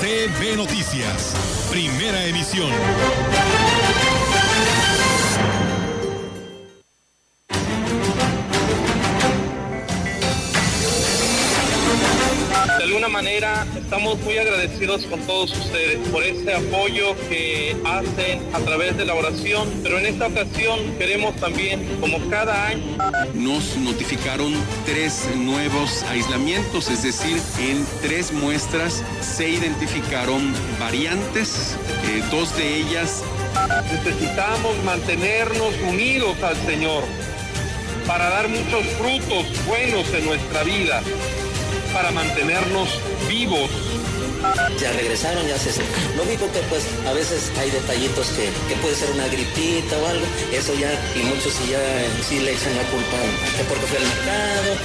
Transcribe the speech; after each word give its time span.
CB 0.00 0.56
Noticias, 0.56 1.34
primera 1.70 2.24
emisión. 2.24 2.70
Manera 13.30 13.64
estamos 13.76 14.18
muy 14.22 14.38
agradecidos 14.38 15.04
con 15.04 15.20
todos 15.20 15.56
ustedes 15.56 15.98
por 16.08 16.24
ese 16.24 16.52
apoyo 16.52 17.14
que 17.28 17.76
hacen 17.84 18.42
a 18.52 18.58
través 18.58 18.96
de 18.96 19.04
la 19.04 19.14
oración, 19.14 19.68
pero 19.84 20.00
en 20.00 20.06
esta 20.06 20.26
ocasión 20.26 20.80
queremos 20.98 21.36
también, 21.36 21.86
como 22.00 22.18
cada 22.28 22.66
año, 22.66 22.98
nos 23.34 23.76
notificaron 23.76 24.52
tres 24.84 25.28
nuevos 25.36 26.02
aislamientos, 26.10 26.90
es 26.90 27.04
decir, 27.04 27.40
en 27.60 27.86
tres 28.02 28.32
muestras 28.32 29.04
se 29.20 29.48
identificaron 29.48 30.52
variantes, 30.80 31.76
eh, 32.08 32.24
dos 32.32 32.56
de 32.56 32.78
ellas 32.78 33.22
necesitamos 33.92 34.82
mantenernos 34.84 35.72
unidos 35.88 36.36
al 36.42 36.56
Señor 36.66 37.04
para 38.08 38.28
dar 38.28 38.48
muchos 38.48 38.84
frutos 38.98 39.46
buenos 39.68 40.12
en 40.14 40.26
nuestra 40.26 40.64
vida, 40.64 41.00
para 41.92 42.10
mantenernos 42.10 42.88
vivos. 43.28 43.70
Ya 44.80 44.90
regresaron, 44.92 45.46
ya 45.46 45.58
se... 45.58 45.70
Lo 46.16 46.22
único 46.22 46.50
que 46.52 46.60
pues 46.70 46.82
a 47.06 47.12
veces 47.12 47.52
hay 47.58 47.70
detallitos 47.70 48.28
que, 48.28 48.48
que 48.68 48.76
puede 48.80 48.94
ser 48.94 49.10
una 49.10 49.28
gripita 49.28 49.98
o 49.98 50.06
algo, 50.06 50.24
eso 50.52 50.72
ya, 50.74 50.90
y 51.14 51.18
muchos 51.24 51.52
sí 51.52 51.68
ya 51.70 51.78
sí 52.26 52.40
le 52.40 52.52
echan 52.52 52.74
la 52.76 52.84
culpa 52.84 53.18
que 53.56 53.64
porque 53.64 53.86
fue 53.86 53.98
al 53.98 54.04
mercado. 54.04 54.76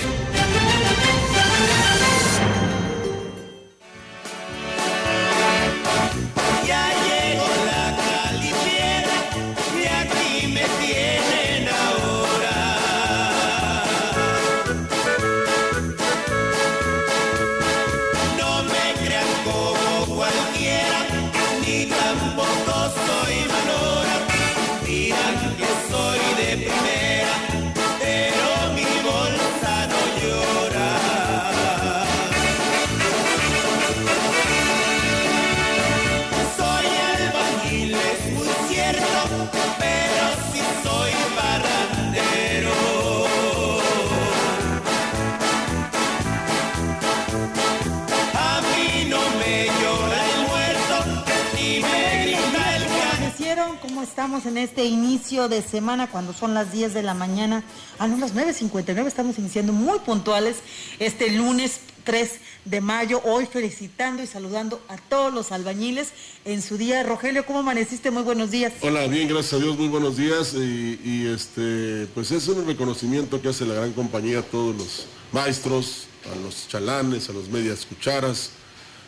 Estamos 54.06 54.46
en 54.46 54.58
este 54.60 54.86
inicio 54.86 55.50
de 55.50 55.64
semana 55.64 56.12
cuando 56.12 56.32
son 56.32 56.54
las 56.54 56.72
10 56.72 56.94
de 56.94 57.02
la 57.02 57.16
mañana? 57.16 57.64
A 57.98 58.08
las 58.08 58.36
9.59 58.36 59.08
estamos 59.08 59.40
iniciando 59.40 59.74
muy 59.74 59.98
puntuales 60.00 60.58
este 61.00 61.32
lunes 61.32 61.80
3 62.04 62.32
de 62.66 62.82
mayo, 62.82 63.20
hoy 63.26 63.48
felicitando 63.48 64.22
y 64.22 64.28
saludando 64.28 64.80
a 64.90 64.98
todos 64.98 65.34
los 65.34 65.52
albañiles 65.52 66.10
en 66.46 66.62
su 66.62 66.78
día. 66.78 67.02
Rogelio, 67.02 67.48
¿cómo 67.48 67.60
amaneciste? 67.60 68.12
Muy 68.12 68.22
buenos 68.22 68.52
días. 68.52 68.74
Hola, 68.82 69.08
bien, 69.08 69.28
gracias 69.28 69.54
a 69.54 69.58
Dios, 69.58 69.76
muy 69.76 69.88
buenos 69.88 70.18
días. 70.18 70.54
Y, 70.54 71.00
y, 71.04 71.26
este, 71.26 72.08
pues 72.14 72.30
es 72.30 72.48
un 72.48 72.68
reconocimiento 72.68 73.42
que 73.42 73.50
hace 73.50 73.66
la 73.66 73.74
gran 73.74 73.92
compañía 73.94 74.40
a 74.40 74.44
todos 74.44 74.76
los 74.76 75.08
maestros, 75.32 76.06
a 76.32 76.36
los 76.46 76.68
chalanes, 76.68 77.28
a 77.30 77.34
los 77.34 77.50
medias 77.50 77.88
cucharas. 77.88 78.52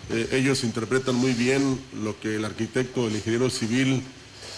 Eh, 0.09 0.29
ellos 0.31 0.63
interpretan 0.63 1.13
muy 1.13 1.33
bien 1.33 1.79
lo 2.01 2.19
que 2.19 2.37
el 2.37 2.45
arquitecto, 2.45 3.07
el 3.07 3.15
ingeniero 3.15 3.51
civil 3.51 4.03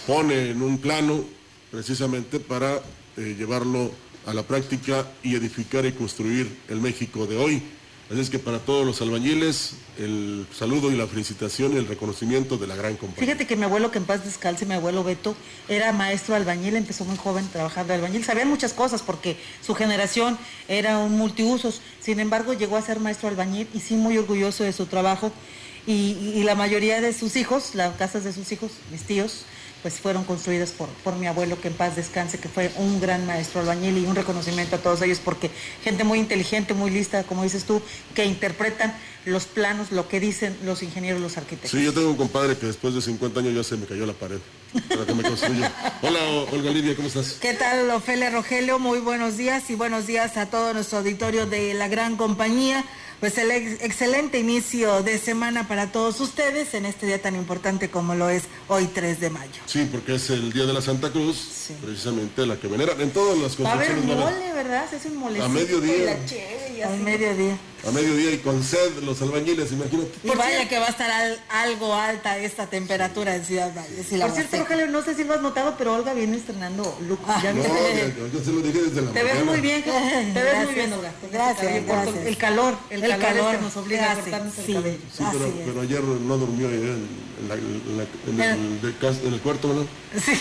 pone 0.09 0.49
en 0.49 0.63
un 0.63 0.79
plano 0.79 1.23
precisamente 1.69 2.39
para 2.39 2.81
eh, 3.15 3.35
llevarlo 3.37 3.91
a 4.25 4.33
la 4.33 4.41
práctica 4.41 5.05
y 5.21 5.35
edificar 5.35 5.85
y 5.85 5.91
construir 5.91 6.49
el 6.67 6.81
México 6.81 7.27
de 7.27 7.37
hoy. 7.37 7.61
Así 8.09 8.19
es 8.19 8.31
que 8.31 8.39
para 8.39 8.57
todos 8.57 8.87
los 8.87 9.03
albañiles, 9.03 9.73
el 9.99 10.47
saludo 10.51 10.91
y 10.91 10.97
la 10.97 11.05
felicitación 11.05 11.73
y 11.73 11.77
el 11.77 11.85
reconocimiento 11.85 12.57
de 12.57 12.65
la 12.65 12.75
gran 12.75 12.95
compañía. 12.95 13.23
Fíjate 13.23 13.45
que 13.45 13.55
mi 13.55 13.65
abuelo, 13.65 13.91
que 13.91 13.99
en 13.99 14.05
paz 14.05 14.25
descalce, 14.25 14.65
mi 14.65 14.73
abuelo 14.73 15.03
Beto, 15.03 15.35
era 15.67 15.93
maestro 15.93 16.33
albañil, 16.33 16.75
empezó 16.75 17.05
muy 17.05 17.15
joven 17.15 17.47
trabajando 17.53 17.93
albañil. 17.93 18.23
Sabía 18.23 18.45
muchas 18.45 18.73
cosas 18.73 19.03
porque 19.03 19.37
su 19.61 19.75
generación 19.75 20.39
era 20.67 20.97
un 20.97 21.19
multiusos. 21.19 21.81
Sin 22.01 22.19
embargo, 22.19 22.53
llegó 22.53 22.77
a 22.77 22.81
ser 22.81 22.99
maestro 22.99 23.29
albañil 23.29 23.67
y 23.75 23.79
sí 23.79 23.93
muy 23.93 24.17
orgulloso 24.17 24.63
de 24.63 24.73
su 24.73 24.87
trabajo. 24.87 25.31
Y 25.85 26.43
la 26.43 26.53
mayoría 26.53 26.99
de 26.99 27.13
sus 27.13 27.35
hijos, 27.35 27.73
las 27.73 27.95
casas 27.95 28.23
de 28.23 28.33
sus 28.33 28.51
hijos, 28.51 28.71
mis 28.91 29.03
tíos, 29.03 29.45
pues 29.81 29.95
fueron 29.95 30.23
construidas 30.23 30.71
por, 30.71 30.89
por 31.03 31.15
mi 31.15 31.27
abuelo, 31.27 31.59
que 31.61 31.69
en 31.69 31.73
paz 31.73 31.95
descanse, 31.95 32.37
que 32.39 32.49
fue 32.49 32.71
un 32.77 32.99
gran 32.99 33.25
maestro 33.25 33.61
albañil 33.61 33.97
y 33.97 34.05
un 34.05 34.15
reconocimiento 34.15 34.75
a 34.75 34.79
todos 34.79 35.01
ellos, 35.01 35.19
porque 35.23 35.49
gente 35.83 36.03
muy 36.03 36.19
inteligente, 36.19 36.73
muy 36.73 36.91
lista, 36.91 37.23
como 37.23 37.43
dices 37.43 37.63
tú, 37.63 37.81
que 38.13 38.25
interpretan 38.25 38.93
los 39.25 39.45
planos, 39.45 39.91
lo 39.91 40.07
que 40.07 40.19
dicen 40.19 40.57
los 40.63 40.83
ingenieros, 40.83 41.21
los 41.21 41.37
arquitectos. 41.37 41.71
Sí, 41.71 41.83
yo 41.83 41.93
tengo 41.93 42.09
un 42.09 42.17
compadre 42.17 42.57
que 42.57 42.65
después 42.65 42.93
de 42.93 43.01
50 43.01 43.39
años 43.39 43.53
ya 43.53 43.63
se 43.63 43.77
me 43.77 43.85
cayó 43.85 44.05
la 44.05 44.13
pared 44.13 44.39
para 44.89 45.05
que 45.05 45.13
me 45.13 45.23
construya. 45.23 45.71
Hola, 46.01 46.19
Olga 46.51 46.71
Lidia, 46.71 46.95
¿cómo 46.95 47.07
estás? 47.07 47.37
¿Qué 47.39 47.53
tal, 47.53 47.89
Ofelia 47.91 48.29
Rogelio? 48.29 48.79
Muy 48.79 48.99
buenos 48.99 49.37
días 49.37 49.69
y 49.69 49.75
buenos 49.75 50.07
días 50.07 50.37
a 50.37 50.47
todo 50.47 50.73
nuestro 50.73 50.99
auditorio 50.99 51.45
de 51.45 51.73
la 51.73 51.87
gran 51.87 52.17
compañía. 52.17 52.85
Pues 53.19 53.37
el 53.37 53.51
ex 53.51 53.83
excelente 53.83 54.39
inicio 54.39 55.03
de 55.03 55.17
semana 55.17 55.67
para 55.67 55.91
todos 55.91 56.21
ustedes 56.21 56.73
en 56.73 56.85
este 56.85 57.05
día 57.05 57.21
tan 57.21 57.35
importante 57.35 57.89
como 57.89 58.15
lo 58.15 58.29
es 58.29 58.43
hoy 58.69 58.85
3 58.87 59.19
de 59.19 59.29
mayo. 59.29 59.61
Sí, 59.65 59.89
porque 59.91 60.15
es 60.15 60.29
el 60.29 60.53
día 60.53 60.65
de 60.65 60.73
la 60.73 60.81
Santa 60.81 61.11
Cruz, 61.11 61.35
Sí. 61.67 61.75
precisamente 61.83 62.45
la 62.45 62.55
que 62.55 62.67
veneran. 62.67 62.99
En 63.01 63.11
todas 63.11 63.37
las 63.37 63.59
Va 63.61 63.71
a 63.71 63.73
haber 63.73 63.89
construcciones 63.91 64.33
mole, 64.39 64.53
¿verdad? 64.53 64.85
Hace 64.93 65.07
un 65.09 65.17
molecito. 65.17 65.45
A 65.45 65.49
mediodía. 65.49 65.95
y 65.97 66.05
la 66.05 66.25
cheve 66.25 66.73
y 66.77 66.81
así. 66.81 66.93
Al 66.93 66.99
mediodía. 67.01 67.57
A 67.87 67.91
mediodía 67.91 68.31
y 68.31 68.37
con 68.39 68.61
sed 68.63 69.03
los 69.03 69.21
albañiles, 69.21 69.71
imagínate. 69.71 70.11
Y 70.23 70.29
vaya 70.31 70.67
que 70.67 70.77
va 70.79 70.87
a 70.87 70.89
estar 70.89 71.09
al- 71.09 71.39
algo 71.49 71.93
alta 71.93 72.37
esta 72.37 72.67
temperatura 72.67 73.35
en 73.35 73.45
Ciudad 73.45 73.73
la 73.75 74.25
Por 74.27 74.35
cierto. 74.35 74.57
Rogelio, 74.57 74.87
no 74.87 75.01
sé 75.03 75.15
si 75.15 75.23
lo 75.23 75.33
has 75.33 75.41
notado, 75.41 75.75
pero 75.77 75.93
Olga 75.93 76.13
viene 76.13 76.37
estrenando 76.37 76.97
look. 77.07 77.19
Ah, 77.27 77.39
Ya 77.43 77.53
No, 77.53 77.63
yo, 77.63 78.27
yo 78.33 78.43
se 78.43 78.51
lo 78.51 78.59
dije 78.61 78.81
desde 78.81 79.01
la 79.01 79.11
Te 79.11 79.23
ves 79.23 79.45
muy 79.45 79.61
bien, 79.61 79.81
te 79.83 79.89
ves 79.91 80.33
Gracias. 80.33 80.65
muy 80.65 80.75
bien, 80.75 80.93
Olga. 80.93 81.13
Gracias, 81.31 81.57
cabello 81.57 81.87
corto. 81.87 82.01
gracias. 82.03 82.25
El 82.27 82.37
calor, 82.37 82.73
el, 82.89 83.03
El 83.03 83.09
calor, 83.11 83.25
calor, 83.25 83.51
es 83.53 83.57
que 83.59 83.63
nos 83.65 83.77
obliga 83.77 84.11
a 84.11 84.15
cortarnos 84.15 84.57
el 84.57 84.65
sí. 84.65 84.73
cabello. 84.73 84.97
Sí, 85.17 85.23
pero, 85.31 85.53
pero 85.65 85.81
ayer 85.81 86.03
no 86.03 86.37
durmió 86.37 86.67
en, 86.69 86.75
en 86.75 87.47
la- 87.47 87.55
en 87.55 87.97
la- 87.97 88.53
en 88.53 89.33
el, 89.33 89.39
cuarto, 89.39 89.73
¿no? 89.73 89.87
Sí. 90.19 90.33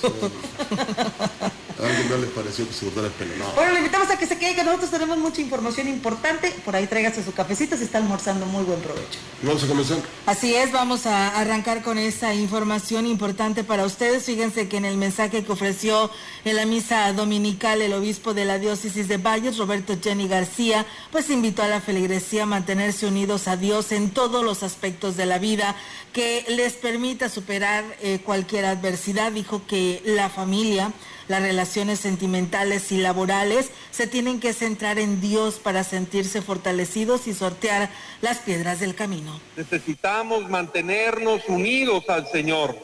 no 1.80 2.18
le 2.18 2.26
pareció 2.28 2.66
que 2.66 2.74
se 2.74 2.86
cortara 2.86 3.06
el 3.06 3.12
pelo. 3.12 3.36
No. 3.36 3.52
Bueno, 3.54 3.72
le 3.72 3.78
invitamos 3.78 4.10
a 4.10 4.18
que 4.18 4.26
se 4.26 4.38
quede, 4.38 4.54
que 4.54 4.64
nosotros 4.64 4.90
tenemos 4.90 5.18
mucha 5.18 5.40
información 5.40 5.88
importante. 5.88 6.50
Por 6.64 6.76
ahí 6.76 6.86
tráigase 6.86 7.24
su 7.24 7.32
cafecito, 7.32 7.76
se 7.76 7.84
está 7.84 7.98
almorzando 7.98 8.46
muy 8.46 8.64
buen 8.64 8.80
provecho. 8.80 9.18
¿Y 9.42 9.46
vamos 9.46 9.64
a 9.64 9.66
comenzar? 9.66 9.98
Así 10.26 10.54
es, 10.54 10.72
vamos 10.72 11.06
a 11.06 11.38
arrancar 11.40 11.82
con 11.82 11.98
esa 11.98 12.34
información 12.34 13.06
importante 13.06 13.64
para 13.64 13.84
ustedes. 13.84 14.24
Fíjense 14.24 14.68
que 14.68 14.76
en 14.76 14.84
el 14.84 14.96
mensaje 14.96 15.44
que 15.44 15.52
ofreció 15.52 16.10
en 16.44 16.56
la 16.56 16.66
misa 16.66 17.12
dominical 17.12 17.82
el 17.82 17.92
obispo 17.92 18.34
de 18.34 18.44
la 18.44 18.58
diócesis 18.58 19.08
de 19.08 19.16
Valles, 19.16 19.56
Roberto 19.56 19.94
Jenny 20.02 20.28
García, 20.28 20.86
pues 21.10 21.30
invitó 21.30 21.62
a 21.62 21.68
la 21.68 21.80
feligresía 21.80 22.44
a 22.44 22.46
mantenerse 22.46 23.06
unidos 23.06 23.48
a 23.48 23.56
Dios 23.56 23.92
en 23.92 24.10
todos 24.10 24.44
los 24.44 24.62
aspectos 24.62 25.16
de 25.16 25.26
la 25.26 25.38
vida 25.38 25.74
que 26.12 26.44
les 26.48 26.74
permita 26.74 27.28
superar 27.28 27.84
eh, 28.00 28.20
cualquier 28.24 28.64
adversidad. 28.64 29.32
Dijo 29.32 29.62
que 29.66 30.02
la 30.04 30.28
familia 30.28 30.92
Las 31.30 31.42
relaciones 31.42 32.00
sentimentales 32.00 32.90
y 32.90 32.96
laborales 32.96 33.70
se 33.92 34.08
tienen 34.08 34.40
que 34.40 34.52
centrar 34.52 34.98
en 34.98 35.20
Dios 35.20 35.60
para 35.60 35.84
sentirse 35.84 36.42
fortalecidos 36.42 37.28
y 37.28 37.34
sortear 37.34 37.88
las 38.20 38.38
piedras 38.38 38.80
del 38.80 38.96
camino. 38.96 39.40
Necesitamos 39.56 40.50
mantenernos 40.50 41.42
unidos 41.46 42.08
al 42.08 42.26
Señor 42.26 42.76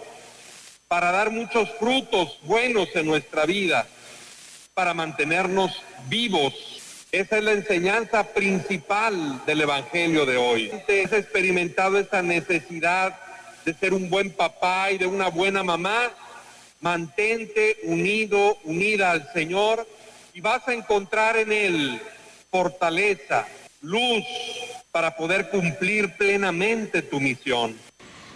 para 0.87 1.11
dar 1.11 1.33
muchos 1.33 1.69
frutos 1.81 2.39
buenos 2.45 2.89
en 2.95 3.07
nuestra 3.07 3.47
vida, 3.47 3.89
para 4.75 4.95
mantenernos 4.95 5.83
vivos. 6.09 6.55
Esa 7.11 7.39
es 7.39 7.43
la 7.43 7.51
enseñanza 7.51 8.23
principal 8.33 9.45
del 9.45 9.63
Evangelio 9.63 10.25
de 10.25 10.37
hoy. 10.37 10.71
¿Has 10.71 11.13
experimentado 11.13 11.99
esa 11.99 12.23
necesidad 12.23 13.19
de 13.65 13.75
ser 13.75 13.93
un 13.93 14.09
buen 14.09 14.31
papá 14.31 14.93
y 14.93 14.99
de 14.99 15.07
una 15.07 15.31
buena 15.31 15.65
mamá? 15.65 16.13
Mantente 16.81 17.79
unido, 17.85 18.59
unida 18.65 19.13
al 19.13 19.33
Señor 19.33 19.87
y 20.35 20.41
vas 20.41 20.67
a 20.69 20.75
encontrar 20.75 21.37
en 21.37 21.53
Él 21.53 22.01
fortaleza, 22.51 23.47
luz 23.81 24.25
para 24.93 25.17
poder 25.17 25.51
cumplir 25.51 26.15
plenamente 26.17 27.03
tu 27.03 27.21
misión. 27.21 27.77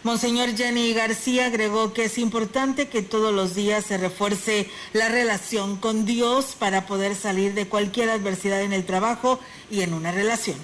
Monseñor 0.02 0.56
Jenny 0.56 0.94
García 0.94 1.46
agregó 1.46 1.92
que 1.92 2.04
es 2.04 2.16
importante 2.16 2.88
que 2.88 3.02
todos 3.02 3.34
los 3.34 3.54
días 3.54 3.84
se 3.84 3.98
refuerce 3.98 4.66
la 4.94 5.10
relación 5.10 5.76
con 5.76 6.06
Dios 6.06 6.56
para 6.58 6.86
poder 6.86 7.14
salir 7.14 7.52
de 7.52 7.68
cualquier 7.68 8.08
adversidad 8.08 8.62
en 8.62 8.72
el 8.72 8.86
trabajo 8.86 9.40
y 9.70 9.82
en 9.82 9.92
una 9.92 10.10
relación. 10.10 10.56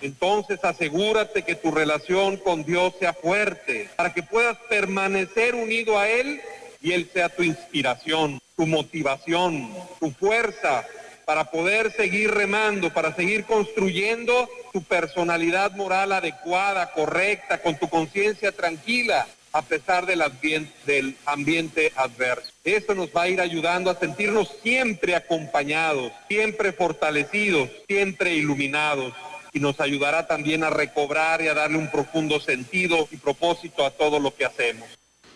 Entonces 0.00 0.60
asegúrate 0.62 1.42
que 1.42 1.54
tu 1.54 1.70
relación 1.70 2.38
con 2.38 2.64
Dios 2.64 2.94
sea 2.98 3.12
fuerte 3.12 3.90
para 3.96 4.14
que 4.14 4.22
puedas 4.22 4.56
permanecer 4.70 5.54
unido 5.54 5.98
a 5.98 6.08
Él 6.08 6.40
y 6.80 6.92
Él 6.92 7.08
sea 7.12 7.28
tu 7.28 7.42
inspiración, 7.42 8.40
tu 8.56 8.66
motivación, 8.66 9.72
tu 10.00 10.10
fuerza 10.10 10.84
para 11.24 11.50
poder 11.50 11.92
seguir 11.92 12.30
remando, 12.30 12.90
para 12.92 13.14
seguir 13.14 13.44
construyendo 13.44 14.48
tu 14.72 14.82
personalidad 14.82 15.72
moral 15.72 16.12
adecuada, 16.12 16.90
correcta, 16.92 17.60
con 17.60 17.76
tu 17.78 17.88
conciencia 17.88 18.50
tranquila, 18.50 19.26
a 19.52 19.60
pesar 19.62 20.06
del 20.06 20.22
ambiente, 20.22 21.92
adverso. 21.96 22.50
Eso 22.64 22.94
nos 22.94 23.08
va 23.08 23.22
a 23.22 23.28
ir 23.28 23.40
ayudando 23.40 23.90
a 23.90 23.98
sentirnos 23.98 24.56
siempre 24.62 25.14
acompañados, 25.14 26.12
siempre 26.28 26.72
fortalecidos, 26.72 27.68
siempre 27.86 28.34
iluminados 28.34 29.12
y 29.52 29.60
nos 29.60 29.80
ayudará 29.80 30.26
también 30.26 30.64
a 30.64 30.70
recobrar 30.70 31.42
y 31.42 31.48
a 31.48 31.54
darle 31.54 31.78
un 31.78 31.90
profundo 31.90 32.40
sentido 32.40 33.08
y 33.10 33.16
propósito 33.16 33.84
a 33.84 33.90
todo 33.90 34.18
lo 34.18 34.34
que 34.34 34.44
hacemos. 34.44 34.88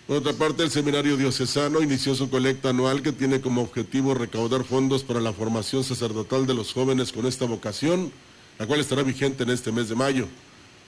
Por 0.07 0.17
otra 0.17 0.33
parte, 0.33 0.65
el 0.65 0.71
Seminario 0.71 1.17
Diocesano 1.17 1.81
inició 1.81 2.15
su 2.17 2.29
colecta 2.29 2.71
anual 2.71 3.03
que 3.03 3.13
tiene 3.13 3.41
como 3.41 3.63
objetivo 3.63 4.15
recaudar 4.15 4.65
fondos 4.65 5.05
para 5.05 5.21
la 5.21 5.33
formación 5.33 5.85
sacerdotal 5.85 6.45
de 6.45 6.55
los 6.55 6.73
jóvenes 6.73 7.13
con 7.13 7.25
esta 7.25 7.45
vocación, 7.45 8.13
la 8.59 8.67
cual 8.67 8.81
estará 8.81 9.05
vigente 9.05 9.45
en 9.45 9.51
este 9.51 9.71
mes 9.71 9.89
de 9.89 9.95
mayo. 9.95 10.27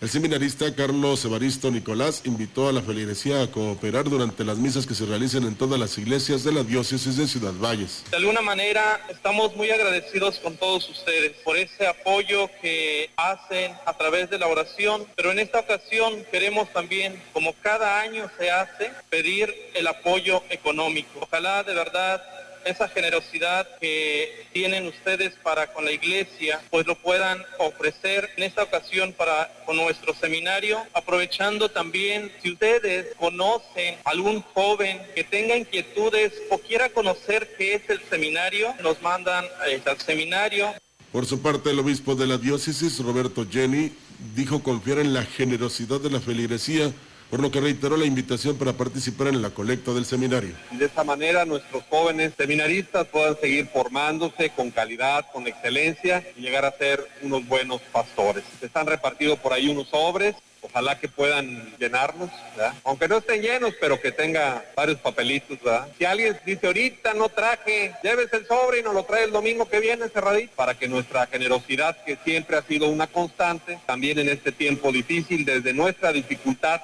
El 0.05 0.11
seminarista 0.11 0.67
Carlos 0.75 1.25
Evaristo 1.25 1.71
Nicolás 1.71 2.21
invitó 2.27 2.69
a 2.69 2.73
la 2.73 2.83
feligresía 2.83 3.41
a 3.41 3.51
cooperar 3.51 4.05
durante 4.05 4.45
las 4.45 4.59
misas 4.59 4.87
que 4.87 4.95
se 4.95 5.07
realicen 5.07 5.45
en 5.45 5.55
todas 5.55 5.81
las 5.81 5.97
iglesias 5.97 6.45
de 6.45 6.53
la 6.53 6.63
diócesis 6.63 7.17
de 7.17 7.27
Ciudad 7.27 7.55
Valles. 7.55 8.05
De 8.11 8.19
alguna 8.19 8.43
manera 8.43 9.01
estamos 9.09 9.57
muy 9.57 9.71
agradecidos 9.71 10.41
con 10.41 10.59
todos 10.59 10.91
ustedes 10.91 11.33
por 11.43 11.57
ese 11.57 11.87
apoyo 11.87 12.51
que 12.61 13.09
hacen 13.17 13.73
a 13.87 13.97
través 13.97 14.29
de 14.29 14.39
la 14.39 14.47
oración, 14.47 15.07
pero 15.17 15.33
en 15.33 15.39
esta 15.39 15.61
ocasión 15.61 16.23
queremos 16.31 16.71
también, 16.75 17.19
como 17.33 17.55
cada 17.63 18.03
año 18.03 18.31
se 18.39 18.51
hace, 18.51 18.91
pedir 19.09 19.55
el 19.73 19.87
apoyo 19.87 20.43
económico. 20.51 21.21
Ojalá 21.23 21.63
de 21.63 21.73
verdad 21.73 22.23
esa 22.65 22.89
generosidad 22.89 23.67
que 23.81 24.47
tienen 24.53 24.87
ustedes 24.87 25.35
para 25.43 25.73
con 25.73 25.85
la 25.85 25.93
iglesia, 25.93 26.61
pues 26.71 26.87
lo 26.87 26.97
puedan 26.97 27.43
ofrecer 27.59 28.31
en 28.37 28.45
esta 28.45 28.63
ocasión 28.63 29.13
para 29.13 29.53
con 29.67 29.77
nuestro 29.77 30.15
seminario, 30.15 30.83
aprovechando 30.93 31.71
también 31.71 32.31
si 32.43 32.53
ustedes 32.53 33.15
conocen 33.17 33.97
algún 34.05 34.43
joven 34.43 35.01
que 35.15 35.25
tenga 35.25 35.57
inquietudes 35.57 36.33
o 36.51 36.59
quiera 36.59 36.89
conocer 36.91 37.55
qué 37.57 37.75
es 37.75 37.89
el 37.89 38.01
seminario, 38.11 38.75
nos 38.83 39.01
mandan 39.03 39.45
eh, 39.67 39.81
al 39.85 39.99
seminario. 40.01 40.75
Por 41.13 41.27
su 41.27 41.41
parte, 41.41 41.71
el 41.71 41.79
obispo 41.79 42.15
de 42.15 42.27
la 42.27 42.39
diócesis, 42.39 42.99
Roberto 42.99 43.47
Jenny, 43.49 43.93
dijo 44.35 44.63
confiar 44.63 44.99
en 44.99 45.15
la 45.15 45.25
generosidad 45.25 46.01
de 46.01 46.11
la 46.11 46.21
feligresía 46.21 46.93
por 47.35 47.43
lo 47.43 47.51
que 47.51 47.61
reiteró 47.61 47.97
la 47.97 48.07
invitación 48.07 48.57
para 48.57 48.75
participar 48.75 49.27
en 49.27 49.43
la 49.43 49.51
colecta 49.51 49.93
del 49.93 50.05
seminario. 50.05 50.55
De 50.71 50.85
esta 50.85 51.03
manera 51.03 51.45
nuestros 51.45 51.83
jóvenes 51.91 52.33
seminaristas 52.39 53.09
puedan 53.09 53.37
seguir 53.41 53.67
formándose 53.67 54.51
con 54.51 54.71
calidad, 54.71 55.27
con 55.33 55.49
excelencia 55.49 56.25
y 56.37 56.43
llegar 56.43 56.65
a 56.65 56.71
ser 56.71 57.05
unos 57.23 57.45
buenos 57.49 57.81
pastores. 57.91 58.45
Están 58.63 58.87
repartidos 58.87 59.37
por 59.41 59.53
ahí 59.53 59.69
unos 59.69 59.89
sobres 59.89 60.37
ojalá 60.65 60.99
que 60.99 61.09
puedan 61.09 61.75
llenarlos, 61.79 62.31
aunque 62.85 63.07
no 63.07 63.19
estén 63.19 63.43
llenos, 63.43 63.75
pero 63.81 64.01
que 64.01 64.13
tenga 64.13 64.65
varios 64.75 64.99
papelitos. 64.99 65.61
¿verdad? 65.63 65.89
Si 65.99 66.05
alguien 66.05 66.39
dice 66.45 66.67
ahorita 66.67 67.15
no 67.15 67.29
traje, 67.29 67.95
llévese 68.03 68.39
el 68.39 68.47
sobre 68.47 68.81
y 68.81 68.83
nos 68.83 68.95
lo 68.95 69.05
trae 69.05 69.25
el 69.25 69.31
domingo 69.31 69.69
que 69.69 69.81
viene 69.81 70.09
cerradito, 70.09 70.53
para 70.57 70.75
que 70.75 70.89
nuestra 70.89 71.27
generosidad, 71.27 72.03
que 72.05 72.17
siempre 72.25 72.57
ha 72.57 72.63
sido 72.63 72.89
una 72.89 73.07
constante, 73.07 73.79
también 73.87 74.19
en 74.19 74.29
este 74.29 74.53
tiempo 74.53 74.91
difícil, 74.91 75.45
desde 75.45 75.75
nuestra 75.75 76.13
dificultad, 76.13 76.81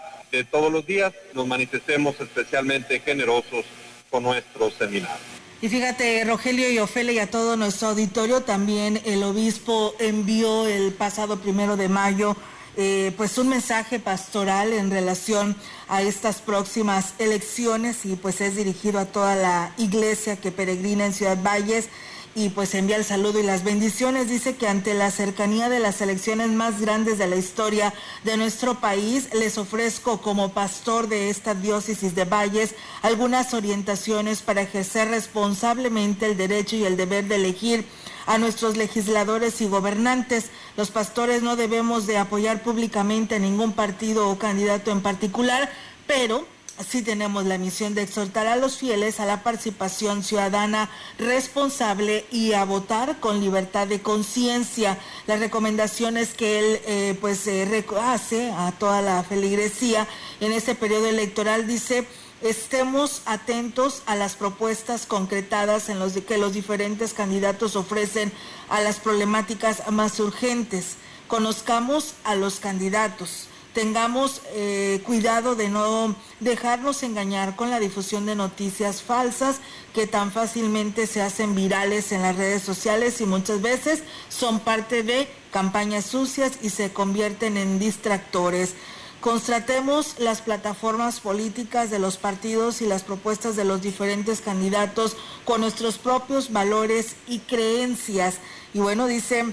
todos 0.50 0.72
los 0.72 0.86
días 0.86 1.12
nos 1.34 1.46
manifestemos 1.46 2.20
especialmente 2.20 3.00
generosos 3.00 3.64
con 4.10 4.22
nuestro 4.22 4.70
seminario. 4.70 5.16
Y 5.62 5.68
fíjate, 5.68 6.24
Rogelio 6.24 6.70
y 6.70 6.78
Ofelia 6.78 7.12
y 7.12 7.18
a 7.18 7.30
todo 7.30 7.56
nuestro 7.56 7.88
auditorio, 7.88 8.40
también 8.40 9.00
el 9.04 9.22
obispo 9.22 9.94
envió 9.98 10.66
el 10.66 10.92
pasado 10.92 11.38
primero 11.38 11.76
de 11.76 11.88
mayo 11.88 12.36
eh, 12.76 13.12
pues 13.16 13.36
un 13.36 13.48
mensaje 13.48 13.98
pastoral 13.98 14.72
en 14.72 14.90
relación 14.90 15.56
a 15.88 16.02
estas 16.02 16.40
próximas 16.40 17.14
elecciones 17.18 18.06
y 18.06 18.14
pues 18.14 18.40
es 18.40 18.54
dirigido 18.54 19.00
a 19.00 19.06
toda 19.06 19.34
la 19.34 19.74
iglesia 19.76 20.36
que 20.36 20.52
peregrina 20.52 21.04
en 21.04 21.12
Ciudad 21.12 21.36
Valles 21.42 21.88
y 22.34 22.50
pues 22.50 22.74
envía 22.74 22.96
el 22.96 23.04
saludo 23.04 23.40
y 23.40 23.42
las 23.42 23.64
bendiciones. 23.64 24.28
Dice 24.28 24.56
que 24.56 24.68
ante 24.68 24.94
la 24.94 25.10
cercanía 25.10 25.68
de 25.68 25.80
las 25.80 26.00
elecciones 26.00 26.48
más 26.50 26.80
grandes 26.80 27.18
de 27.18 27.26
la 27.26 27.36
historia 27.36 27.92
de 28.24 28.36
nuestro 28.36 28.80
país, 28.80 29.28
les 29.34 29.58
ofrezco 29.58 30.20
como 30.20 30.52
pastor 30.52 31.08
de 31.08 31.30
esta 31.30 31.54
diócesis 31.54 32.14
de 32.14 32.24
Valles 32.24 32.74
algunas 33.02 33.52
orientaciones 33.54 34.42
para 34.42 34.62
ejercer 34.62 35.08
responsablemente 35.08 36.26
el 36.26 36.36
derecho 36.36 36.76
y 36.76 36.84
el 36.84 36.96
deber 36.96 37.26
de 37.26 37.36
elegir 37.36 37.86
a 38.26 38.38
nuestros 38.38 38.76
legisladores 38.76 39.60
y 39.60 39.66
gobernantes. 39.66 40.50
Los 40.76 40.90
pastores 40.90 41.42
no 41.42 41.56
debemos 41.56 42.06
de 42.06 42.18
apoyar 42.18 42.62
públicamente 42.62 43.34
a 43.34 43.40
ningún 43.40 43.72
partido 43.72 44.28
o 44.28 44.38
candidato 44.38 44.92
en 44.92 45.00
particular, 45.00 45.70
pero 46.06 46.46
sí 46.88 47.02
tenemos 47.02 47.44
la 47.44 47.58
misión 47.58 47.94
de 47.94 48.02
exhortar 48.02 48.46
a 48.46 48.56
los 48.56 48.76
fieles 48.76 49.20
a 49.20 49.26
la 49.26 49.42
participación 49.42 50.22
ciudadana 50.22 50.90
responsable 51.18 52.24
y 52.30 52.52
a 52.52 52.64
votar 52.64 53.20
con 53.20 53.40
libertad 53.40 53.86
de 53.86 54.00
conciencia. 54.00 54.98
Las 55.26 55.40
recomendaciones 55.40 56.34
que 56.34 56.58
él 56.58 56.80
eh, 56.86 57.18
pues 57.20 57.46
eh, 57.46 57.84
hace 58.02 58.50
a 58.52 58.72
toda 58.72 59.02
la 59.02 59.22
feligresía 59.22 60.06
en 60.40 60.52
este 60.52 60.74
periodo 60.74 61.06
electoral 61.06 61.66
dice 61.66 62.06
estemos 62.40 63.22
atentos 63.26 64.02
a 64.06 64.16
las 64.16 64.34
propuestas 64.34 65.04
concretadas 65.04 65.88
en 65.90 65.98
los 65.98 66.12
que 66.12 66.38
los 66.38 66.54
diferentes 66.54 67.12
candidatos 67.12 67.76
ofrecen 67.76 68.32
a 68.70 68.80
las 68.80 68.98
problemáticas 68.98 69.90
más 69.90 70.18
urgentes. 70.20 70.96
Conozcamos 71.28 72.14
a 72.24 72.34
los 72.34 72.58
candidatos 72.58 73.48
tengamos 73.72 74.42
eh, 74.52 75.00
cuidado 75.06 75.54
de 75.54 75.68
no 75.68 76.14
dejarnos 76.40 77.02
engañar 77.02 77.56
con 77.56 77.70
la 77.70 77.78
difusión 77.78 78.26
de 78.26 78.34
noticias 78.34 79.02
falsas 79.02 79.60
que 79.94 80.06
tan 80.06 80.32
fácilmente 80.32 81.06
se 81.06 81.22
hacen 81.22 81.54
virales 81.54 82.12
en 82.12 82.22
las 82.22 82.36
redes 82.36 82.62
sociales 82.62 83.20
y 83.20 83.26
muchas 83.26 83.62
veces 83.62 84.02
son 84.28 84.60
parte 84.60 85.02
de 85.02 85.28
campañas 85.52 86.06
sucias 86.06 86.58
y 86.62 86.70
se 86.70 86.92
convierten 86.92 87.56
en 87.56 87.78
distractores. 87.78 88.74
Constatemos 89.20 90.18
las 90.18 90.40
plataformas 90.40 91.20
políticas 91.20 91.90
de 91.90 91.98
los 91.98 92.16
partidos 92.16 92.80
y 92.80 92.86
las 92.86 93.02
propuestas 93.02 93.54
de 93.54 93.64
los 93.64 93.82
diferentes 93.82 94.40
candidatos 94.40 95.16
con 95.44 95.60
nuestros 95.60 95.98
propios 95.98 96.52
valores 96.52 97.16
y 97.26 97.40
creencias. 97.40 98.36
Y 98.72 98.78
bueno, 98.78 99.06
dice 99.06 99.52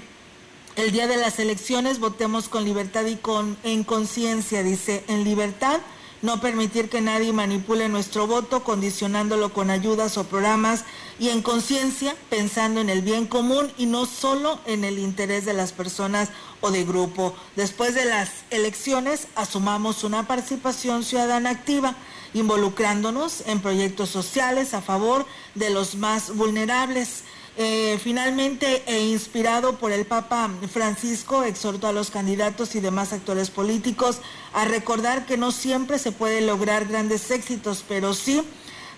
el 0.78 0.92
día 0.92 1.08
de 1.08 1.16
las 1.16 1.40
elecciones 1.40 1.98
votemos 1.98 2.48
con 2.48 2.64
libertad 2.64 3.04
y 3.06 3.16
con 3.16 3.58
en 3.64 3.82
conciencia, 3.82 4.62
dice, 4.62 5.02
en 5.08 5.24
libertad 5.24 5.80
no 6.22 6.40
permitir 6.40 6.88
que 6.88 7.00
nadie 7.00 7.32
manipule 7.32 7.88
nuestro 7.88 8.28
voto 8.28 8.62
condicionándolo 8.62 9.52
con 9.52 9.70
ayudas 9.70 10.16
o 10.16 10.24
programas 10.24 10.84
y 11.18 11.30
en 11.30 11.42
conciencia 11.42 12.14
pensando 12.30 12.80
en 12.80 12.90
el 12.90 13.02
bien 13.02 13.26
común 13.26 13.72
y 13.76 13.86
no 13.86 14.06
solo 14.06 14.60
en 14.66 14.84
el 14.84 15.00
interés 15.00 15.44
de 15.44 15.52
las 15.52 15.72
personas 15.72 16.28
o 16.60 16.70
de 16.70 16.84
grupo. 16.84 17.34
Después 17.56 17.96
de 17.96 18.04
las 18.04 18.30
elecciones 18.50 19.26
asumamos 19.34 20.04
una 20.04 20.28
participación 20.28 21.02
ciudadana 21.02 21.50
activa 21.50 21.96
involucrándonos 22.34 23.42
en 23.46 23.58
proyectos 23.60 24.10
sociales 24.10 24.74
a 24.74 24.80
favor 24.80 25.26
de 25.56 25.70
los 25.70 25.96
más 25.96 26.36
vulnerables. 26.36 27.24
Eh, 27.60 27.98
finalmente, 28.00 28.84
e 28.86 29.00
inspirado 29.08 29.78
por 29.78 29.90
el 29.90 30.06
Papa 30.06 30.48
Francisco, 30.72 31.42
exhortó 31.42 31.88
a 31.88 31.92
los 31.92 32.08
candidatos 32.08 32.76
y 32.76 32.80
demás 32.80 33.12
actores 33.12 33.50
políticos 33.50 34.20
a 34.52 34.64
recordar 34.64 35.26
que 35.26 35.36
no 35.36 35.50
siempre 35.50 35.98
se 35.98 36.12
puede 36.12 36.40
lograr 36.40 36.86
grandes 36.86 37.32
éxitos, 37.32 37.84
pero 37.88 38.14
sí 38.14 38.44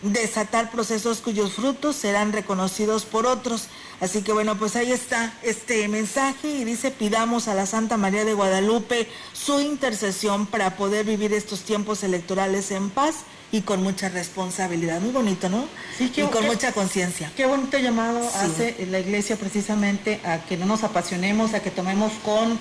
desatar 0.03 0.71
procesos 0.71 1.23
cuyos 1.23 1.55
frutos 1.55 1.97
serán 1.97 2.35
reconocidos 2.35 3.07
por 3.07 3.25
otros. 3.25 3.69
Así 3.99 4.21
que 4.21 4.35
bueno, 4.35 4.59
pues 4.59 4.77
ahí 4.77 4.93
está 4.93 5.33
este 5.43 5.89
mensaje 5.89 6.49
y 6.51 6.65
dice, 6.65 6.91
pidamos 6.91 7.49
a 7.49 7.55
la 7.55 7.65
Santa 7.65 7.97
María 7.97 8.27
de 8.27 8.35
Guadalupe 8.35 9.09
su 9.33 9.59
intercesión 9.61 10.45
para 10.45 10.77
poder 10.77 11.07
vivir 11.07 11.33
estos 11.33 11.61
tiempos 11.61 12.03
electorales 12.03 12.71
en 12.73 12.91
paz 12.91 13.25
y 13.53 13.63
con 13.63 13.83
mucha 13.83 14.09
responsabilidad. 14.09 15.01
Muy 15.01 15.11
bonito, 15.11 15.49
¿no? 15.49 15.67
Sí, 15.97 16.13
y 16.15 16.23
con 16.23 16.47
mucha 16.47 16.73
conciencia. 16.73 17.31
Qué 17.37 17.47
bonito 17.47 17.79
llamado 17.79 18.21
hace 18.37 18.87
la 18.91 19.01
iglesia 19.01 19.37
precisamente 19.37 20.21
a 20.25 20.39
que 20.45 20.57
no 20.57 20.67
nos 20.67 20.85
apasionemos, 20.85 21.55
a 21.55 21.61
que 21.61 21.71
tomemos 21.71 22.13
con 22.25 22.59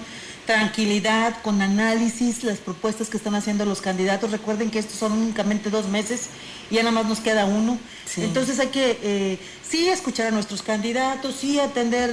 tranquilidad, 0.50 1.44
con 1.44 1.62
análisis, 1.62 2.44
las 2.44 2.58
propuestas 2.58 3.08
que 3.08 3.18
están 3.18 3.36
haciendo 3.36 3.66
los 3.66 3.82
candidatos. 3.82 4.32
Recuerden 4.32 4.72
que 4.72 4.80
estos 4.80 4.98
son 4.98 5.12
únicamente 5.12 5.70
dos 5.70 5.88
meses 5.88 6.30
y 6.72 6.76
ya 6.76 6.82
nada 6.82 6.92
más 6.96 7.06
nos 7.06 7.20
queda 7.20 7.46
uno. 7.46 7.78
Entonces 8.18 8.60
hay 8.60 8.70
que 8.70 8.98
eh, 9.04 9.40
sí 9.62 9.88
escuchar 9.90 10.26
a 10.26 10.32
nuestros 10.32 10.64
candidatos, 10.64 11.36
sí 11.36 11.60
atender 11.60 12.12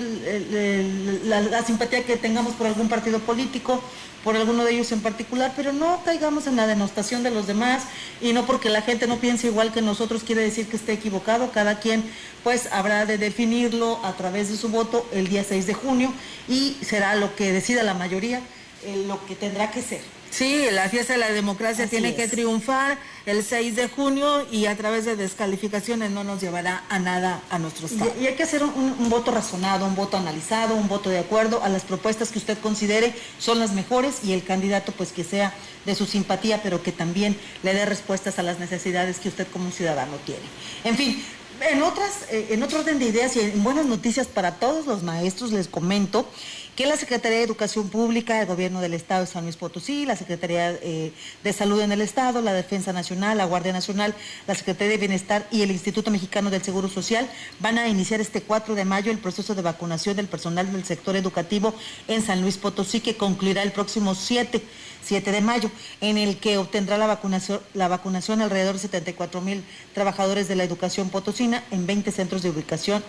la, 1.24 1.62
simpatía 1.62 2.04
que 2.04 2.18
tengamos 2.18 2.52
por 2.52 2.66
algún 2.66 2.90
partido 2.90 3.20
político, 3.20 3.82
por 4.22 4.36
alguno 4.36 4.64
de 4.64 4.72
ellos 4.72 4.92
en 4.92 5.00
particular, 5.00 5.54
pero 5.56 5.72
no 5.72 6.02
caigamos 6.04 6.46
en 6.46 6.56
la 6.56 6.66
denostación 6.66 7.22
de 7.22 7.30
los 7.30 7.46
demás 7.46 7.84
y 8.20 8.32
no 8.32 8.44
porque 8.44 8.68
la 8.68 8.82
gente 8.82 9.06
no 9.06 9.16
piense 9.16 9.46
igual 9.46 9.72
que 9.72 9.80
nosotros 9.80 10.24
quiere 10.24 10.42
decir 10.42 10.66
que 10.66 10.76
esté 10.76 10.92
equivocado. 10.92 11.52
Cada 11.52 11.78
quien 11.78 12.04
pues 12.42 12.68
habrá 12.72 13.06
de 13.06 13.18
definirlo 13.18 14.00
a 14.04 14.12
través 14.12 14.50
de 14.50 14.56
su 14.56 14.68
voto 14.68 15.08
el 15.12 15.28
día 15.28 15.44
6 15.44 15.66
de 15.66 15.74
junio 15.74 16.12
y 16.48 16.76
será 16.82 17.14
lo 17.14 17.34
que 17.36 17.52
decida 17.52 17.82
la 17.82 17.94
mayoría, 17.94 18.25
eh, 18.34 19.04
lo 19.06 19.24
que 19.26 19.34
tendrá 19.34 19.70
que 19.70 19.82
ser. 19.82 20.00
Sí, 20.30 20.66
la 20.70 20.88
fiesta 20.88 21.14
de 21.14 21.18
la 21.18 21.30
democracia 21.30 21.86
tiene 21.86 22.14
que 22.14 22.28
triunfar 22.28 22.98
el 23.24 23.42
6 23.42 23.74
de 23.74 23.88
junio 23.88 24.46
y 24.50 24.66
a 24.66 24.76
través 24.76 25.06
de 25.06 25.16
descalificaciones 25.16 26.10
no 26.10 26.24
nos 26.24 26.42
llevará 26.42 26.84
a 26.90 26.98
nada 26.98 27.40
a 27.48 27.58
nuestro 27.58 27.86
Estado. 27.86 28.12
Y, 28.20 28.26
hay 28.26 28.34
que 28.34 28.42
hacer 28.42 28.62
un, 28.62 29.08
voto 29.08 29.30
razonado, 29.30 29.86
un 29.86 29.94
voto 29.94 30.18
analizado, 30.18 30.74
un 30.74 30.88
voto 30.88 31.08
de 31.08 31.20
acuerdo 31.20 31.62
a 31.62 31.70
las 31.70 31.84
propuestas 31.84 32.32
que 32.32 32.38
usted 32.38 32.58
considere 32.58 33.14
son 33.38 33.58
las 33.58 33.72
mejores 33.72 34.24
y 34.24 34.32
el 34.34 34.44
candidato 34.44 34.92
pues 34.92 35.12
que 35.12 35.24
sea 35.24 35.54
de 35.86 35.94
su 35.94 36.04
simpatía, 36.04 36.62
pero 36.62 36.82
que 36.82 36.92
también 36.92 37.34
le 37.62 37.72
dé 37.72 37.86
respuestas 37.86 38.38
a 38.38 38.42
las 38.42 38.58
necesidades 38.58 39.20
que 39.20 39.30
usted 39.30 39.46
como 39.50 39.70
ciudadano 39.70 40.16
tiene. 40.26 40.42
En 40.84 40.96
fin, 40.96 41.24
en 41.60 41.82
otras, 41.82 42.26
eh, 42.30 42.48
en 42.50 42.62
otro 42.62 42.80
orden 42.80 42.98
de 42.98 43.06
ideas 43.06 43.36
y 43.36 43.40
en 43.40 43.62
buenas 43.62 43.86
noticias 43.86 44.26
para 44.26 44.56
todos 44.56 44.86
los 44.86 45.02
maestros 45.02 45.52
les 45.52 45.68
comento 45.68 46.28
que 46.76 46.84
la 46.84 46.98
Secretaría 46.98 47.38
de 47.38 47.44
Educación 47.44 47.88
Pública, 47.88 48.38
el 48.38 48.46
Gobierno 48.46 48.82
del 48.82 48.92
Estado 48.92 49.22
de 49.22 49.26
San 49.26 49.44
Luis 49.44 49.56
Potosí, 49.56 50.04
la 50.04 50.14
Secretaría 50.14 50.72
eh, 50.82 51.10
de 51.42 51.52
Salud 51.54 51.80
en 51.80 51.90
el 51.90 52.02
Estado, 52.02 52.42
la 52.42 52.52
Defensa 52.52 52.92
Nacional, 52.92 53.38
la 53.38 53.46
Guardia 53.46 53.72
Nacional, 53.72 54.14
la 54.46 54.54
Secretaría 54.54 54.90
de 54.90 54.98
Bienestar 54.98 55.48
y 55.50 55.62
el 55.62 55.70
Instituto 55.70 56.10
Mexicano 56.10 56.50
del 56.50 56.62
Seguro 56.62 56.90
Social 56.90 57.26
van 57.60 57.78
a 57.78 57.88
iniciar 57.88 58.20
este 58.20 58.42
4 58.42 58.74
de 58.74 58.84
mayo 58.84 59.10
el 59.10 59.16
proceso 59.16 59.54
de 59.54 59.62
vacunación 59.62 60.16
del 60.16 60.28
personal 60.28 60.70
del 60.70 60.84
sector 60.84 61.16
educativo 61.16 61.74
en 62.08 62.20
San 62.20 62.42
Luis 62.42 62.58
Potosí, 62.58 63.00
que 63.00 63.16
concluirá 63.16 63.62
el 63.62 63.72
próximo 63.72 64.14
7, 64.14 64.62
7 65.02 65.32
de 65.32 65.40
mayo, 65.40 65.70
en 66.02 66.18
el 66.18 66.36
que 66.36 66.58
obtendrá 66.58 66.98
la 66.98 67.06
vacunación, 67.06 67.60
la 67.72 67.88
vacunación 67.88 68.42
alrededor 68.42 68.74
de 68.74 68.80
74 68.80 69.40
mil 69.40 69.64
trabajadores 69.94 70.46
de 70.46 70.56
la 70.56 70.64
educación 70.64 71.08
potosina 71.08 71.64
en 71.70 71.86
20 71.86 72.12
centros 72.12 72.42
de 72.42 72.50
ubicación 72.50 73.02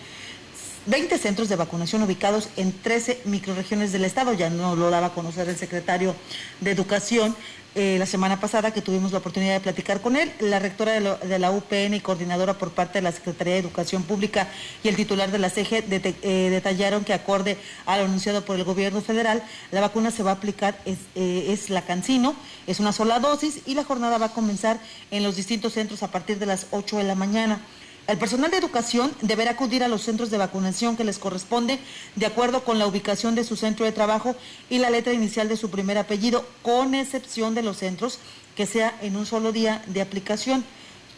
20 0.87 1.17
centros 1.17 1.49
de 1.49 1.55
vacunación 1.55 2.01
ubicados 2.03 2.49
en 2.55 2.71
13 2.71 3.21
microregiones 3.25 3.91
del 3.91 4.05
estado. 4.05 4.33
Ya 4.33 4.49
no 4.49 4.75
lo 4.75 4.89
daba 4.89 5.07
a 5.07 5.13
conocer 5.13 5.47
el 5.49 5.57
secretario 5.57 6.15
de 6.61 6.71
Educación 6.71 7.35
eh, 7.79 7.97
la 7.99 8.07
semana 8.07 8.39
pasada 8.39 8.71
que 8.71 8.81
tuvimos 8.81 9.11
la 9.11 9.19
oportunidad 9.19 9.53
de 9.53 9.59
platicar 9.59 10.01
con 10.01 10.15
él. 10.15 10.31
La 10.39 10.57
rectora 10.57 10.93
de, 10.99 11.39
la 11.39 11.51
UPN 11.51 11.93
y 11.93 11.99
coordinadora 11.99 12.57
por 12.57 12.71
parte 12.71 12.97
de 12.97 13.03
la 13.03 13.11
Secretaría 13.11 13.53
de 13.53 13.59
Educación 13.59 14.01
Pública 14.01 14.47
y 14.83 14.87
el 14.87 14.95
titular 14.95 15.29
de 15.29 15.37
la 15.37 15.51
CEGE 15.51 15.83
eh, 15.87 16.49
detallaron 16.49 17.03
que 17.03 17.13
acorde 17.13 17.57
a 17.85 17.97
lo 17.97 18.05
anunciado 18.05 18.43
por 18.45 18.55
el 18.55 18.63
gobierno 18.63 19.01
federal, 19.01 19.43
la 19.71 19.81
vacuna 19.81 20.09
se 20.09 20.23
va 20.23 20.31
a 20.31 20.33
aplicar, 20.35 20.79
es, 20.85 20.97
eh, 21.13 21.49
es 21.49 21.69
la 21.69 21.83
Cancino, 21.83 22.35
es 22.65 22.79
una 22.79 22.93
sola 22.93 23.19
dosis 23.19 23.59
y 23.67 23.75
la 23.75 23.83
jornada 23.83 24.17
va 24.17 24.27
a 24.27 24.33
comenzar 24.33 24.79
en 25.11 25.21
los 25.21 25.35
distintos 25.35 25.73
centros 25.73 26.01
a 26.01 26.09
partir 26.09 26.39
de 26.39 26.47
las 26.47 26.65
8 26.71 26.97
de 26.97 27.03
la 27.03 27.13
mañana. 27.13 27.61
El 28.07 28.17
personal 28.17 28.49
de 28.49 28.57
educación 28.57 29.11
deberá 29.21 29.51
acudir 29.51 29.83
a 29.83 29.89
los 29.89 30.01
centros 30.01 30.29
de 30.31 30.37
vacunación 30.37 30.95
que 30.95 31.03
les 31.03 31.19
corresponde 31.19 31.77
de 32.15 32.25
acuerdo 32.25 32.63
con 32.63 32.79
la 32.79 32.87
ubicación 32.87 33.35
de 33.35 33.43
su 33.43 33.57
centro 33.57 33.85
de 33.85 33.91
trabajo 33.91 34.33
y 34.69 34.77
la 34.77 34.89
letra 34.89 35.11
inicial 35.11 35.49
de 35.49 35.57
su 35.57 35.69
primer 35.69 35.97
apellido, 35.97 36.45
con 36.61 36.95
excepción 36.95 37.53
de 37.53 37.63
los 37.63 37.77
centros 37.77 38.19
que 38.55 38.65
sea 38.65 38.97
en 39.01 39.17
un 39.17 39.25
solo 39.25 39.51
día 39.51 39.83
de 39.87 40.01
aplicación. 40.01 40.63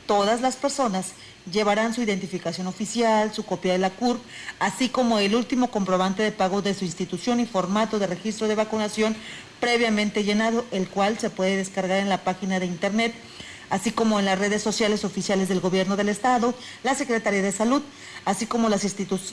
Todas 0.08 0.42
las 0.42 0.56
personas 0.56 1.12
llevarán 1.52 1.94
su 1.94 2.02
identificación 2.02 2.66
oficial, 2.66 3.32
su 3.36 3.46
copia 3.46 3.74
de 3.74 3.78
la 3.78 3.92
CURP, 3.92 4.20
así 4.58 4.90
como 4.90 5.20
el 5.20 5.36
último 5.36 5.70
comprobante 5.70 6.24
de 6.24 6.32
pago 6.32 6.64
de 6.64 6.74
su 6.74 6.86
institución 6.86 7.40
y 7.40 7.46
formato 7.46 8.00
de 8.00 8.08
registro 8.08 8.48
de 8.48 8.56
vacunación 8.56 9.16
previamente 9.60 10.24
llenado, 10.24 10.66
el 10.72 10.90
cual 10.90 11.20
se 11.20 11.30
puede 11.30 11.56
descargar 11.56 12.00
en 12.00 12.10
la 12.10 12.24
página 12.24 12.60
de 12.60 12.66
internet 12.66 13.14
así 13.70 13.92
como 13.92 14.20
en 14.20 14.26
las 14.26 14.40
redes 14.40 14.62
sociales 14.62 15.06
oficiales 15.06 15.50
del 15.50 15.60
Gobierno 15.60 15.96
del 15.96 16.10
Estado, 16.10 16.54
la 16.84 16.96
Secretaría 16.96 17.42
de 17.42 17.52
Salud, 17.52 17.82
así 18.26 18.46
como 18.46 18.70
las 18.70 18.84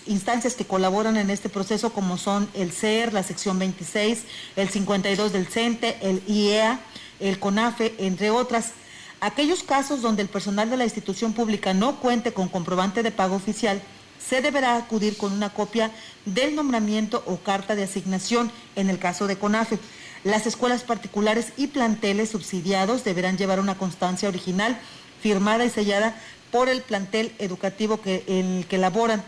instancias 0.07 0.55
que 0.55 0.64
colaboran 0.64 1.16
en 1.16 1.31
este 1.31 1.49
proceso, 1.49 1.93
como 1.93 2.19
son 2.19 2.49
el 2.55 2.73
CER, 2.73 3.12
la 3.12 3.23
sección 3.23 3.59
26, 3.59 4.25
el 4.57 4.69
52 4.69 5.33
del 5.33 5.47
CENTE, 5.47 5.99
el 6.02 6.23
IEA, 6.26 6.81
el 7.21 7.38
CONAFE, 7.38 7.95
entre 7.99 8.31
otras. 8.31 8.73
Aquellos 9.21 9.62
casos 9.62 10.02
donde 10.02 10.23
el 10.23 10.28
personal 10.28 10.69
de 10.69 10.76
la 10.76 10.85
institución 10.85 11.33
pública 11.33 11.73
no 11.73 11.97
cuente 12.00 12.33
con 12.33 12.49
comprobante 12.49 13.02
de 13.02 13.11
pago 13.11 13.37
oficial, 13.37 13.81
se 14.19 14.43
deberá 14.43 14.76
acudir 14.76 15.16
con 15.16 15.33
una 15.33 15.50
copia 15.50 15.90
del 16.25 16.55
nombramiento 16.55 17.23
o 17.26 17.37
carta 17.37 17.75
de 17.76 17.85
asignación 17.85 18.50
en 18.75 18.90
el 18.90 18.99
caso 18.99 19.26
de 19.26 19.37
CONAFE. 19.37 19.78
Las 20.26 20.45
escuelas 20.45 20.83
particulares 20.83 21.52
y 21.56 21.68
planteles 21.68 22.30
subsidiados 22.30 23.04
deberán 23.04 23.38
llevar 23.38 23.61
una 23.61 23.78
constancia 23.78 24.28
original 24.28 24.76
firmada 25.23 25.64
y 25.64 25.71
sellada 25.71 26.16
por 26.50 26.68
el 26.68 26.83
plantel 26.83 27.30
educativo 27.38 28.00
que, 28.00 28.25
en 28.26 28.56
el 28.56 28.66
que 28.66 28.76
laboran. 28.76 29.23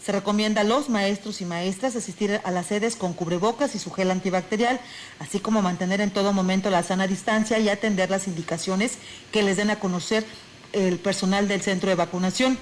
Se 0.00 0.12
recomienda 0.12 0.60
a 0.60 0.64
los 0.64 0.88
maestros 0.88 1.40
y 1.40 1.44
maestras 1.44 1.96
asistir 1.96 2.40
a 2.44 2.50
las 2.52 2.66
sedes 2.66 2.94
con 2.94 3.14
cubrebocas 3.14 3.74
y 3.74 3.80
su 3.80 3.90
gel 3.90 4.12
antibacterial, 4.12 4.78
así 5.18 5.40
como 5.40 5.60
mantener 5.60 6.00
en 6.00 6.12
todo 6.12 6.32
momento 6.32 6.70
la 6.70 6.84
sana 6.84 7.08
distancia 7.08 7.58
y 7.58 7.68
atender 7.68 8.08
las 8.08 8.28
indicaciones 8.28 8.98
que 9.32 9.42
les 9.42 9.56
den 9.56 9.70
a 9.70 9.80
conocer 9.80 10.24
el 10.72 11.00
personal 11.00 11.48
del 11.48 11.62
centro 11.62 11.88
de 11.88 11.96
vacunación. 11.96 12.56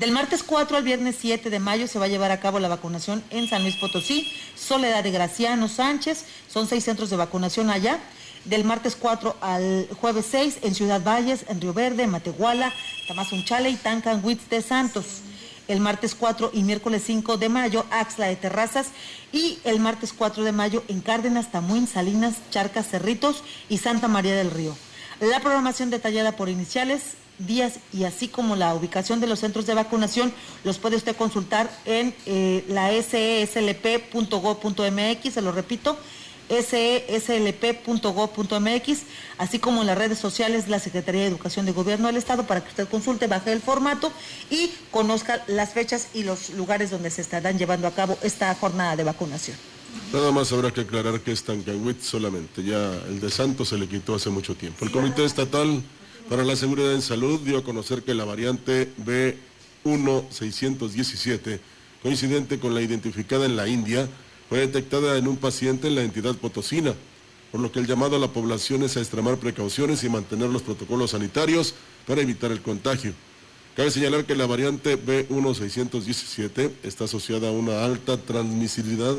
Del 0.00 0.12
martes 0.12 0.42
4 0.42 0.78
al 0.78 0.82
viernes 0.82 1.16
7 1.20 1.50
de 1.50 1.58
mayo 1.58 1.86
se 1.86 1.98
va 1.98 2.06
a 2.06 2.08
llevar 2.08 2.30
a 2.30 2.40
cabo 2.40 2.58
la 2.58 2.68
vacunación 2.68 3.22
en 3.28 3.46
San 3.50 3.60
Luis 3.60 3.76
Potosí, 3.76 4.32
Soledad 4.56 5.04
de 5.04 5.10
Graciano 5.10 5.68
Sánchez, 5.68 6.24
son 6.48 6.66
seis 6.66 6.84
centros 6.84 7.10
de 7.10 7.16
vacunación 7.16 7.68
allá. 7.68 7.98
Del 8.46 8.64
martes 8.64 8.96
4 8.96 9.36
al 9.42 9.86
jueves 10.00 10.24
6 10.30 10.60
en 10.62 10.74
Ciudad 10.74 11.04
Valles, 11.04 11.44
en 11.48 11.60
Río 11.60 11.74
Verde, 11.74 12.06
Matehuala, 12.06 12.72
Tamazunchale 13.08 13.68
y 13.68 13.76
Tancanwitz 13.76 14.48
de 14.48 14.62
Santos. 14.62 15.20
El 15.68 15.80
martes 15.80 16.14
4 16.14 16.52
y 16.54 16.62
miércoles 16.62 17.02
5 17.04 17.36
de 17.36 17.50
mayo, 17.50 17.84
Axla 17.90 18.28
de 18.28 18.36
Terrazas. 18.36 18.86
Y 19.32 19.58
el 19.64 19.80
martes 19.80 20.14
4 20.14 20.44
de 20.44 20.52
mayo 20.52 20.82
en 20.88 21.02
Cárdenas, 21.02 21.52
Tamuín, 21.52 21.86
Salinas, 21.86 22.36
Charcas, 22.50 22.88
Cerritos 22.88 23.44
y 23.68 23.76
Santa 23.76 24.08
María 24.08 24.34
del 24.34 24.50
Río. 24.50 24.74
La 25.20 25.40
programación 25.40 25.90
detallada 25.90 26.32
por 26.32 26.48
iniciales 26.48 27.19
días 27.46 27.74
y 27.92 28.04
así 28.04 28.28
como 28.28 28.56
la 28.56 28.74
ubicación 28.74 29.20
de 29.20 29.26
los 29.26 29.40
centros 29.40 29.66
de 29.66 29.74
vacunación 29.74 30.32
los 30.64 30.78
puede 30.78 30.96
usted 30.96 31.16
consultar 31.16 31.70
en 31.84 32.14
eh, 32.26 32.64
la 32.68 32.90
seslp.gov.mx, 32.90 34.22
se 35.32 35.42
lo 35.42 35.52
repito, 35.52 35.98
seslp.gov.mx, 36.50 37.78
así 39.38 39.58
como 39.60 39.80
en 39.82 39.86
las 39.86 39.96
redes 39.96 40.18
sociales 40.18 40.64
de 40.64 40.70
la 40.70 40.80
Secretaría 40.80 41.20
de 41.22 41.28
Educación 41.28 41.64
de 41.64 41.72
Gobierno 41.72 42.08
del 42.08 42.16
Estado 42.16 42.46
para 42.46 42.60
que 42.62 42.70
usted 42.70 42.88
consulte, 42.88 43.28
baje 43.28 43.52
el 43.52 43.60
formato 43.60 44.12
y 44.50 44.72
conozca 44.90 45.44
las 45.46 45.72
fechas 45.72 46.08
y 46.12 46.24
los 46.24 46.50
lugares 46.50 46.90
donde 46.90 47.10
se 47.10 47.22
estarán 47.22 47.56
llevando 47.58 47.86
a 47.86 47.92
cabo 47.92 48.18
esta 48.22 48.52
jornada 48.56 48.96
de 48.96 49.04
vacunación. 49.04 49.56
Nada 50.12 50.32
más 50.32 50.52
habrá 50.52 50.72
que 50.72 50.80
aclarar 50.82 51.20
que 51.20 51.30
es 51.32 51.44
Tancanwit 51.44 52.00
solamente, 52.00 52.64
ya 52.64 52.94
el 53.08 53.20
de 53.20 53.30
Santos 53.30 53.68
se 53.68 53.78
le 53.78 53.86
quitó 53.88 54.16
hace 54.16 54.28
mucho 54.30 54.56
tiempo. 54.56 54.84
El 54.84 54.90
Comité 54.90 55.24
Estatal 55.24 55.82
para 56.30 56.44
la 56.44 56.54
Seguridad 56.54 56.94
en 56.94 57.02
Salud 57.02 57.40
dio 57.40 57.58
a 57.58 57.64
conocer 57.64 58.04
que 58.04 58.14
la 58.14 58.24
variante 58.24 58.88
B1617, 59.84 61.58
coincidente 62.04 62.60
con 62.60 62.72
la 62.72 62.82
identificada 62.82 63.46
en 63.46 63.56
la 63.56 63.66
India, 63.66 64.08
fue 64.48 64.60
detectada 64.60 65.18
en 65.18 65.26
un 65.26 65.36
paciente 65.36 65.88
en 65.88 65.96
la 65.96 66.04
entidad 66.04 66.36
potosina, 66.36 66.94
por 67.50 67.60
lo 67.60 67.72
que 67.72 67.80
el 67.80 67.88
llamado 67.88 68.14
a 68.14 68.20
la 68.20 68.28
población 68.28 68.84
es 68.84 68.96
a 68.96 69.00
extremar 69.00 69.38
precauciones 69.38 70.04
y 70.04 70.08
mantener 70.08 70.50
los 70.50 70.62
protocolos 70.62 71.10
sanitarios 71.10 71.74
para 72.06 72.20
evitar 72.20 72.52
el 72.52 72.62
contagio. 72.62 73.12
Cabe 73.74 73.90
señalar 73.90 74.24
que 74.24 74.36
la 74.36 74.46
variante 74.46 74.96
B1617 75.04 76.70
está 76.84 77.06
asociada 77.06 77.48
a 77.48 77.52
una 77.52 77.84
alta 77.84 78.18
transmisibilidad 78.18 79.16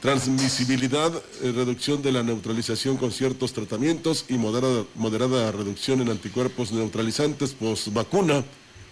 transmisibilidad, 0.00 1.12
eh, 1.42 1.52
reducción 1.52 2.02
de 2.02 2.12
la 2.12 2.22
neutralización 2.22 2.96
con 2.96 3.12
ciertos 3.12 3.52
tratamientos 3.52 4.24
y 4.28 4.34
moderada, 4.34 4.84
moderada 4.94 5.50
reducción 5.52 6.00
en 6.00 6.10
anticuerpos 6.10 6.72
neutralizantes 6.72 7.52
post 7.52 7.92
vacuna, 7.92 8.44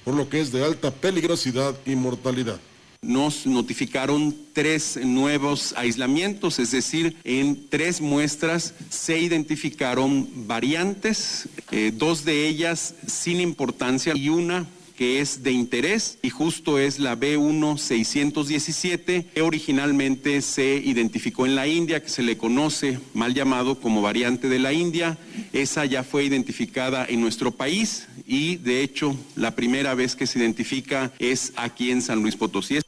por 0.05 0.15
lo 0.15 0.29
que 0.29 0.41
es 0.41 0.53
de 0.53 0.65
alta 0.65 0.91
peligrosidad 0.91 1.75
y 1.87 1.95
mortalidad. 1.95 2.61
Nos 3.03 3.47
notificaron 3.47 4.35
tres 4.53 4.99
nuevos 5.05 5.75
aislamientos, 5.77 6.59
es 6.59 6.73
decir, 6.73 7.17
en 7.25 7.69
tres 7.69 8.01
muestras 8.01 8.75
se 8.91 9.19
identificaron 9.19 10.29
variantes, 10.49 11.49
eh, 11.71 11.93
dos 11.95 12.25
de 12.25 12.49
ellas 12.49 12.95
sin 13.07 13.41
importancia 13.41 14.13
y 14.17 14.29
una 14.29 14.67
que 14.97 15.21
es 15.21 15.43
de 15.43 15.53
interés 15.53 16.17
y 16.23 16.31
justo 16.31 16.79
es 16.79 16.99
la 16.99 17.19
B1617 17.19 19.27
que 19.35 19.43
originalmente 19.43 20.41
se 20.43 20.77
identificó 20.77 21.47
en 21.47 21.55
la 21.55 21.69
India, 21.69 22.03
que 22.03 22.09
se 22.09 22.23
le 22.23 22.39
conoce 22.39 22.99
mal 23.15 23.35
llamado 23.35 23.81
como 23.81 24.03
variante 24.03 24.49
de 24.49 24.59
la 24.59 24.73
India. 24.73 25.17
Esa 25.53 25.85
ya 25.85 26.03
fue 26.03 26.25
identificada 26.25 27.07
en 27.09 27.21
nuestro 27.21 27.53
país 27.53 28.09
y 28.27 28.57
de 28.57 28.83
hecho 28.83 29.17
la 29.37 29.55
primera 29.55 29.95
vez 29.95 30.17
que 30.17 30.27
se 30.27 30.39
identifica 30.39 31.13
es 31.19 31.53
aquí 31.57 31.91
en 31.91 32.01
San 32.03 32.23
Luis 32.23 32.37
Potosí. 32.37 32.79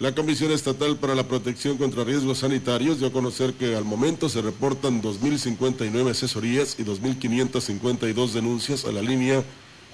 La 0.00 0.12
Comisión 0.12 0.50
Estatal 0.50 0.96
para 0.96 1.14
la 1.14 1.28
Protección 1.28 1.78
contra 1.78 2.02
Riesgos 2.02 2.38
Sanitarios 2.38 2.98
dio 2.98 3.06
a 3.06 3.12
conocer 3.12 3.54
que 3.54 3.76
al 3.76 3.84
momento 3.84 4.28
se 4.28 4.42
reportan 4.42 5.00
2.059 5.00 6.10
asesorías 6.10 6.74
y 6.80 6.82
2.552 6.82 8.32
denuncias 8.32 8.86
a 8.86 8.92
la 8.92 9.02
línea 9.02 9.44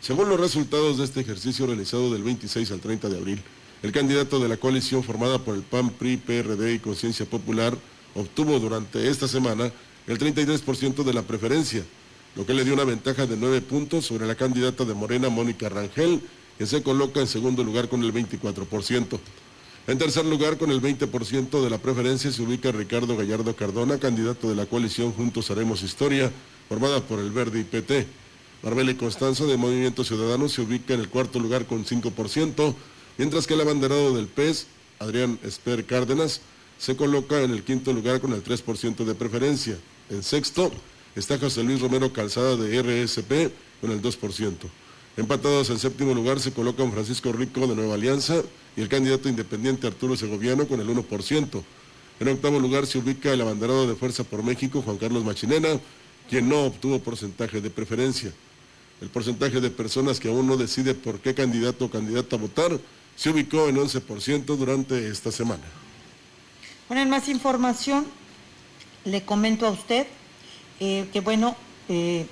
Según 0.00 0.28
los 0.28 0.38
resultados 0.38 0.98
de 0.98 1.04
este 1.04 1.20
ejercicio 1.20 1.66
realizado 1.66 2.12
del 2.12 2.22
26 2.22 2.70
al 2.70 2.80
30 2.80 3.08
de 3.08 3.18
abril, 3.18 3.42
el 3.82 3.92
candidato 3.92 4.38
de 4.38 4.48
la 4.48 4.56
coalición 4.56 5.02
formada 5.02 5.38
por 5.38 5.54
el 5.54 5.62
PAN, 5.62 5.90
PRI, 5.90 6.16
PRD 6.16 6.74
y 6.74 6.78
Conciencia 6.78 7.26
Popular 7.26 7.76
obtuvo 8.14 8.58
durante 8.58 9.08
esta 9.08 9.28
semana 9.28 9.72
el 10.06 10.18
33% 10.18 11.02
de 11.02 11.12
la 11.12 11.22
preferencia, 11.22 11.84
lo 12.36 12.46
que 12.46 12.54
le 12.54 12.64
dio 12.64 12.74
una 12.74 12.84
ventaja 12.84 13.26
de 13.26 13.36
9 13.36 13.60
puntos 13.62 14.06
sobre 14.06 14.26
la 14.26 14.34
candidata 14.34 14.84
de 14.84 14.94
Morena, 14.94 15.28
Mónica 15.28 15.68
Rangel, 15.68 16.20
que 16.56 16.66
se 16.66 16.82
coloca 16.82 17.20
en 17.20 17.26
segundo 17.26 17.62
lugar 17.62 17.88
con 17.88 18.02
el 18.02 18.12
24%. 18.12 19.18
En 19.88 19.98
tercer 19.98 20.24
lugar, 20.26 20.58
con 20.58 20.70
el 20.70 20.80
20% 20.80 21.62
de 21.62 21.70
la 21.70 21.78
preferencia, 21.78 22.30
se 22.30 22.42
ubica 22.42 22.72
Ricardo 22.72 23.16
Gallardo 23.16 23.54
Cardona, 23.56 23.98
candidato 23.98 24.48
de 24.48 24.54
la 24.54 24.66
coalición 24.66 25.12
Juntos 25.12 25.50
Haremos 25.50 25.82
Historia, 25.82 26.30
formada 26.68 27.00
por 27.00 27.20
el 27.20 27.30
Verde 27.30 27.60
y 27.60 27.64
PT. 27.64 28.06
Marbella 28.62 28.90
y 28.90 28.96
Constanza 28.96 29.44
de 29.44 29.56
Movimiento 29.56 30.02
Ciudadano 30.02 30.48
se 30.48 30.62
ubica 30.62 30.94
en 30.94 31.00
el 31.00 31.08
cuarto 31.08 31.38
lugar 31.38 31.66
con 31.66 31.84
5%, 31.84 32.74
mientras 33.16 33.46
que 33.46 33.54
el 33.54 33.60
abanderado 33.60 34.16
del 34.16 34.26
PES, 34.26 34.66
Adrián 34.98 35.38
Esper 35.44 35.84
Cárdenas, 35.84 36.40
se 36.78 36.96
coloca 36.96 37.42
en 37.42 37.52
el 37.52 37.62
quinto 37.62 37.92
lugar 37.92 38.20
con 38.20 38.32
el 38.32 38.42
3% 38.42 39.04
de 39.04 39.14
preferencia. 39.14 39.78
En 40.10 40.22
sexto 40.22 40.72
está 41.14 41.38
José 41.38 41.62
Luis 41.62 41.80
Romero 41.80 42.12
Calzada 42.12 42.56
de 42.56 42.82
RSP 42.82 43.52
con 43.80 43.92
el 43.92 44.02
2%. 44.02 44.54
Empatados 45.16 45.70
en 45.70 45.78
séptimo 45.78 46.14
lugar 46.14 46.40
se 46.40 46.52
colocan 46.52 46.92
Francisco 46.92 47.32
Rico 47.32 47.66
de 47.66 47.74
Nueva 47.74 47.94
Alianza 47.94 48.42
y 48.76 48.80
el 48.80 48.88
candidato 48.88 49.28
independiente 49.28 49.86
Arturo 49.86 50.16
Segoviano 50.16 50.66
con 50.66 50.80
el 50.80 50.88
1%. 50.88 51.62
En 52.20 52.28
octavo 52.28 52.58
lugar 52.58 52.86
se 52.86 52.98
ubica 52.98 53.32
el 53.32 53.40
abanderado 53.40 53.86
de 53.86 53.94
Fuerza 53.94 54.24
por 54.24 54.42
México, 54.42 54.82
Juan 54.82 54.98
Carlos 54.98 55.24
Machinena, 55.24 55.80
quien 56.28 56.48
no 56.48 56.64
obtuvo 56.64 56.98
porcentaje 57.00 57.60
de 57.60 57.70
preferencia. 57.70 58.32
El 59.00 59.08
porcentaje 59.08 59.60
de 59.60 59.70
personas 59.70 60.18
que 60.18 60.28
aún 60.28 60.46
no 60.46 60.56
decide 60.56 60.94
por 60.94 61.20
qué 61.20 61.34
candidato 61.34 61.84
o 61.84 61.90
candidata 61.90 62.36
votar 62.36 62.78
se 63.16 63.30
ubicó 63.30 63.68
en 63.68 63.76
11% 63.76 64.44
durante 64.44 65.08
esta 65.08 65.30
semana. 65.30 65.64
Bueno, 66.88 67.02
en 67.02 67.10
más 67.10 67.28
información, 67.28 68.06
le 69.04 69.22
comento 69.24 69.66
a 69.66 69.70
usted 69.70 70.06
eh, 70.80 71.08
que, 71.12 71.20
bueno, 71.20 71.56
eh, 71.88 72.26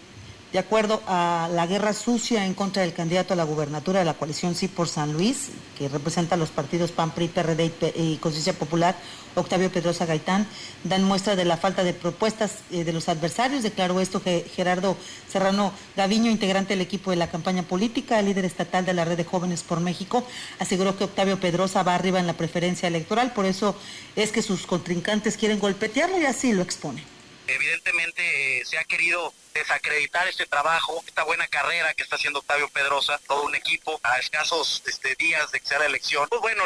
de 0.52 0.58
acuerdo 0.58 1.02
a 1.06 1.48
la 1.52 1.66
guerra 1.66 1.92
sucia 1.92 2.46
en 2.46 2.54
contra 2.54 2.82
del 2.82 2.92
candidato 2.92 3.34
a 3.34 3.36
la 3.36 3.44
gubernatura 3.44 3.98
de 3.98 4.04
la 4.04 4.14
coalición 4.14 4.54
Sí 4.54 4.68
por 4.68 4.88
San 4.88 5.12
Luis, 5.12 5.48
que 5.76 5.88
representa 5.88 6.34
a 6.34 6.38
los 6.38 6.50
partidos 6.50 6.92
PAN, 6.92 7.10
PRI, 7.10 7.28
PRD 7.28 7.72
y 7.96 8.16
Conciencia 8.18 8.52
Popular, 8.52 8.96
Octavio 9.34 9.70
Pedrosa 9.70 10.06
Gaitán, 10.06 10.46
dan 10.84 11.04
muestra 11.04 11.36
de 11.36 11.44
la 11.44 11.56
falta 11.56 11.84
de 11.84 11.92
propuestas 11.92 12.58
eh, 12.70 12.84
de 12.84 12.92
los 12.92 13.08
adversarios. 13.08 13.62
Declaró 13.62 14.00
esto 14.00 14.22
que 14.22 14.46
Gerardo 14.54 14.96
Serrano 15.28 15.72
Gaviño, 15.96 16.30
integrante 16.30 16.74
del 16.74 16.80
equipo 16.80 17.10
de 17.10 17.16
la 17.16 17.28
campaña 17.28 17.62
política, 17.62 18.22
líder 18.22 18.44
estatal 18.44 18.86
de 18.86 18.94
la 18.94 19.04
Red 19.04 19.18
de 19.18 19.24
Jóvenes 19.24 19.62
por 19.62 19.80
México, 19.80 20.24
aseguró 20.58 20.96
que 20.96 21.04
Octavio 21.04 21.38
Pedrosa 21.38 21.82
va 21.82 21.94
arriba 21.94 22.20
en 22.20 22.26
la 22.26 22.34
preferencia 22.34 22.86
electoral, 22.86 23.32
por 23.32 23.46
eso 23.46 23.76
es 24.14 24.32
que 24.32 24.42
sus 24.42 24.66
contrincantes 24.66 25.36
quieren 25.36 25.58
golpetearlo 25.58 26.20
y 26.20 26.24
así 26.24 26.52
lo 26.52 26.62
expone. 26.62 27.15
Evidentemente 27.48 28.60
eh, 28.60 28.64
se 28.64 28.78
ha 28.78 28.84
querido 28.84 29.32
desacreditar 29.54 30.26
este 30.28 30.46
trabajo, 30.46 31.02
esta 31.06 31.22
buena 31.22 31.46
carrera 31.46 31.94
que 31.94 32.02
está 32.02 32.16
haciendo 32.16 32.40
Octavio 32.40 32.68
Pedrosa, 32.68 33.18
todo 33.26 33.44
un 33.44 33.54
equipo 33.54 33.98
a 34.02 34.18
escasos 34.18 34.82
este, 34.86 35.14
días 35.14 35.50
de 35.50 35.60
que 35.60 35.66
sea 35.66 35.78
la 35.78 35.86
elección. 35.86 36.28
Pues 36.28 36.40
bueno, 36.40 36.64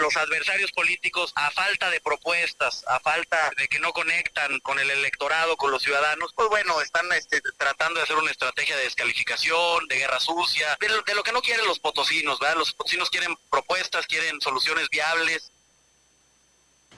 los 0.00 0.16
adversarios 0.16 0.72
políticos, 0.72 1.32
a 1.34 1.50
falta 1.50 1.90
de 1.90 2.00
propuestas, 2.00 2.84
a 2.88 3.00
falta 3.00 3.50
de 3.58 3.68
que 3.68 3.78
no 3.78 3.92
conectan 3.92 4.58
con 4.60 4.78
el 4.78 4.90
electorado, 4.90 5.56
con 5.56 5.70
los 5.70 5.82
ciudadanos, 5.82 6.32
pues 6.34 6.48
bueno, 6.48 6.80
están 6.80 7.12
este, 7.12 7.40
tratando 7.58 7.98
de 7.98 8.04
hacer 8.04 8.16
una 8.16 8.30
estrategia 8.30 8.76
de 8.76 8.84
descalificación, 8.84 9.86
de 9.88 9.98
guerra 9.98 10.20
sucia, 10.20 10.76
de 10.80 10.88
lo, 10.88 11.02
de 11.02 11.14
lo 11.14 11.22
que 11.22 11.32
no 11.32 11.42
quieren 11.42 11.66
los 11.66 11.78
potosinos, 11.78 12.38
¿verdad? 12.38 12.56
Los 12.56 12.72
potosinos 12.72 13.10
quieren 13.10 13.36
propuestas, 13.50 14.06
quieren 14.06 14.40
soluciones 14.40 14.88
viables. 14.88 15.50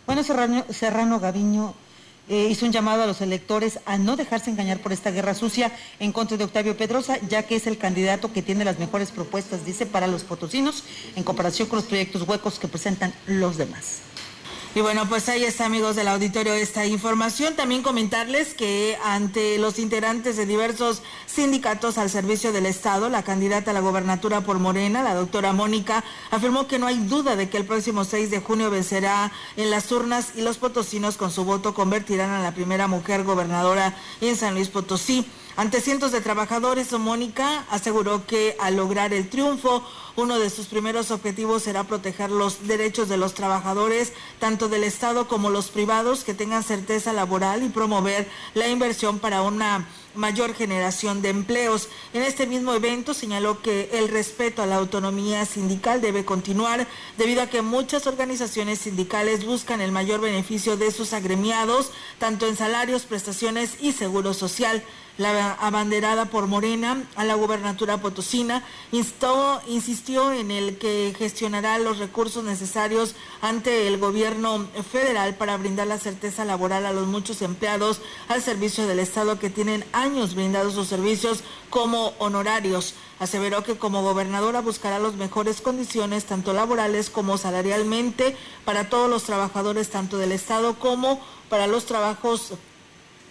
Bueno, 0.07 0.23
Serrano, 0.23 0.67
Serrano 0.71 1.19
Gaviño 1.19 1.75
eh, 2.29 2.49
hizo 2.51 2.67
un 2.67 2.73
llamado 2.73 3.03
a 3.03 3.07
los 3.07 3.21
electores 3.21 3.81
a 3.85 3.99
no 3.99 4.17
dejarse 4.17 4.51
engañar 4.51 4.79
por 4.79 4.93
esta 4.93 5.11
guerra 5.11 5.35
sucia 5.35 5.73
en 5.99 6.13
contra 6.13 6.37
de 6.37 6.45
Octavio 6.45 6.77
Pedrosa, 6.77 7.19
ya 7.29 7.43
que 7.45 7.57
es 7.57 7.67
el 7.67 7.79
candidato 7.79 8.33
que 8.33 8.43
tiene 8.43 8.65
las 8.65 8.79
mejores 8.79 9.11
propuestas, 9.11 9.65
dice, 9.65 9.87
para 9.87 10.07
los 10.07 10.23
potosinos 10.23 10.85
en 11.17 11.25
comparación 11.25 11.69
con 11.69 11.79
los 11.79 11.87
proyectos 11.87 12.23
huecos 12.23 12.59
que 12.59 12.69
presentan 12.69 13.13
los 13.27 13.57
demás. 13.57 14.12
Y 14.75 14.81
bueno, 14.81 15.07
pues 15.07 15.29
ahí 15.29 15.45
está, 15.45 15.67
amigos 15.67 15.97
del 15.97 16.09
auditorio, 16.09 16.55
esta 16.55 16.87
información. 16.87 17.55
También 17.55 17.83
comentarles 17.83 18.55
que 18.55 18.97
ante 19.05 19.59
los 19.59 19.79
integrantes 19.79 20.39
de 20.39 20.47
diversos 20.47 21.03
sindicatos 21.27 21.99
al 21.99 22.09
servicio 22.09 22.53
del 22.53 22.65
Estado, 22.65 23.11
la 23.11 23.23
candidata 23.23 23.73
a 23.73 23.75
la 23.75 23.81
gobernatura 23.81 24.41
por 24.41 24.59
Morena, 24.61 25.03
la 25.03 25.15
doctora 25.15 25.53
Mónica, 25.53 26.03
afirmó 26.31 26.69
que 26.69 26.79
no 26.79 26.87
hay 26.87 26.97
duda 27.01 27.37
de 27.37 27.51
que 27.51 27.59
el 27.59 27.67
próximo 27.67 28.05
6 28.05 28.31
de 28.31 28.41
junio 28.41 28.71
vencerá 28.71 29.31
en 29.59 29.71
las 29.71 29.93
urnas 29.93 30.33
y 30.37 30.41
los 30.41 30.57
potosinos 30.57 31.19
con 31.19 31.31
su 31.31 31.45
voto 31.45 31.75
convertirán 31.75 32.31
a 32.31 32.41
la 32.41 32.55
primera 32.55 32.89
mujer 32.89 33.25
gobernadora 33.25 33.95
en 34.23 34.37
San 34.37 34.55
Luis 34.55 34.71
Potosí. 34.71 35.27
Ante 35.55 35.83
cientos 35.83 36.13
de 36.13 36.23
trabajadores, 36.23 36.93
Mónica 36.93 37.67
aseguró 37.69 38.27
que 38.27 38.57
al 38.59 38.77
lograr 38.77 39.13
el 39.13 39.29
triunfo, 39.29 39.87
uno 40.17 40.39
de 40.39 40.49
sus 40.49 40.67
primeros 40.67 41.11
objetivos 41.11 41.63
será 41.63 41.85
proteger 41.85 42.31
los 42.31 42.67
derechos 42.67 43.11
de 43.11 43.19
los 43.19 43.35
trabajadores, 43.35 44.15
tanto 44.39 44.71
del 44.71 44.83
Estado 44.83 45.29
como 45.29 45.51
los 45.51 45.69
privados, 45.69 46.25
que 46.25 46.33
tengan 46.33 46.63
certeza 46.63 47.13
laboral 47.13 47.63
y 47.63 47.69
promover 47.69 48.29
la 48.55 48.69
inversión 48.69 49.19
para 49.19 49.43
una 49.43 49.87
mayor 50.15 50.55
generación 50.55 51.21
de 51.21 51.31
empleos. 51.31 51.89
En 52.13 52.23
este 52.23 52.47
mismo 52.47 52.73
evento 52.75 53.13
señaló 53.13 53.61
que 53.61 53.91
el 53.93 54.09
respeto 54.09 54.63
a 54.63 54.67
la 54.67 54.77
autonomía 54.77 55.45
sindical 55.45 56.01
debe 56.01 56.25
continuar 56.25 56.87
debido 57.19 57.43
a 57.43 57.47
que 57.47 57.63
muchas 57.63 58.07
organizaciones 58.07 58.81
sindicales 58.81 59.45
buscan 59.45 59.81
el 59.81 59.93
mayor 59.93 60.21
beneficio 60.21 60.77
de 60.77 60.91
sus 60.91 61.13
agremiados, 61.13 61.91
tanto 62.19 62.47
en 62.47 62.57
salarios, 62.57 63.05
prestaciones 63.05 63.77
y 63.81 63.93
seguro 63.93 64.35
social. 64.35 64.83
La 65.19 65.53
abanderada 65.55 66.25
por 66.25 66.47
Morena 66.47 67.05
a 67.17 67.25
la 67.25 67.35
gubernatura 67.35 67.99
potosina 67.99 68.65
instó, 68.93 69.61
insistió 69.69 70.33
en 70.33 70.51
el 70.51 70.79
que 70.79 71.15
gestionará 71.19 71.79
los 71.79 71.99
recursos 71.99 72.43
necesarios 72.45 73.15
ante 73.43 73.89
el 73.89 73.99
gobierno 73.99 74.67
federal 74.91 75.35
para 75.35 75.59
brindar 75.59 75.87
la 75.87 75.99
certeza 75.99 76.47
laboral 76.47 76.87
a 76.87 76.93
los 76.93 77.07
muchos 77.09 77.43
empleados 77.43 78.01
al 78.29 78.41
servicio 78.43 78.87
del 78.87 79.01
Estado 79.01 79.39
que 79.39 79.51
tienen 79.51 79.85
años 79.93 80.35
brindados 80.35 80.73
sus 80.73 80.89
servicios 80.89 81.45
como 81.69 82.15
honorarios. 82.19 82.95
Aseveró 83.19 83.63
que 83.63 83.77
como 83.77 84.03
gobernadora 84.03 84.63
buscará 84.63 84.99
las 84.99 85.15
mejores 85.15 85.61
condiciones, 85.61 86.25
tanto 86.25 86.55
laborales 86.55 87.11
como 87.11 87.37
salarialmente, 87.37 88.35
para 88.65 88.89
todos 88.89 89.11
los 89.11 89.25
trabajadores, 89.25 89.91
tanto 89.91 90.17
del 90.17 90.33
Estado 90.33 90.79
como 90.79 91.21
para 91.51 91.67
los 91.67 91.85
trabajos, 91.85 92.55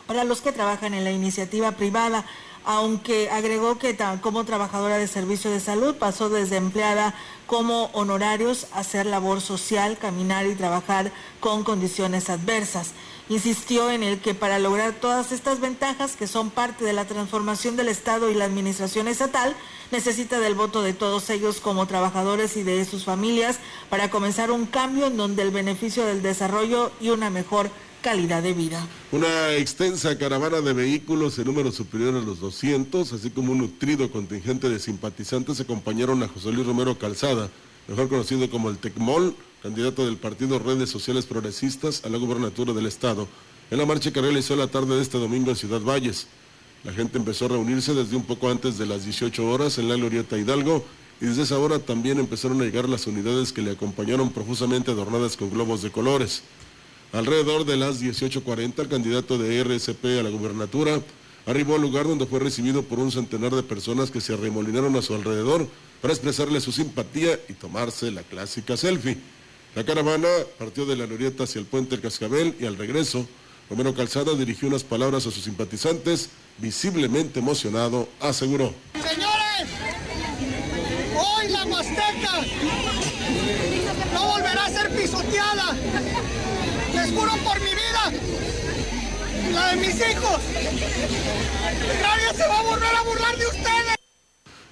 para 0.07 0.23
los 0.23 0.41
que 0.41 0.51
trabajan 0.51 0.93
en 0.93 1.03
la 1.03 1.11
iniciativa 1.11 1.71
privada 1.71 2.25
aunque 2.65 3.29
agregó 3.29 3.77
que 3.77 3.97
como 4.21 4.43
trabajadora 4.43 4.97
de 4.97 5.07
servicio 5.07 5.49
de 5.49 5.59
salud 5.59 5.95
pasó 5.95 6.29
desde 6.29 6.57
empleada 6.57 7.13
como 7.47 7.85
honorarios 7.93 8.67
a 8.73 8.79
hacer 8.79 9.05
labor 9.05 9.41
social, 9.41 9.97
caminar 9.97 10.45
y 10.45 10.55
trabajar 10.55 11.11
con 11.39 11.63
condiciones 11.63 12.29
adversas. 12.29 12.91
Insistió 13.29 13.89
en 13.89 14.03
el 14.03 14.19
que 14.19 14.33
para 14.33 14.59
lograr 14.59 14.93
todas 14.93 15.31
estas 15.31 15.59
ventajas 15.59 16.15
que 16.15 16.27
son 16.27 16.49
parte 16.49 16.83
de 16.83 16.93
la 16.93 17.05
transformación 17.05 17.77
del 17.77 17.87
Estado 17.87 18.29
y 18.29 18.35
la 18.35 18.45
administración 18.45 19.07
estatal, 19.07 19.55
necesita 19.91 20.39
del 20.39 20.55
voto 20.55 20.81
de 20.81 20.93
todos 20.93 21.29
ellos 21.29 21.59
como 21.59 21.87
trabajadores 21.87 22.57
y 22.57 22.63
de 22.63 22.83
sus 22.85 23.05
familias 23.05 23.59
para 23.89 24.09
comenzar 24.09 24.51
un 24.51 24.65
cambio 24.65 25.07
en 25.07 25.17
donde 25.17 25.43
el 25.43 25.51
beneficio 25.51 26.05
del 26.05 26.21
desarrollo 26.21 26.91
y 27.01 27.09
una 27.09 27.29
mejor 27.29 27.69
calidad 28.01 28.43
de 28.43 28.53
vida. 28.53 28.85
Una 29.11 29.53
extensa 29.53 30.17
caravana 30.17 30.61
de 30.61 30.73
vehículos 30.73 31.37
en 31.39 31.45
número 31.45 31.71
superior 31.71 32.15
a 32.15 32.21
los 32.21 32.39
200, 32.39 33.13
así 33.13 33.29
como 33.29 33.51
un 33.51 33.59
nutrido 33.59 34.11
contingente 34.11 34.69
de 34.69 34.79
simpatizantes 34.79 35.59
acompañaron 35.59 36.21
a 36.23 36.27
José 36.27 36.51
Luis 36.51 36.67
Romero 36.67 36.97
Calzada, 36.97 37.49
mejor 37.87 38.09
conocido 38.09 38.49
como 38.49 38.69
el 38.69 38.77
Tecmol, 38.77 39.35
candidato 39.61 40.05
del 40.05 40.17
partido 40.17 40.59
Redes 40.59 40.89
Sociales 40.89 41.25
Progresistas 41.25 42.03
a 42.03 42.09
la 42.09 42.17
gubernatura 42.17 42.73
del 42.73 42.87
Estado, 42.87 43.27
en 43.69 43.77
la 43.77 43.85
marcha 43.85 44.11
que 44.11 44.21
realizó 44.21 44.55
la 44.55 44.67
tarde 44.67 44.95
de 44.95 45.01
este 45.01 45.17
domingo 45.17 45.51
en 45.51 45.55
Ciudad 45.55 45.81
Valles. 45.81 46.27
La 46.83 46.93
gente 46.93 47.19
empezó 47.19 47.45
a 47.45 47.49
reunirse 47.49 47.93
desde 47.93 48.15
un 48.15 48.23
poco 48.23 48.49
antes 48.49 48.77
de 48.77 48.87
las 48.87 49.05
18 49.05 49.47
horas 49.47 49.77
en 49.77 49.87
la 49.87 49.95
Glorieta 49.95 50.37
Hidalgo 50.37 50.83
y 51.21 51.25
desde 51.25 51.43
esa 51.43 51.59
hora 51.59 51.77
también 51.77 52.17
empezaron 52.17 52.59
a 52.59 52.63
llegar 52.63 52.89
las 52.89 53.05
unidades 53.05 53.53
que 53.53 53.61
le 53.61 53.71
acompañaron 53.71 54.31
profusamente 54.31 54.89
adornadas 54.89 55.37
con 55.37 55.51
globos 55.51 55.83
de 55.83 55.91
colores. 55.91 56.41
Alrededor 57.13 57.65
de 57.65 57.75
las 57.75 58.01
18.40, 58.01 58.79
el 58.79 58.87
candidato 58.87 59.37
de 59.37 59.61
RSP 59.63 60.05
a 60.19 60.23
la 60.23 60.29
gubernatura 60.29 61.01
arribó 61.45 61.75
al 61.75 61.81
lugar 61.81 62.07
donde 62.07 62.25
fue 62.25 62.39
recibido 62.39 62.83
por 62.83 62.99
un 62.99 63.11
centenar 63.11 63.53
de 63.53 63.63
personas 63.63 64.11
que 64.11 64.21
se 64.21 64.33
arremolinaron 64.33 64.95
a 64.95 65.01
su 65.01 65.13
alrededor 65.13 65.67
para 66.01 66.13
expresarle 66.13 66.61
su 66.61 66.71
simpatía 66.71 67.37
y 67.49 67.53
tomarse 67.53 68.11
la 68.11 68.23
clásica 68.23 68.77
selfie. 68.77 69.17
La 69.75 69.83
caravana 69.83 70.29
partió 70.57 70.85
de 70.85 70.95
la 70.95 71.05
Glorieta 71.05 71.43
hacia 71.43 71.59
el 71.59 71.65
puente 71.65 71.91
del 71.91 72.01
Cascabel 72.01 72.55
y 72.59 72.65
al 72.65 72.77
regreso, 72.77 73.27
Romero 73.69 73.93
Calzada 73.93 74.33
dirigió 74.33 74.69
unas 74.69 74.83
palabras 74.83 75.25
a 75.25 75.31
sus 75.31 75.43
simpatizantes, 75.43 76.29
visiblemente 76.57 77.39
emocionado, 77.39 78.07
aseguró. 78.19 78.73
Señores, 78.93 79.69
hoy 81.17 81.49
la 81.49 81.65
Huasteca 81.65 82.41
no 84.13 84.27
volverá 84.27 84.65
a 84.65 84.69
ser 84.69 84.95
pisoteada. 84.95 85.77
Les 87.01 87.09
juro 87.09 87.31
por 87.43 87.59
mi 87.59 87.71
vida, 87.71 88.13
la 89.53 89.71
de 89.71 89.75
mis 89.77 89.95
hijos. 89.95 90.39
Nadie 91.99 92.37
se 92.37 92.47
va 92.47 92.59
a 92.59 92.99
a 92.99 93.03
burlar 93.03 93.37
de 93.37 93.45
ustedes. 93.47 93.95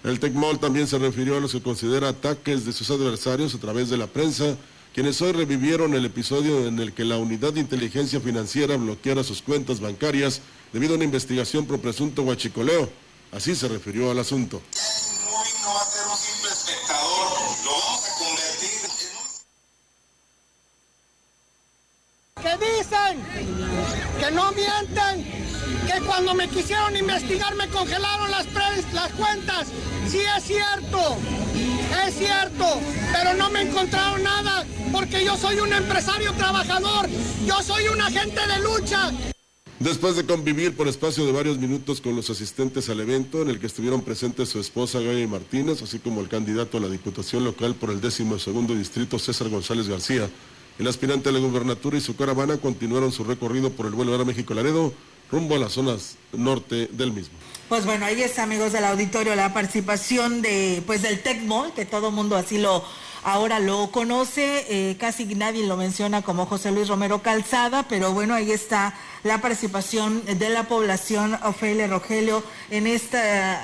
El 0.03 0.19
TECMOL 0.19 0.59
también 0.59 0.85
se 0.85 0.99
refirió 0.99 1.37
a 1.37 1.39
los 1.39 1.53
que 1.53 1.63
considera 1.63 2.09
ataques 2.09 2.65
de 2.65 2.73
sus 2.73 2.91
adversarios 2.91 3.55
a 3.55 3.57
través 3.57 3.89
de 3.89 3.97
la 3.97 4.05
prensa 4.05 4.55
quienes 4.93 5.19
hoy 5.23 5.31
revivieron 5.31 5.95
el 5.95 6.05
episodio 6.05 6.67
en 6.67 6.77
el 6.77 6.93
que 6.93 7.03
la 7.03 7.17
unidad 7.17 7.53
de 7.53 7.61
inteligencia 7.61 8.19
financiera 8.19 8.77
bloqueara 8.77 9.23
sus 9.23 9.41
cuentas 9.41 9.79
bancarias 9.79 10.41
debido 10.71 10.93
a 10.93 10.97
una 10.97 11.05
investigación 11.05 11.65
por 11.65 11.79
presunto 11.79 12.21
huachicoleo. 12.21 12.89
Así 13.31 13.55
se 13.55 13.67
refirió 13.67 14.11
al 14.11 14.19
asunto. 14.19 14.61
Que 24.19 24.31
no 24.31 24.51
mienten, 24.51 25.23
que 25.85 26.01
cuando 26.05 26.33
me 26.33 26.47
quisieron 26.47 26.95
investigar 26.95 27.55
me 27.55 27.67
congelaron 27.67 28.29
las, 28.31 28.45
las 28.93 29.11
cuentas. 29.13 29.67
Sí 30.07 30.19
es 30.37 30.43
cierto, 30.43 31.17
es 32.05 32.15
cierto, 32.15 32.65
pero 33.11 33.33
no 33.35 33.49
me 33.49 33.61
encontraron 33.61 34.23
nada 34.23 34.65
porque 34.91 35.23
yo 35.23 35.37
soy 35.37 35.59
un 35.59 35.71
empresario 35.73 36.33
trabajador, 36.33 37.07
yo 37.45 37.61
soy 37.61 37.87
un 37.87 38.01
agente 38.01 38.41
de 38.47 38.59
lucha. 38.59 39.11
Después 39.79 40.17
de 40.17 40.25
convivir 40.25 40.75
por 40.75 40.89
espacio 40.89 41.25
de 41.25 41.31
varios 41.31 41.57
minutos 41.57 42.01
con 42.01 42.13
los 42.13 42.29
asistentes 42.29 42.89
al 42.89 42.99
evento, 42.99 43.41
en 43.41 43.49
el 43.49 43.61
que 43.61 43.67
estuvieron 43.67 44.01
presentes 44.01 44.49
su 44.49 44.59
esposa 44.59 44.99
Gaby 44.99 45.25
Martínez, 45.25 45.81
así 45.81 45.99
como 45.99 46.19
el 46.19 46.27
candidato 46.27 46.77
a 46.77 46.81
la 46.81 46.89
Diputación 46.89 47.45
Local 47.45 47.75
por 47.75 47.89
el 47.89 48.01
décimo 48.01 48.37
segundo 48.39 48.75
distrito 48.75 49.17
César 49.17 49.47
González 49.47 49.87
García, 49.87 50.29
el 50.79 50.87
aspirante 50.87 51.29
a 51.29 51.31
la 51.33 51.39
gubernatura 51.39 51.97
y 51.97 52.01
su 52.01 52.15
caravana 52.15 52.57
continuaron 52.57 53.11
su 53.11 53.25
recorrido 53.25 53.69
por 53.69 53.85
el 53.85 53.91
vuelo 53.91 54.15
a 54.15 54.25
México 54.25 54.53
Laredo, 54.53 54.93
rumbo 55.29 55.55
a 55.55 55.59
las 55.59 55.73
zonas 55.73 56.15
norte 56.31 56.87
del 56.93 57.11
mismo. 57.11 57.37
Pues 57.67 57.85
bueno, 57.85 58.05
ahí 58.05 58.21
está, 58.21 58.43
amigos 58.43 58.71
del 58.71 58.85
auditorio, 58.85 59.35
la 59.35 59.53
participación 59.53 60.41
de, 60.41 60.81
pues 60.87 61.01
del 61.01 61.21
TECMOL, 61.21 61.73
que 61.73 61.85
todo 61.85 62.11
mundo 62.11 62.35
así 62.35 62.57
lo 62.57 62.83
ahora 63.23 63.59
lo 63.59 63.91
conoce, 63.91 64.65
eh, 64.69 64.95
casi 64.97 65.25
nadie 65.25 65.67
lo 65.67 65.75
menciona 65.75 66.21
como 66.21 66.45
José 66.45 66.71
Luis 66.71 66.87
Romero 66.87 67.21
Calzada, 67.21 67.83
pero 67.83 68.13
bueno, 68.13 68.33
ahí 68.33 68.51
está 68.51 68.97
la 69.23 69.41
participación 69.41 70.23
de 70.25 70.49
la 70.49 70.69
población 70.69 71.37
Ofelia 71.43 71.87
Rogelio 71.87 72.41
en 72.69 72.87
este 72.87 73.19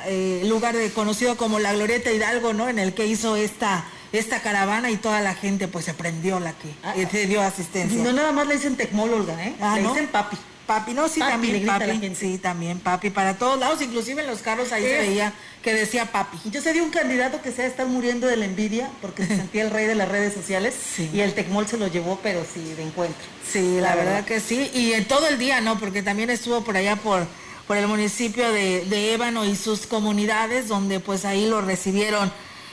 eh, 0.05 0.43
lugar 0.45 0.75
de, 0.75 0.91
conocido 0.91 1.37
como 1.37 1.59
la 1.59 1.73
Glorieta 1.73 2.11
Hidalgo, 2.11 2.53
¿no? 2.53 2.67
En 2.67 2.77
el 2.77 2.93
que 2.93 3.07
hizo 3.07 3.37
esta 3.37 3.85
esta 4.17 4.41
caravana 4.41 4.91
y 4.91 4.97
toda 4.97 5.21
la 5.21 5.35
gente 5.35 5.67
pues 5.67 5.85
se 5.85 5.93
prendió 5.93 6.39
la 6.39 6.53
que 6.53 6.73
ah, 6.83 6.93
se 7.09 7.27
dio 7.27 7.41
asistencia. 7.41 8.01
No 8.03 8.13
nada 8.13 8.31
más 8.31 8.47
le 8.47 8.55
dicen 8.55 8.75
tecmóloga, 8.75 9.43
¿eh? 9.43 9.55
Ah, 9.61 9.75
le 9.79 9.87
dicen 9.87 10.07
papi. 10.07 10.37
Papi, 10.65 10.93
no, 10.93 11.07
sí, 11.07 11.19
también 11.19 11.63
papi, 11.63 12.15
sí, 12.15 12.39
también 12.39 12.79
papi, 12.79 13.11
para 13.11 13.37
todos 13.37 13.59
lados, 13.59 13.83
inclusive 13.83 14.21
en 14.21 14.27
los 14.27 14.39
carros 14.39 14.71
ahí 14.71 14.81
se 14.81 14.97
veía 14.97 15.31
que 15.61 15.73
decía 15.73 16.11
papi. 16.11 16.39
Yo 16.49 16.59
sé 16.59 16.73
de 16.73 16.81
un 16.81 16.89
candidato 16.89 17.39
que 17.41 17.51
se 17.51 17.61
ha 17.61 17.65
estado 17.67 17.87
muriendo 17.87 18.25
de 18.25 18.35
la 18.35 18.45
envidia 18.45 18.89
porque 18.99 19.27
se 19.27 19.35
sentía 19.35 19.61
el 19.61 19.69
rey 19.69 19.85
de 19.85 19.93
las 19.93 20.07
redes 20.07 20.33
sociales 20.33 20.73
y 21.13 21.19
el 21.19 21.33
Tecmol 21.33 21.67
se 21.67 21.77
lo 21.77 21.87
llevó, 21.87 22.19
pero 22.23 22.43
sí, 22.51 22.73
de 22.73 22.81
encuentro. 22.81 23.23
Sí, 23.47 23.79
la, 23.79 23.95
verdad. 23.95 24.25
que 24.25 24.39
sí, 24.39 24.71
y 24.73 24.93
en 24.93 25.05
todo 25.05 25.27
el 25.27 25.37
día, 25.37 25.61
¿no? 25.61 25.79
Porque 25.79 26.01
también 26.01 26.31
estuvo 26.31 26.63
por 26.63 26.75
allá 26.75 26.95
por, 26.95 27.27
por 27.67 27.77
el 27.77 27.87
municipio 27.87 28.51
de, 28.51 28.85
de 28.85 29.13
Ébano 29.13 29.45
y 29.45 29.55
sus 29.55 29.85
comunidades, 29.85 30.67
donde 30.67 30.99
pues 30.99 31.25
ahí 31.25 31.47
lo 31.47 31.61
recibieron 31.61 32.31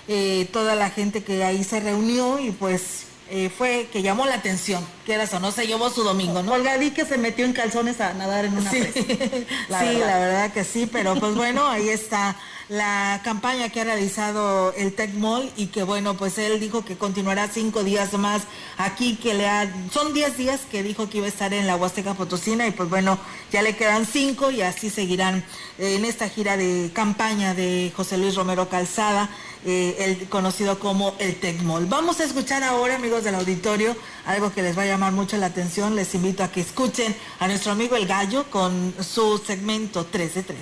eh, 0.08 0.48
toda 0.52 0.74
la 0.74 0.90
gente 0.90 1.22
que 1.22 1.44
ahí 1.44 1.64
se 1.64 1.80
reunió 1.80 2.38
y 2.38 2.50
pues 2.50 3.04
eh, 3.30 3.50
fue 3.56 3.88
que 3.92 4.02
llamó 4.02 4.26
la 4.26 4.34
atención, 4.34 4.84
que 5.06 5.14
era 5.14 5.24
eso, 5.24 5.40
no 5.40 5.52
se 5.52 5.66
llevó 5.66 5.88
su 5.90 6.02
domingo, 6.02 6.42
¿no? 6.42 6.52
Olga, 6.52 6.78
que 6.78 7.04
se 7.06 7.16
metió 7.16 7.44
en 7.46 7.52
calzones 7.54 8.00
a 8.00 8.12
nadar 8.14 8.44
en 8.44 8.52
una 8.58 8.70
Sí, 8.70 8.78
presa. 8.80 9.00
La 9.68 9.80
sí, 9.80 9.86
verdad. 9.86 10.06
la 10.06 10.18
verdad 10.18 10.52
que 10.52 10.64
sí, 10.64 10.86
pero 10.90 11.14
pues 11.18 11.34
bueno, 11.34 11.66
ahí 11.66 11.88
está 11.88 12.36
la 12.68 13.20
campaña 13.24 13.68
que 13.68 13.80
ha 13.80 13.84
realizado 13.84 14.72
el 14.74 14.94
Tecmol 14.94 15.50
y 15.56 15.66
que 15.66 15.82
bueno, 15.82 16.14
pues 16.16 16.38
él 16.38 16.58
dijo 16.60 16.84
que 16.84 16.96
continuará 16.96 17.48
cinco 17.48 17.84
días 17.84 18.12
más 18.14 18.42
aquí, 18.78 19.16
que 19.16 19.34
le 19.34 19.46
ha, 19.48 19.70
son 19.92 20.14
diez 20.14 20.36
días 20.38 20.60
que 20.70 20.82
dijo 20.82 21.08
que 21.10 21.18
iba 21.18 21.26
a 21.26 21.28
estar 21.30 21.52
en 21.52 21.66
la 21.66 21.76
Huasteca 21.76 22.14
Potosina 22.14 22.66
y 22.66 22.70
pues 22.70 22.88
bueno, 22.88 23.18
ya 23.50 23.62
le 23.62 23.76
quedan 23.76 24.06
cinco 24.06 24.50
y 24.50 24.62
así 24.62 24.90
seguirán 24.90 25.44
eh, 25.78 25.96
en 25.96 26.04
esta 26.04 26.28
gira 26.28 26.56
de 26.56 26.90
campaña 26.94 27.52
de 27.54 27.92
José 27.94 28.16
Luis 28.16 28.34
Romero 28.36 28.68
Calzada, 28.68 29.28
eh, 29.64 29.96
el 30.00 30.28
conocido 30.28 30.78
como 30.78 31.14
el 31.18 31.38
Tecmol. 31.38 31.86
Vamos 31.86 32.20
a 32.20 32.24
escuchar 32.24 32.64
ahora, 32.64 32.96
amigos 32.96 33.24
del 33.24 33.36
auditorio, 33.36 33.96
algo 34.26 34.52
que 34.52 34.62
les 34.62 34.76
va 34.76 34.82
a 34.82 34.86
llamar 34.86 35.12
mucho 35.12 35.36
la 35.36 35.46
atención. 35.46 35.94
Les 35.94 36.14
invito 36.14 36.42
a 36.42 36.50
que 36.50 36.60
escuchen 36.60 37.14
a 37.38 37.46
nuestro 37.46 37.72
amigo 37.72 37.96
El 37.96 38.06
Gallo 38.06 38.50
con 38.50 38.94
su 39.00 39.38
segmento 39.38 40.06
3 40.06 40.34
de 40.34 40.42
3. 40.42 40.58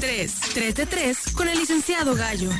3, 0.00 0.34
3 0.54 0.74
de 0.74 0.86
3 0.86 1.18
con 1.34 1.48
el 1.48 1.58
licenciado 1.58 2.14
Gallo. 2.14 2.50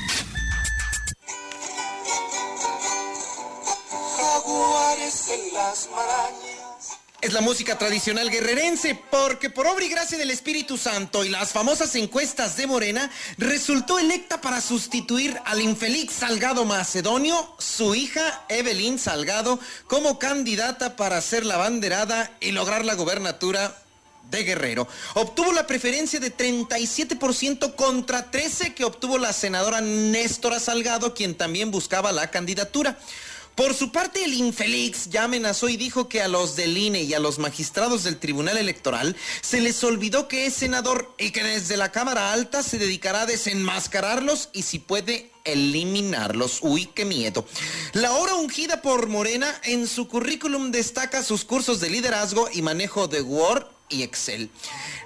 Jaguares 4.16 5.28
en 5.28 5.54
las 5.54 5.88
marañas. 5.90 6.47
Es 7.20 7.32
la 7.32 7.40
música 7.40 7.76
tradicional 7.76 8.30
guerrerense, 8.30 8.94
porque 9.10 9.50
por 9.50 9.66
obra 9.66 9.84
y 9.84 9.88
gracia 9.88 10.16
del 10.16 10.30
Espíritu 10.30 10.78
Santo 10.78 11.24
y 11.24 11.28
las 11.28 11.50
famosas 11.50 11.96
encuestas 11.96 12.56
de 12.56 12.68
Morena, 12.68 13.10
resultó 13.38 13.98
electa 13.98 14.40
para 14.40 14.60
sustituir 14.60 15.36
al 15.44 15.60
infeliz 15.60 16.12
Salgado 16.12 16.64
Macedonio, 16.64 17.56
su 17.58 17.96
hija 17.96 18.44
Evelyn 18.48 19.00
Salgado, 19.00 19.58
como 19.88 20.20
candidata 20.20 20.94
para 20.94 21.20
ser 21.20 21.44
la 21.44 21.56
banderada 21.56 22.30
y 22.38 22.52
lograr 22.52 22.84
la 22.84 22.94
gobernatura 22.94 23.76
de 24.30 24.44
Guerrero. 24.44 24.86
Obtuvo 25.14 25.52
la 25.52 25.66
preferencia 25.66 26.20
de 26.20 26.36
37% 26.36 27.74
contra 27.74 28.30
13% 28.30 28.74
que 28.74 28.84
obtuvo 28.84 29.18
la 29.18 29.32
senadora 29.32 29.80
Néstora 29.80 30.60
Salgado, 30.60 31.14
quien 31.14 31.34
también 31.34 31.72
buscaba 31.72 32.12
la 32.12 32.30
candidatura. 32.30 32.96
Por 33.58 33.74
su 33.74 33.90
parte, 33.90 34.22
el 34.22 34.34
infeliz 34.34 35.08
ya 35.10 35.24
amenazó 35.24 35.68
y 35.68 35.76
dijo 35.76 36.08
que 36.08 36.22
a 36.22 36.28
los 36.28 36.54
del 36.54 36.78
INE 36.78 37.02
y 37.02 37.12
a 37.12 37.18
los 37.18 37.40
magistrados 37.40 38.04
del 38.04 38.20
Tribunal 38.20 38.56
Electoral 38.56 39.16
se 39.40 39.60
les 39.60 39.82
olvidó 39.82 40.28
que 40.28 40.46
es 40.46 40.54
senador 40.54 41.12
y 41.18 41.32
que 41.32 41.42
desde 41.42 41.76
la 41.76 41.90
Cámara 41.90 42.32
Alta 42.32 42.62
se 42.62 42.78
dedicará 42.78 43.22
a 43.22 43.26
desenmascararlos 43.26 44.50
y 44.52 44.62
si 44.62 44.78
puede 44.78 45.32
eliminarlos. 45.42 46.60
Uy, 46.62 46.86
qué 46.86 47.04
miedo. 47.04 47.44
La 47.94 48.12
hora 48.12 48.36
ungida 48.36 48.80
por 48.80 49.08
Morena 49.08 49.52
en 49.64 49.88
su 49.88 50.06
currículum 50.06 50.70
destaca 50.70 51.24
sus 51.24 51.44
cursos 51.44 51.80
de 51.80 51.90
liderazgo 51.90 52.48
y 52.52 52.62
manejo 52.62 53.08
de 53.08 53.22
Word 53.22 53.66
y 53.88 54.04
Excel. 54.04 54.50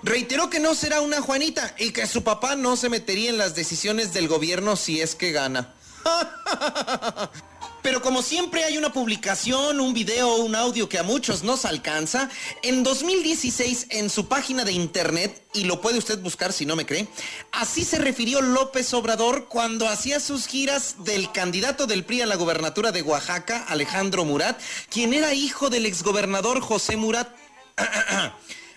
Reiteró 0.02 0.50
que 0.50 0.60
no 0.60 0.74
será 0.74 1.00
una 1.00 1.22
Juanita 1.22 1.74
y 1.78 1.92
que 1.92 2.06
su 2.06 2.22
papá 2.22 2.54
no 2.54 2.76
se 2.76 2.90
metería 2.90 3.30
en 3.30 3.38
las 3.38 3.54
decisiones 3.54 4.12
del 4.12 4.28
gobierno 4.28 4.76
si 4.76 5.00
es 5.00 5.14
que 5.14 5.32
gana. 5.32 5.72
Pero 7.82 8.00
como 8.00 8.22
siempre 8.22 8.64
hay 8.64 8.78
una 8.78 8.92
publicación, 8.92 9.80
un 9.80 9.92
video, 9.92 10.36
un 10.36 10.54
audio 10.54 10.88
que 10.88 10.98
a 10.98 11.02
muchos 11.02 11.42
nos 11.42 11.64
alcanza, 11.64 12.30
en 12.62 12.84
2016 12.84 13.88
en 13.90 14.08
su 14.08 14.28
página 14.28 14.64
de 14.64 14.72
internet, 14.72 15.44
y 15.52 15.64
lo 15.64 15.80
puede 15.80 15.98
usted 15.98 16.20
buscar 16.20 16.52
si 16.52 16.64
no 16.64 16.76
me 16.76 16.86
cree, 16.86 17.08
así 17.50 17.84
se 17.84 17.98
refirió 17.98 18.40
López 18.40 18.94
Obrador 18.94 19.48
cuando 19.48 19.88
hacía 19.88 20.20
sus 20.20 20.46
giras 20.46 21.04
del 21.04 21.32
candidato 21.32 21.88
del 21.88 22.04
PRI 22.04 22.22
a 22.22 22.26
la 22.26 22.36
gobernatura 22.36 22.92
de 22.92 23.02
Oaxaca, 23.02 23.64
Alejandro 23.68 24.24
Murat, 24.24 24.60
quien 24.88 25.12
era 25.12 25.34
hijo 25.34 25.68
del 25.68 25.86
exgobernador 25.86 26.60
José 26.60 26.96
Murat. 26.96 27.34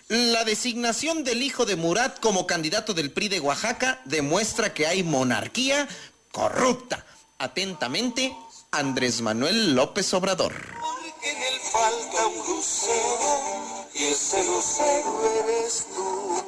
La 0.08 0.44
designación 0.44 1.24
del 1.24 1.42
hijo 1.42 1.66
de 1.66 1.76
Murat 1.76 2.20
como 2.20 2.46
candidato 2.46 2.94
del 2.94 3.12
PRI 3.12 3.28
de 3.28 3.40
Oaxaca 3.40 4.02
demuestra 4.06 4.72
que 4.72 4.86
hay 4.86 5.02
monarquía 5.04 5.88
corrupta. 6.32 7.06
Atentamente, 7.40 8.36
Andrés 8.78 9.22
Manuel 9.22 9.74
López 9.74 10.14
Obrador. 10.14 10.52
En 11.24 11.38
él 11.44 11.60
falta 11.62 12.28
un 12.28 12.38
lucero 12.46 13.88
y 13.94 14.04
ese 14.04 14.44
lucero 14.44 15.22
eres 15.46 15.88
tú. 15.96 16.44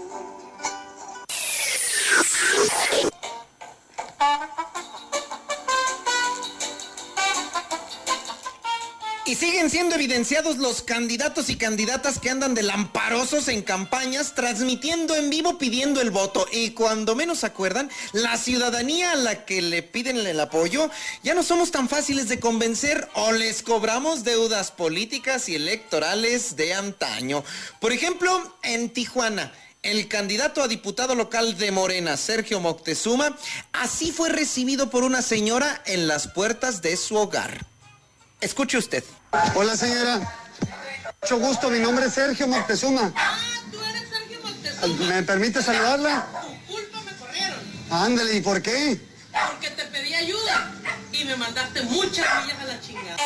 Y 9.27 9.35
siguen 9.35 9.69
siendo 9.69 9.95
evidenciados 9.95 10.55
los 10.55 10.81
candidatos 10.81 11.49
y 11.49 11.57
candidatas 11.57 12.17
que 12.17 12.29
andan 12.29 12.55
de 12.55 12.63
lamparosos 12.63 13.49
en 13.49 13.61
campañas, 13.61 14.33
transmitiendo 14.35 15.17
en 15.17 15.29
vivo 15.29 15.57
pidiendo 15.57 15.99
el 15.99 16.11
voto. 16.11 16.47
Y 16.49 16.69
cuando 16.69 17.13
menos 17.13 17.43
acuerdan, 17.43 17.91
la 18.13 18.37
ciudadanía 18.37 19.11
a 19.11 19.15
la 19.15 19.43
que 19.43 19.61
le 19.61 19.83
piden 19.83 20.15
el 20.15 20.39
apoyo, 20.39 20.89
ya 21.23 21.33
no 21.33 21.43
somos 21.43 21.71
tan 21.71 21.89
fáciles 21.89 22.29
de 22.29 22.39
convencer 22.39 23.09
o 23.15 23.33
les 23.33 23.63
cobramos 23.63 24.23
deudas 24.23 24.71
políticas 24.71 25.49
y 25.49 25.55
electorales 25.55 26.55
de 26.55 26.73
antaño. 26.73 27.43
Por 27.81 27.91
ejemplo, 27.91 28.55
en 28.63 28.89
Tijuana. 28.91 29.51
El 29.83 30.07
candidato 30.07 30.63
a 30.63 30.69
diputado 30.69 31.15
local 31.15 31.57
de 31.57 31.71
Morena, 31.71 32.15
Sergio 32.15 32.61
Moctezuma, 32.61 33.37
así 33.73 34.13
fue 34.13 34.29
recibido 34.29 34.89
por 34.89 35.03
una 35.03 35.21
señora 35.21 35.81
en 35.85 36.07
las 36.07 36.29
puertas 36.29 36.81
de 36.81 36.95
su 36.95 37.17
hogar. 37.17 37.65
Escuche 38.39 38.77
usted. 38.77 39.03
Hola 39.55 39.75
señora. 39.75 40.19
Mucho 41.21 41.39
gusto, 41.39 41.69
mi 41.69 41.79
nombre 41.79 42.05
es 42.05 42.13
Sergio 42.13 42.47
Moctezuma. 42.47 43.11
¿Me 44.99 45.23
permite 45.23 45.61
saludarla? 45.63 46.27
culpa 46.67 47.01
me 47.01 47.11
corrieron. 47.13 47.59
Ándale, 47.89 48.35
¿y 48.35 48.41
por 48.41 48.61
qué? 48.61 48.99
Porque 49.49 49.71
te 49.71 49.83
pedí 49.85 50.13
ayuda 50.13 50.71
y 51.11 51.25
me 51.25 51.35
mandaste 51.35 51.81
muchas 51.83 52.27
millas 52.43 52.59
a 52.59 52.65
la 52.65 52.79
chingada. 52.81 53.17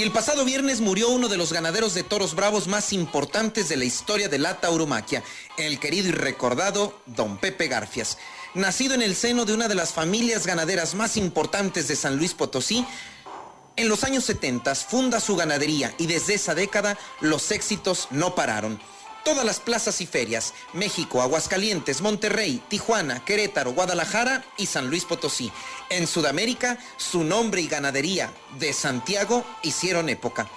Y 0.00 0.02
el 0.02 0.12
pasado 0.12 0.46
viernes 0.46 0.80
murió 0.80 1.10
uno 1.10 1.28
de 1.28 1.36
los 1.36 1.52
ganaderos 1.52 1.92
de 1.92 2.02
toros 2.02 2.34
bravos 2.34 2.68
más 2.68 2.94
importantes 2.94 3.68
de 3.68 3.76
la 3.76 3.84
historia 3.84 4.30
de 4.30 4.38
la 4.38 4.58
tauromaquia, 4.58 5.22
el 5.58 5.78
querido 5.78 6.08
y 6.08 6.12
recordado 6.12 7.02
don 7.04 7.36
Pepe 7.36 7.68
Garfias. 7.68 8.16
Nacido 8.54 8.94
en 8.94 9.02
el 9.02 9.14
seno 9.14 9.44
de 9.44 9.52
una 9.52 9.68
de 9.68 9.74
las 9.74 9.92
familias 9.92 10.46
ganaderas 10.46 10.94
más 10.94 11.18
importantes 11.18 11.86
de 11.86 11.96
San 11.96 12.16
Luis 12.16 12.32
Potosí, 12.32 12.86
en 13.76 13.90
los 13.90 14.02
años 14.02 14.24
70 14.24 14.74
funda 14.74 15.20
su 15.20 15.36
ganadería 15.36 15.94
y 15.98 16.06
desde 16.06 16.32
esa 16.32 16.54
década 16.54 16.96
los 17.20 17.50
éxitos 17.50 18.08
no 18.10 18.34
pararon. 18.34 18.80
Todas 19.24 19.44
las 19.44 19.60
plazas 19.60 20.00
y 20.00 20.06
ferias, 20.06 20.54
México, 20.72 21.20
Aguascalientes, 21.20 22.00
Monterrey, 22.00 22.62
Tijuana, 22.68 23.24
Querétaro, 23.24 23.72
Guadalajara 23.72 24.44
y 24.56 24.66
San 24.66 24.88
Luis 24.88 25.04
Potosí. 25.04 25.52
En 25.90 26.06
Sudamérica, 26.06 26.78
su 26.96 27.22
nombre 27.22 27.60
y 27.60 27.68
ganadería 27.68 28.32
de 28.58 28.72
Santiago 28.72 29.44
hicieron 29.62 30.08
época. 30.08 30.48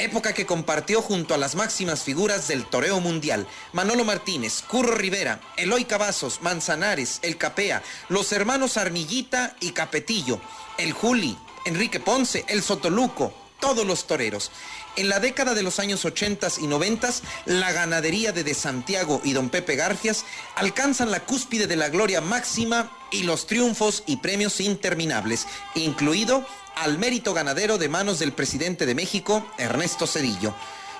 Época 0.00 0.32
que 0.32 0.46
compartió 0.46 1.02
junto 1.02 1.34
a 1.34 1.38
las 1.38 1.54
máximas 1.54 2.02
figuras 2.02 2.48
del 2.48 2.64
toreo 2.64 3.00
mundial, 3.00 3.46
Manolo 3.74 4.04
Martínez, 4.04 4.62
Curro 4.66 4.94
Rivera, 4.94 5.40
Eloy 5.56 5.84
Cavazos, 5.84 6.40
Manzanares, 6.40 7.18
El 7.20 7.36
Capea, 7.36 7.82
los 8.08 8.32
hermanos 8.32 8.78
Armillita 8.78 9.54
y 9.60 9.72
Capetillo, 9.72 10.40
El 10.78 10.94
Juli, 10.94 11.36
Enrique 11.66 12.00
Ponce, 12.00 12.46
El 12.48 12.62
Sotoluco, 12.62 13.34
todos 13.60 13.86
los 13.86 14.06
toreros. 14.06 14.50
En 14.96 15.08
la 15.08 15.20
década 15.20 15.54
de 15.54 15.62
los 15.62 15.78
años 15.78 16.04
80 16.04 16.48
y 16.60 16.66
90, 16.66 17.10
la 17.46 17.72
ganadería 17.72 18.32
de 18.32 18.44
De 18.44 18.54
Santiago 18.54 19.20
y 19.22 19.32
don 19.32 19.50
Pepe 19.50 19.76
Garfias 19.76 20.24
alcanzan 20.56 21.10
la 21.10 21.20
cúspide 21.20 21.66
de 21.66 21.76
la 21.76 21.88
gloria 21.88 22.20
máxima 22.20 22.90
y 23.10 23.22
los 23.22 23.46
triunfos 23.46 24.02
y 24.06 24.16
premios 24.16 24.60
interminables, 24.60 25.46
incluido 25.74 26.44
al 26.76 26.98
mérito 26.98 27.34
ganadero 27.34 27.78
de 27.78 27.88
manos 27.88 28.18
del 28.18 28.32
presidente 28.32 28.86
de 28.86 28.94
México, 28.94 29.46
Ernesto 29.58 30.06
Cedillo, 30.06 30.54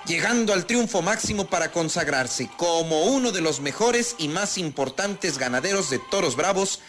llegando 0.05 0.53
al 0.53 0.65
triunfo 0.65 1.01
máximo 1.01 1.47
para 1.47 1.71
consagrarse 1.71 2.49
como 2.57 3.05
uno 3.05 3.31
de 3.31 3.41
los 3.41 3.59
mejores 3.59 4.15
y 4.17 4.27
más 4.27 4.57
importantes 4.57 5.37
ganaderos 5.37 5.89
de 5.89 5.99
toros 5.99 6.35
bravos 6.35 6.79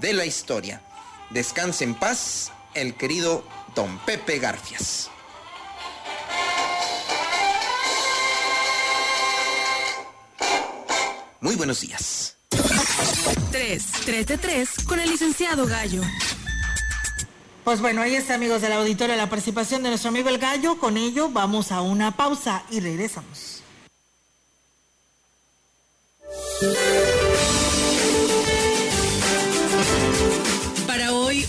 de 0.00 0.12
la 0.12 0.24
historia. 0.24 0.82
Descanse 1.30 1.84
en 1.84 1.94
paz 1.94 2.52
el 2.74 2.94
querido 2.94 3.44
don 3.74 3.98
Pepe 3.98 4.38
Garfias. 4.38 5.10
Muy 11.40 11.54
buenos 11.54 11.80
días. 11.80 12.36
3. 13.52 13.84
3 14.04 14.26
de 14.26 14.38
3 14.38 14.70
con 14.86 14.98
el 14.98 15.08
licenciado 15.08 15.66
Gallo. 15.66 16.02
Pues 17.64 17.80
bueno, 17.80 18.02
ahí 18.02 18.16
está, 18.16 18.34
amigos 18.34 18.62
del 18.62 18.72
auditorio, 18.72 19.14
la 19.14 19.28
participación 19.28 19.82
de 19.82 19.90
nuestro 19.90 20.08
amigo 20.08 20.28
el 20.28 20.38
Gallo. 20.38 20.78
Con 20.78 20.96
ello 20.96 21.28
vamos 21.28 21.70
a 21.70 21.80
una 21.80 22.16
pausa 22.16 22.64
y 22.70 22.80
regresamos. 22.80 23.62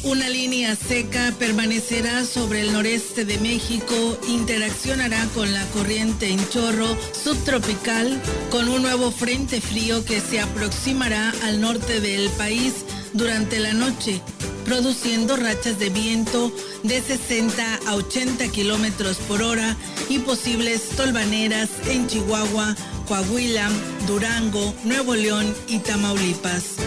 Una 0.09 0.27
línea 0.27 0.75
seca 0.75 1.31
permanecerá 1.37 2.25
sobre 2.25 2.61
el 2.61 2.73
noreste 2.73 3.25
de 3.25 3.37
México, 3.37 4.17
interaccionará 4.27 5.23
con 5.35 5.53
la 5.53 5.63
corriente 5.67 6.29
en 6.29 6.49
chorro 6.49 6.97
subtropical 7.11 8.19
con 8.49 8.69
un 8.69 8.81
nuevo 8.81 9.11
frente 9.11 9.61
frío 9.61 10.03
que 10.03 10.19
se 10.19 10.39
aproximará 10.39 11.31
al 11.43 11.61
norte 11.61 12.01
del 12.01 12.27
país 12.31 12.85
durante 13.13 13.59
la 13.59 13.73
noche, 13.73 14.19
produciendo 14.65 15.37
rachas 15.37 15.77
de 15.77 15.89
viento 15.89 16.51
de 16.81 17.01
60 17.01 17.79
a 17.85 17.95
80 17.95 18.47
kilómetros 18.47 19.17
por 19.17 19.43
hora 19.43 19.77
y 20.09 20.17
posibles 20.17 20.89
tolvaneras 20.97 21.69
en 21.87 22.07
Chihuahua, 22.07 22.75
Coahuila, 23.07 23.69
Durango, 24.07 24.73
Nuevo 24.85 25.13
León 25.13 25.53
y 25.67 25.77
Tamaulipas. 25.79 26.77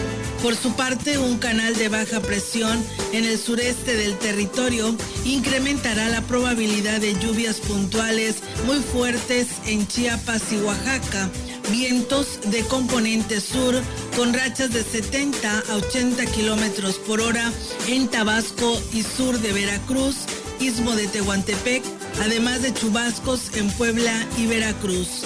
Por 0.43 0.57
su 0.57 0.73
parte, 0.73 1.17
un 1.17 1.37
canal 1.37 1.73
de 1.73 1.87
baja 1.87 2.19
presión 2.19 2.85
en 3.13 3.23
el 3.23 3.39
sureste 3.39 3.95
del 3.95 4.19
territorio 4.19 4.93
incrementará 5.23 6.09
la 6.09 6.19
probabilidad 6.19 6.99
de 6.99 7.17
lluvias 7.17 7.61
puntuales 7.61 8.43
muy 8.65 8.79
fuertes 8.79 9.47
en 9.65 9.87
Chiapas 9.87 10.51
y 10.51 10.57
Oaxaca, 10.57 11.29
vientos 11.71 12.41
de 12.51 12.59
componente 12.65 13.39
sur 13.39 13.73
con 14.17 14.33
rachas 14.33 14.73
de 14.73 14.83
70 14.83 15.63
a 15.69 15.75
80 15.77 16.25
kilómetros 16.25 16.95
por 16.95 17.21
hora 17.21 17.49
en 17.87 18.09
Tabasco 18.09 18.81
y 18.91 19.03
sur 19.03 19.39
de 19.39 19.53
Veracruz, 19.53 20.17
istmo 20.59 20.91
de 20.91 21.07
Tehuantepec, 21.07 21.83
además 22.21 22.61
de 22.63 22.73
chubascos 22.73 23.55
en 23.55 23.71
Puebla 23.71 24.27
y 24.37 24.47
Veracruz. 24.47 25.23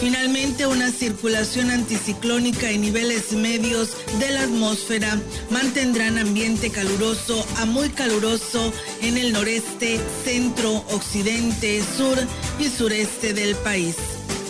Finalmente, 0.00 0.66
una 0.66 0.90
circulación 0.90 1.70
anticiclónica 1.70 2.70
en 2.70 2.82
niveles 2.82 3.32
medios 3.32 3.96
de 4.18 4.30
la 4.30 4.42
atmósfera 4.42 5.18
mantendrán 5.50 6.18
ambiente 6.18 6.70
caluroso 6.70 7.46
a 7.56 7.64
muy 7.64 7.88
caluroso 7.88 8.72
en 9.00 9.16
el 9.16 9.32
noreste, 9.32 9.98
centro, 10.24 10.84
occidente, 10.90 11.82
sur 11.96 12.18
y 12.60 12.68
sureste 12.68 13.32
del 13.32 13.56
país. 13.56 13.96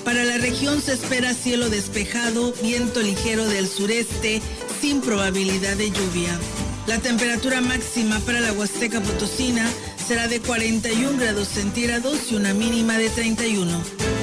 Para 0.05 0.25
la 0.25 0.39
región 0.39 0.81
se 0.81 0.95
espera 0.95 1.33
cielo 1.33 1.71
despejado, 1.71 2.53
viento 2.63 3.01
ligero 3.01 3.47
del 3.47 3.69
sureste, 3.69 4.43
sin 4.81 5.01
probabilidad 5.01 5.77
de 5.77 5.91
lluvia. 5.91 6.39
La 6.87 6.99
temperatura 6.99 7.61
máxima 7.61 8.19
para 8.21 8.41
la 8.41 8.53
Huasteca 8.53 9.01
Potosina 9.01 9.69
será 10.07 10.29
de 10.29 10.41
41 10.41 11.19
grados 11.19 11.49
centígrados 11.49 12.31
y 12.31 12.37
una 12.37 12.53
mínima 12.55 12.99
de 12.99 13.09
31. 13.11 14.16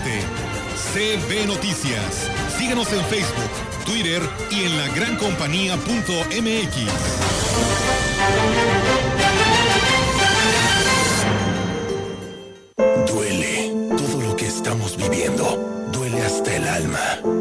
CB 0.93 1.47
Noticias. 1.47 2.29
Síguenos 2.57 2.91
en 2.91 3.05
Facebook, 3.05 3.49
Twitter 3.85 4.21
y 4.49 4.65
en 4.65 4.77
la 4.77 4.89
Duele 13.07 13.71
todo 13.97 14.21
lo 14.21 14.35
que 14.35 14.47
estamos 14.47 14.97
viviendo. 14.97 15.87
Duele 15.91 16.21
hasta 16.23 16.55
el 16.55 16.67
alma. 16.67 17.40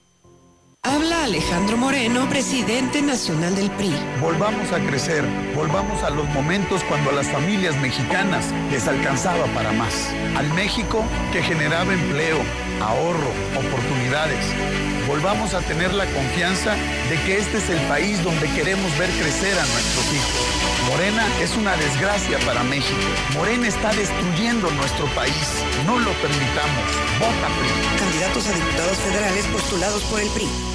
Habla 0.83 1.25
Alejandro 1.25 1.77
Moreno, 1.77 2.27
presidente 2.27 3.03
nacional 3.03 3.55
del 3.55 3.69
PRI. 3.69 3.93
Volvamos 4.19 4.71
a 4.71 4.79
crecer, 4.79 5.23
volvamos 5.53 6.01
a 6.01 6.09
los 6.09 6.27
momentos 6.29 6.83
cuando 6.85 7.11
a 7.11 7.13
las 7.13 7.27
familias 7.27 7.75
mexicanas 7.77 8.51
les 8.71 8.87
alcanzaba 8.87 9.45
para 9.53 9.71
más. 9.73 10.09
Al 10.35 10.51
México 10.55 11.03
que 11.31 11.43
generaba 11.43 11.93
empleo, 11.93 12.39
ahorro, 12.81 13.29
oportunidades. 13.59 14.43
Volvamos 15.07 15.53
a 15.53 15.61
tener 15.61 15.93
la 15.93 16.07
confianza 16.07 16.73
de 17.11 17.21
que 17.27 17.37
este 17.37 17.59
es 17.59 17.69
el 17.69 17.79
país 17.87 18.23
donde 18.23 18.49
queremos 18.49 18.89
ver 18.97 19.11
crecer 19.11 19.53
a 19.59 19.65
nuestros 19.65 20.05
hijos. 20.15 20.61
Morena 20.89 21.27
es 21.41 21.55
una 21.57 21.77
desgracia 21.77 22.39
para 22.39 22.63
México. 22.63 22.99
Morena 23.35 23.67
está 23.67 23.93
destruyendo 23.93 24.71
nuestro 24.71 25.05
país. 25.13 25.63
No 25.85 25.99
lo 25.99 26.11
permitamos. 26.13 26.85
Vota 27.19 27.47
PRI. 27.59 27.99
Candidatos 27.99 28.47
a 28.47 28.51
diputados 28.53 28.97
federales 28.97 29.45
postulados 29.45 30.01
por 30.05 30.19
el 30.19 30.27
PRI. 30.29 30.70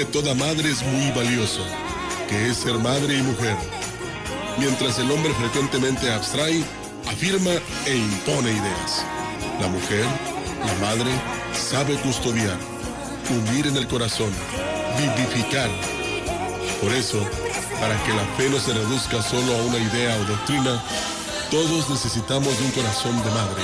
De 0.00 0.06
toda 0.06 0.34
madre 0.34 0.70
es 0.70 0.82
muy 0.82 1.10
valioso, 1.10 1.60
que 2.26 2.48
es 2.48 2.56
ser 2.56 2.72
madre 2.78 3.18
y 3.18 3.22
mujer. 3.22 3.54
Mientras 4.58 4.98
el 4.98 5.10
hombre 5.10 5.34
frecuentemente 5.34 6.10
abstrae, 6.10 6.64
afirma 7.06 7.50
e 7.84 7.96
impone 7.96 8.50
ideas. 8.50 9.04
La 9.60 9.68
mujer, 9.68 10.06
la 10.64 10.86
madre, 10.86 11.10
sabe 11.52 11.96
custodiar, 11.96 12.56
unir 13.28 13.66
en 13.66 13.76
el 13.76 13.86
corazón, 13.88 14.30
vivificar. 14.96 15.68
Por 16.80 16.94
eso, 16.94 17.20
para 17.78 17.94
que 18.04 18.14
la 18.14 18.24
fe 18.38 18.48
no 18.48 18.58
se 18.58 18.72
reduzca 18.72 19.20
solo 19.20 19.54
a 19.54 19.62
una 19.64 19.76
idea 19.76 20.16
o 20.16 20.24
doctrina, 20.24 20.82
todos 21.50 21.90
necesitamos 21.90 22.58
un 22.58 22.70
corazón 22.70 23.22
de 23.22 23.30
madre 23.32 23.62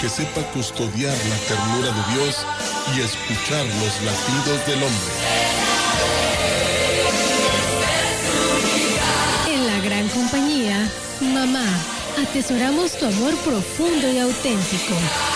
que 0.00 0.08
sepa 0.08 0.42
custodiar 0.52 1.16
la 1.28 1.36
ternura 1.48 1.90
de 1.90 2.14
Dios 2.14 2.46
y 2.94 3.00
escuchar 3.00 3.66
los 3.66 4.02
latidos 4.04 4.66
del 4.68 4.82
hombre. 4.84 5.45
Atesoramos 12.28 12.92
tu 12.92 13.06
amor 13.06 13.34
profundo 13.44 14.08
y 14.12 14.18
auténtico. 14.18 15.35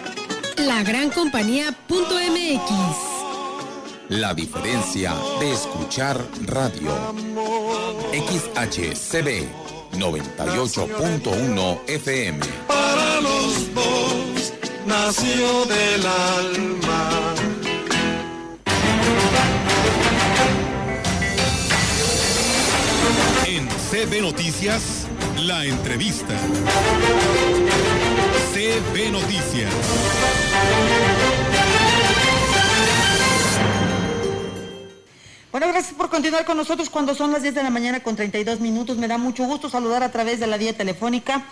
La 0.57 0.83
gran 0.83 1.09
compañía.mx. 1.09 1.81
la 4.09 4.33
diferencia 4.33 5.13
de 5.39 5.51
escuchar 5.53 6.19
radio. 6.45 6.91
XHCB 8.11 9.47
98.1 9.93 11.79
FM. 11.87 12.39
Para 12.67 13.21
los 13.21 13.73
dos 13.73 14.53
nació 14.85 15.65
del 15.65 16.05
alma. 16.05 17.35
En 23.45 23.67
CB 23.67 24.21
Noticias, 24.21 25.07
la 25.37 25.65
entrevista. 25.65 26.35
CB 28.61 29.11
Noticias. 29.11 29.73
Bueno, 35.51 35.67
gracias 35.69 35.95
por 35.95 36.11
continuar 36.11 36.45
con 36.45 36.57
nosotros 36.57 36.91
cuando 36.91 37.15
son 37.15 37.31
las 37.31 37.41
10 37.41 37.55
de 37.55 37.63
la 37.63 37.71
mañana 37.71 38.01
con 38.01 38.15
32 38.15 38.59
minutos. 38.59 38.97
Me 38.97 39.07
da 39.07 39.17
mucho 39.17 39.45
gusto 39.45 39.67
saludar 39.67 40.03
a 40.03 40.11
través 40.11 40.39
de 40.39 40.45
la 40.45 40.57
vía 40.57 40.77
telefónica 40.77 41.43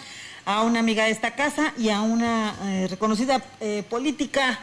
a 0.46 0.62
una 0.62 0.82
amiga 0.82 1.06
de 1.06 1.10
esta 1.10 1.34
casa 1.34 1.74
y 1.80 1.90
a 1.90 2.02
una 2.02 2.54
eh, 2.66 2.88
reconocida 2.88 3.44
eh, 3.60 3.84
política 3.90 4.60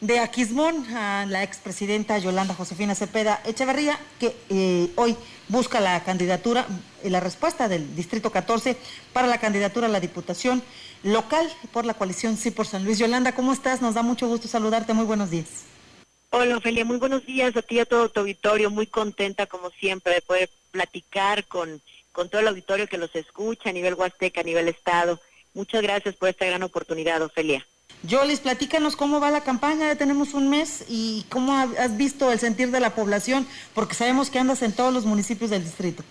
de 0.00 0.20
Aquismón, 0.20 0.86
a 0.96 1.26
la 1.28 1.42
expresidenta 1.42 2.16
Yolanda 2.16 2.54
Josefina 2.54 2.94
Cepeda 2.94 3.42
Echeverría, 3.44 3.98
que 4.18 4.34
eh, 4.48 4.90
hoy 4.96 5.18
busca 5.48 5.80
la 5.80 6.02
candidatura 6.02 6.66
y 7.02 7.10
la 7.10 7.20
respuesta 7.20 7.68
del 7.68 7.94
Distrito 7.94 8.32
14 8.32 8.78
para 9.12 9.26
la 9.26 9.36
candidatura 9.36 9.86
a 9.86 9.90
la 9.90 10.00
Diputación 10.00 10.62
local 11.04 11.48
por 11.72 11.84
la 11.84 11.94
coalición 11.94 12.36
Sí 12.36 12.50
por 12.50 12.66
San 12.66 12.84
Luis. 12.84 12.98
Yolanda, 12.98 13.32
¿cómo 13.34 13.52
estás? 13.52 13.80
Nos 13.80 13.94
da 13.94 14.02
mucho 14.02 14.26
gusto 14.26 14.48
saludarte. 14.48 14.92
Muy 14.92 15.04
buenos 15.04 15.30
días. 15.30 15.46
Hola, 16.30 16.56
Ofelia, 16.56 16.84
muy 16.84 16.96
buenos 16.96 17.24
días 17.24 17.56
a 17.56 17.62
ti 17.62 17.76
y 17.76 17.78
a 17.78 17.84
todo 17.86 18.08
tu 18.08 18.20
auditorio. 18.20 18.70
Muy 18.70 18.86
contenta, 18.88 19.46
como 19.46 19.70
siempre, 19.70 20.14
de 20.14 20.20
poder 20.22 20.50
platicar 20.72 21.44
con, 21.46 21.80
con 22.10 22.28
todo 22.28 22.40
el 22.40 22.48
auditorio 22.48 22.88
que 22.88 22.98
los 22.98 23.14
escucha 23.14 23.70
a 23.70 23.72
nivel 23.72 23.94
Huasteca, 23.94 24.40
a 24.40 24.44
nivel 24.44 24.66
Estado. 24.66 25.20
Muchas 25.52 25.82
gracias 25.82 26.16
por 26.16 26.28
esta 26.28 26.44
gran 26.46 26.64
oportunidad, 26.64 27.22
Ofelia. 27.22 27.64
Yolis, 28.02 28.40
platícanos 28.40 28.96
cómo 28.96 29.20
va 29.20 29.30
la 29.30 29.44
campaña, 29.44 29.86
ya 29.86 29.96
tenemos 29.96 30.34
un 30.34 30.50
mes 30.50 30.84
y 30.88 31.24
cómo 31.30 31.54
ha- 31.54 31.68
has 31.78 31.96
visto 31.96 32.32
el 32.32 32.40
sentir 32.40 32.70
de 32.70 32.80
la 32.80 32.94
población, 32.94 33.46
porque 33.72 33.94
sabemos 33.94 34.28
que 34.28 34.38
andas 34.40 34.60
en 34.62 34.72
todos 34.72 34.92
los 34.92 35.06
municipios 35.06 35.50
del 35.50 35.62
distrito. 35.64 36.02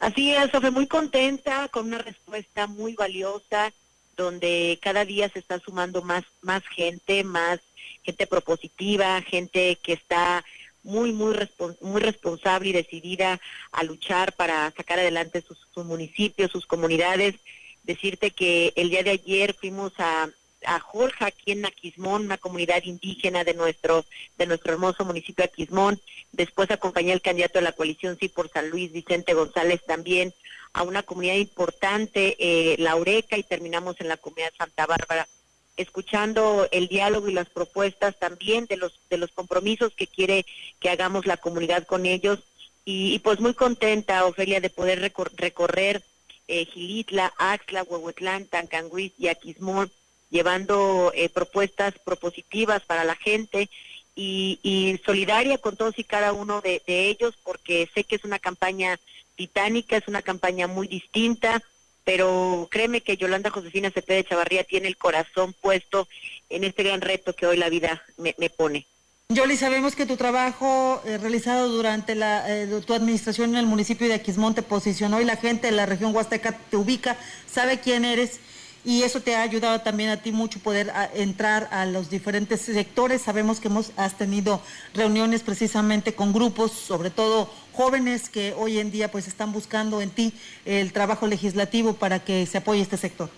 Así 0.00 0.34
es, 0.34 0.52
Ofe, 0.54 0.70
muy 0.70 0.86
contenta 0.86 1.68
con 1.68 1.86
una 1.86 1.98
respuesta 1.98 2.66
muy 2.66 2.94
valiosa, 2.94 3.72
donde 4.16 4.78
cada 4.82 5.04
día 5.04 5.28
se 5.28 5.38
está 5.38 5.58
sumando 5.60 6.02
más, 6.02 6.24
más 6.40 6.62
gente, 6.74 7.22
más 7.22 7.60
gente 8.02 8.26
propositiva, 8.26 9.20
gente 9.22 9.76
que 9.82 9.92
está 9.92 10.42
muy, 10.82 11.12
muy, 11.12 11.34
respon- 11.34 11.76
muy 11.82 12.00
responsable 12.00 12.70
y 12.70 12.72
decidida 12.72 13.38
a 13.72 13.82
luchar 13.84 14.32
para 14.36 14.70
sacar 14.74 14.98
adelante 14.98 15.42
sus 15.42 15.58
municipios, 15.84 16.50
sus 16.50 16.64
comunidades. 16.66 17.34
Decirte 17.82 18.30
que 18.30 18.72
el 18.76 18.88
día 18.88 19.02
de 19.02 19.10
ayer 19.10 19.54
fuimos 19.54 19.92
a, 19.98 20.28
a 20.66 20.78
Jorja, 20.80 21.26
aquí 21.26 21.52
en 21.52 21.64
Aquismón, 21.64 22.26
una 22.26 22.38
comunidad 22.38 22.82
indígena 22.84 23.44
de 23.44 23.54
nuestro, 23.54 24.04
de 24.38 24.46
nuestro 24.46 24.72
hermoso 24.72 25.04
municipio 25.04 25.42
de 25.42 25.50
Aquismón. 25.50 26.00
Después 26.32 26.70
acompañé 26.70 27.12
al 27.12 27.22
candidato 27.22 27.58
de 27.58 27.64
la 27.64 27.72
coalición 27.72 28.16
Sí 28.20 28.28
por 28.28 28.50
San 28.50 28.70
Luis, 28.70 28.92
Vicente 28.92 29.34
González, 29.34 29.80
también 29.86 30.34
a 30.72 30.82
una 30.82 31.02
comunidad 31.02 31.34
importante, 31.34 32.36
eh, 32.38 32.76
La 32.78 32.96
Oreca, 32.96 33.36
y 33.36 33.42
terminamos 33.42 33.96
en 34.00 34.08
la 34.08 34.16
comunidad 34.16 34.52
Santa 34.56 34.86
Bárbara, 34.86 35.26
escuchando 35.76 36.68
el 36.70 36.88
diálogo 36.88 37.28
y 37.28 37.32
las 37.32 37.48
propuestas 37.48 38.18
también 38.18 38.66
de 38.66 38.76
los, 38.76 39.00
de 39.08 39.16
los 39.16 39.32
compromisos 39.32 39.94
que 39.94 40.06
quiere 40.06 40.44
que 40.78 40.90
hagamos 40.90 41.26
la 41.26 41.38
comunidad 41.38 41.86
con 41.86 42.06
ellos. 42.06 42.40
Y, 42.84 43.14
y 43.14 43.18
pues 43.18 43.40
muy 43.40 43.54
contenta, 43.54 44.24
Ofelia, 44.26 44.60
de 44.60 44.70
poder 44.70 45.00
recor- 45.00 45.32
recorrer 45.36 46.04
eh, 46.48 46.66
Gilitla, 46.66 47.32
Axla, 47.38 47.82
Huehuetlán, 47.82 48.46
Tancanguis 48.46 49.12
y 49.18 49.28
Aquismón, 49.28 49.90
llevando 50.30 51.12
eh, 51.14 51.28
propuestas 51.28 51.94
propositivas 52.04 52.82
para 52.84 53.04
la 53.04 53.16
gente 53.16 53.68
y, 54.14 54.58
y 54.62 55.00
solidaria 55.04 55.58
con 55.58 55.76
todos 55.76 55.98
y 55.98 56.04
cada 56.04 56.32
uno 56.32 56.60
de, 56.60 56.82
ellos, 56.86 57.34
porque 57.42 57.88
sé 57.94 58.04
que 58.04 58.16
es 58.16 58.24
una 58.24 58.38
campaña 58.38 58.98
titánica, 59.36 59.96
es 59.96 60.08
una 60.08 60.22
campaña 60.22 60.66
muy 60.66 60.88
distinta, 60.88 61.62
pero 62.04 62.68
créeme 62.70 63.00
que 63.00 63.16
Yolanda 63.16 63.50
Josefina 63.50 63.90
Cepeda 63.90 64.22
Chavarría 64.28 64.64
tiene 64.64 64.88
el 64.88 64.96
corazón 64.96 65.54
puesto 65.60 66.08
en 66.48 66.64
este 66.64 66.82
gran 66.82 67.00
reto 67.00 67.34
que 67.34 67.46
hoy 67.46 67.56
la 67.56 67.68
vida 67.68 68.02
me, 68.16 68.34
me 68.38 68.50
pone. 68.50 68.86
Yoli, 69.32 69.56
sabemos 69.56 69.94
que 69.94 70.06
tu 70.06 70.16
trabajo 70.16 71.00
eh, 71.06 71.16
realizado 71.16 71.68
durante 71.68 72.16
la, 72.16 72.44
eh, 72.48 72.66
tu 72.84 72.94
administración 72.94 73.50
en 73.50 73.58
el 73.58 73.66
municipio 73.66 74.08
de 74.08 74.14
Aquismón 74.14 74.56
te 74.56 74.62
posicionó 74.62 75.20
y 75.20 75.24
la 75.24 75.36
gente 75.36 75.68
de 75.68 75.72
la 75.72 75.86
región 75.86 76.12
Huasteca 76.12 76.50
te 76.50 76.76
ubica, 76.76 77.16
sabe 77.46 77.78
quién 77.78 78.04
eres 78.04 78.40
y 78.84 79.02
eso 79.02 79.20
te 79.20 79.36
ha 79.36 79.42
ayudado 79.42 79.80
también 79.80 80.10
a 80.10 80.22
ti 80.22 80.32
mucho 80.32 80.58
poder 80.60 80.92
entrar 81.14 81.68
a 81.70 81.84
los 81.84 82.08
diferentes 82.08 82.62
sectores. 82.62 83.22
Sabemos 83.22 83.60
que 83.60 83.68
hemos, 83.68 83.92
has 83.96 84.16
tenido 84.16 84.62
reuniones 84.94 85.42
precisamente 85.42 86.14
con 86.14 86.32
grupos, 86.32 86.72
sobre 86.72 87.10
todo 87.10 87.50
jóvenes 87.72 88.28
que 88.28 88.54
hoy 88.56 88.78
en 88.78 88.90
día 88.90 89.10
pues 89.10 89.28
están 89.28 89.52
buscando 89.52 90.00
en 90.00 90.10
ti 90.10 90.32
el 90.64 90.92
trabajo 90.92 91.26
legislativo 91.26 91.94
para 91.94 92.20
que 92.20 92.46
se 92.46 92.58
apoye 92.58 92.80
este 92.80 92.96
sector. 92.96 93.28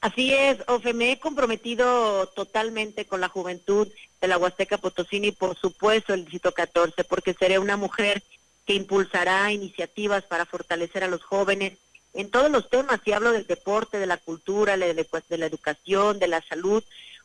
Así 0.00 0.34
es, 0.34 0.58
Ofe, 0.66 0.92
me 0.92 1.12
he 1.12 1.18
comprometido 1.18 2.26
totalmente 2.26 3.06
con 3.06 3.20
la 3.20 3.28
juventud 3.28 3.88
de 4.20 4.28
la 4.28 4.36
Huasteca 4.36 4.76
Potosina 4.76 5.28
y 5.28 5.32
por 5.32 5.56
supuesto 5.56 6.12
el 6.12 6.24
Distrito 6.24 6.52
14, 6.52 7.04
porque 7.04 7.32
seré 7.32 7.58
una 7.58 7.76
mujer 7.76 8.22
que 8.66 8.74
impulsará 8.74 9.50
iniciativas 9.52 10.24
para 10.24 10.44
fortalecer 10.44 11.04
a 11.04 11.08
los 11.08 11.22
jóvenes 11.22 11.78
en 12.14 12.30
todos 12.30 12.50
los 12.50 12.70
temas, 12.70 13.00
y 13.04 13.12
hablo 13.12 13.32
del 13.32 13.46
deporte, 13.46 13.98
de 13.98 14.06
la 14.06 14.16
cultura, 14.16 14.76
pues, 15.10 15.28
de 15.28 15.38
la 15.38 15.46
educación, 15.46 16.18
de 16.18 16.28
la 16.28 16.40
salud, 16.42 16.82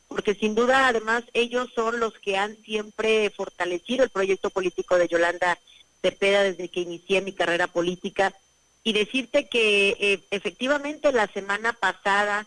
porque 0.08 0.34
sin 0.34 0.56
duda 0.56 0.88
además 0.88 1.22
ellos 1.32 1.68
son 1.74 2.00
los 2.00 2.12
que 2.14 2.36
han 2.36 2.56
siempre 2.64 3.30
fortalecido 3.30 4.02
el 4.02 4.10
proyecto 4.10 4.50
político 4.50 4.98
de 4.98 5.06
Yolanda 5.06 5.56
Cepeda 6.02 6.42
desde 6.42 6.68
que 6.68 6.80
inicié 6.80 7.20
mi 7.20 7.32
carrera 7.32 7.68
política. 7.68 8.34
Y 8.82 8.92
decirte 8.92 9.48
que 9.48 9.96
eh, 10.00 10.20
efectivamente 10.30 11.12
la 11.12 11.28
semana 11.28 11.72
pasada 11.74 12.46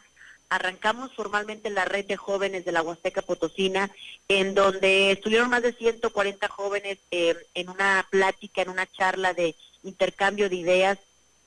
arrancamos 0.49 1.13
formalmente 1.13 1.69
la 1.69 1.85
red 1.85 2.05
de 2.05 2.17
jóvenes 2.17 2.65
de 2.65 2.71
la 2.71 2.81
Huasteca 2.81 3.21
Potosina, 3.21 3.89
en 4.27 4.53
donde 4.53 5.11
estuvieron 5.11 5.49
más 5.49 5.63
de 5.63 5.73
140 5.73 6.47
jóvenes 6.49 6.97
eh, 7.11 7.35
en 7.53 7.69
una 7.69 8.05
plática, 8.09 8.61
en 8.61 8.69
una 8.69 8.87
charla 8.87 9.33
de 9.33 9.55
intercambio 9.83 10.49
de 10.49 10.55
ideas, 10.57 10.99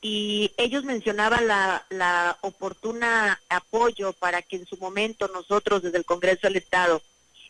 y 0.03 0.53
ellos 0.57 0.85
mencionaban 0.85 1.49
la, 1.49 1.85
la 1.91 2.39
oportuna 2.43 3.41
apoyo 3.49 4.13
para 4.13 4.43
que 4.43 4.57
en 4.57 4.67
su 4.67 4.77
momento 4.77 5.29
nosotros 5.29 5.83
desde 5.83 5.99
el 5.99 6.05
Congreso 6.05 6.47
del 6.47 6.57
Estado 6.57 7.03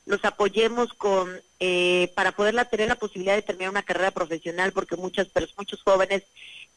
los 0.06 0.24
apoyemos 0.24 0.92
con 0.94 1.40
eh, 1.58 2.12
para 2.14 2.32
poderla 2.32 2.66
tener 2.66 2.88
la 2.88 2.94
posibilidad 2.94 3.34
de 3.34 3.42
terminar 3.42 3.70
una 3.70 3.82
carrera 3.82 4.12
profesional 4.12 4.72
porque 4.72 4.96
muchas 4.96 5.26
pers- 5.34 5.52
muchos 5.56 5.82
jóvenes 5.82 6.22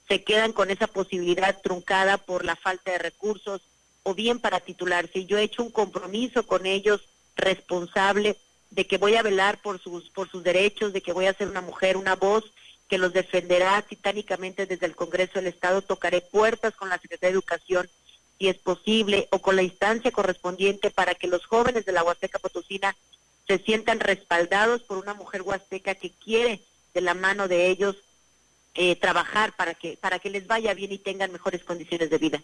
se 0.08 0.24
quedan 0.24 0.52
con 0.54 0.72
esa 0.72 0.88
posibilidad 0.88 1.62
truncada 1.62 2.18
por 2.18 2.44
la 2.44 2.56
falta 2.56 2.92
de 2.92 2.98
recursos 2.98 3.62
o 4.02 4.16
bien 4.16 4.40
para 4.40 4.60
titularse. 4.60 5.26
Yo 5.26 5.38
he 5.38 5.44
hecho 5.44 5.62
un 5.62 5.70
compromiso 5.70 6.48
con 6.48 6.66
ellos 6.66 7.02
responsable 7.36 8.36
de 8.72 8.88
que 8.88 8.98
voy 8.98 9.16
a 9.16 9.22
velar 9.22 9.62
por 9.62 9.80
sus 9.80 10.10
por 10.10 10.30
sus 10.30 10.44
derechos, 10.44 10.94
de 10.94 11.02
que 11.02 11.14
voy 11.14 11.28
a 11.28 11.34
ser 11.34 11.48
una 11.48 11.62
mujer, 11.62 11.98
una 11.98 12.16
voz 12.16 12.44
que 12.90 12.98
los 12.98 13.14
defenderá 13.14 13.82
titánicamente 13.84 14.66
desde 14.66 14.88
el 14.88 14.96
Congreso 14.96 15.36
del 15.36 15.48
Estado. 15.48 15.82
Tocaré 15.82 16.22
puertas 16.22 16.76
con 16.76 16.90
la 16.90 16.98
Secretaría 16.98 17.30
de 17.30 17.40
Educación 17.40 17.90
si 18.40 18.48
es 18.48 18.58
posible, 18.58 19.28
o 19.32 19.40
con 19.40 19.58
la 19.58 19.64
instancia 19.64 20.12
correspondiente 20.12 20.92
para 20.92 21.14
que 21.14 21.28
los 21.28 21.46
jóvenes 21.46 21.86
de 21.86 21.92
la 21.92 22.04
Huasteca 22.04 22.40
Potosina 22.40 22.96
se 23.48 23.60
sientan 23.60 24.00
respaldados 24.00 24.82
por 24.84 24.98
una 24.98 25.14
mujer 25.14 25.42
huasteca 25.42 25.94
que 25.94 26.12
quiere 26.12 26.62
de 26.94 27.02
la 27.02 27.14
mano 27.14 27.50
de 27.50 27.68
ellos 27.68 27.98
eh, 28.76 28.96
trabajar 28.96 29.56
para 29.58 29.74
que, 29.74 29.98
para 29.98 30.20
que 30.20 30.30
les 30.30 30.48
vaya 30.48 30.74
bien 30.74 30.92
y 30.94 31.00
tengan 31.00 31.34
mejores 31.34 31.64
condiciones 31.66 32.10
de 32.10 32.18
vida. 32.18 32.42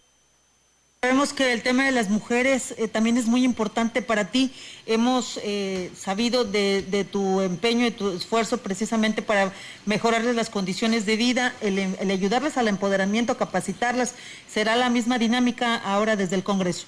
Sabemos 1.06 1.34
que 1.34 1.54
el 1.54 1.62
tema 1.62 1.86
de 1.86 1.92
las 1.92 2.10
mujeres 2.10 2.74
eh, 2.80 2.88
también 2.88 3.16
es 3.18 3.28
muy 3.28 3.44
importante 3.44 4.02
para 4.02 4.32
ti. 4.32 4.52
Hemos 4.88 5.40
eh, 5.44 5.92
sabido 5.96 6.46
de, 6.46 6.82
de, 6.82 7.04
tu 7.04 7.42
empeño 7.42 7.86
y 7.86 7.92
tu 7.92 8.10
esfuerzo 8.10 8.58
precisamente 8.58 9.22
para 9.22 9.54
mejorarles 9.86 10.36
las 10.36 10.50
condiciones 10.50 11.06
de 11.06 11.16
vida, 11.16 11.54
el, 11.62 11.96
ayudarles 12.10 12.58
al 12.58 12.70
empoderamiento, 12.70 13.38
capacitarlas. 13.38 14.16
¿Será 14.48 14.76
la 14.76 14.90
misma 14.90 15.20
dinámica 15.20 15.76
ahora 15.76 16.16
desde 16.16 16.38
el 16.38 16.44
Congreso? 16.44 16.88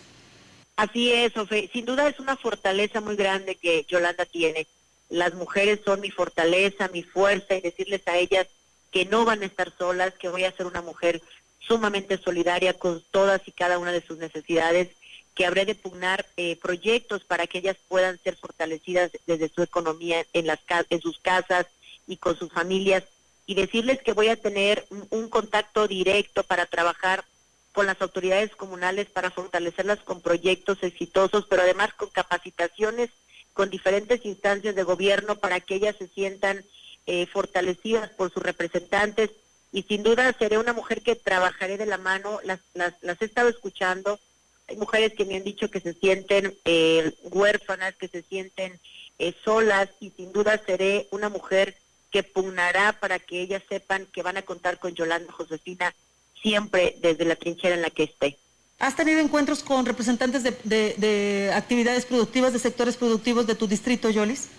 Así 0.77 1.11
es, 1.11 1.37
Ofe. 1.37 1.69
Sin 1.71 1.85
duda 1.85 2.09
es 2.09 2.19
una 2.19 2.37
fortaleza 2.37 3.01
muy 3.01 3.17
grande 3.17 3.53
que 3.53 3.85
Yolanda 3.87 4.25
tiene. 4.25 4.65
Las 5.09 5.35
mujeres 5.35 5.81
son 5.85 6.01
mi 6.01 6.09
fortaleza, 6.09 6.89
mi 6.91 7.03
fuerza 7.03 7.53
y 7.53 7.61
decirles 7.61 8.01
a 8.07 8.17
ellas 8.17 8.47
que 8.91 9.05
no 9.05 9.25
van 9.25 9.43
a 9.43 9.45
estar 9.45 9.71
solas, 9.77 10.15
que 10.15 10.27
voy 10.27 10.43
a 10.43 10.51
ser 10.53 10.65
una 10.65 10.81
mujer 10.81 11.21
sumamente 11.67 12.17
solidaria 12.17 12.73
con 12.73 13.03
todas 13.11 13.41
y 13.47 13.51
cada 13.51 13.79
una 13.79 13.91
de 13.91 14.05
sus 14.05 14.17
necesidades, 14.17 14.89
que 15.35 15.45
habré 15.45 15.65
de 15.65 15.75
pugnar 15.75 16.25
eh, 16.37 16.57
proyectos 16.61 17.23
para 17.23 17.45
que 17.45 17.59
ellas 17.59 17.77
puedan 17.87 18.17
ser 18.23 18.35
fortalecidas 18.35 19.11
desde 19.27 19.49
su 19.49 19.61
economía 19.61 20.25
en, 20.33 20.47
las, 20.47 20.59
en 20.89 21.01
sus 21.01 21.19
casas 21.19 21.67
y 22.07 22.17
con 22.17 22.37
sus 22.37 22.51
familias, 22.51 23.03
y 23.45 23.55
decirles 23.55 24.01
que 24.01 24.13
voy 24.13 24.29
a 24.29 24.41
tener 24.41 24.85
un, 24.89 25.07
un 25.09 25.29
contacto 25.29 25.87
directo 25.87 26.43
para 26.43 26.65
trabajar 26.65 27.23
con 27.71 27.85
las 27.85 28.01
autoridades 28.01 28.55
comunales 28.55 29.07
para 29.07 29.29
fortalecerlas 29.29 29.99
con 29.99 30.21
proyectos 30.21 30.81
exitosos, 30.81 31.45
pero 31.47 31.61
además 31.61 31.93
con 31.93 32.09
capacitaciones 32.09 33.11
con 33.53 33.69
diferentes 33.71 34.23
instancias 34.23 34.75
de 34.75 34.83
gobierno 34.83 35.35
para 35.39 35.59
que 35.59 35.75
ellas 35.75 35.95
se 35.97 36.07
sientan 36.07 36.63
eh, 37.07 37.25
fortalecidas 37.25 38.09
por 38.11 38.31
sus 38.31 38.43
representantes 38.43 39.31
y 39.71 39.83
sin 39.83 40.03
duda 40.03 40.33
seré 40.37 40.57
una 40.57 40.73
mujer 40.73 41.01
que 41.01 41.15
trabajaré 41.15 41.77
de 41.77 41.85
la 41.85 41.97
mano, 41.97 42.39
las, 42.43 42.59
las, 42.73 42.93
las 43.01 43.21
he 43.21 43.25
estado 43.25 43.49
escuchando, 43.49 44.19
hay 44.67 44.77
mujeres 44.77 45.13
que 45.13 45.25
me 45.25 45.35
han 45.35 45.43
dicho 45.43 45.71
que 45.71 45.79
se 45.79 45.93
sienten 45.93 46.55
eh, 46.65 47.13
huérfanas, 47.23 47.95
que 47.95 48.07
se 48.07 48.21
sienten 48.23 48.79
eh, 49.19 49.33
solas 49.43 49.89
y 49.99 50.11
sin 50.11 50.31
duda 50.31 50.61
seré 50.65 51.07
una 51.11 51.29
mujer 51.29 51.75
que 52.11 52.23
pugnará 52.23 52.93
para 52.93 53.19
que 53.19 53.41
ellas 53.41 53.63
sepan 53.69 54.05
que 54.07 54.23
van 54.23 54.37
a 54.37 54.41
contar 54.41 54.79
con 54.79 54.93
Yolanda 54.93 55.31
Josefina 55.31 55.93
siempre 56.41 56.97
desde 57.01 57.25
la 57.25 57.35
trinchera 57.35 57.75
en 57.75 57.81
la 57.81 57.89
que 57.89 58.03
esté. 58.03 58.37
¿Has 58.79 58.95
tenido 58.95 59.19
encuentros 59.19 59.63
con 59.63 59.85
representantes 59.85 60.43
de, 60.43 60.55
de, 60.63 60.93
de 60.97 61.51
actividades 61.53 62.05
productivas, 62.05 62.53
de 62.53 62.59
sectores 62.59 62.95
productivos 62.95 63.47
de 63.47 63.55
tu 63.55 63.67
distrito, 63.67 64.09
Yolis? 64.09 64.49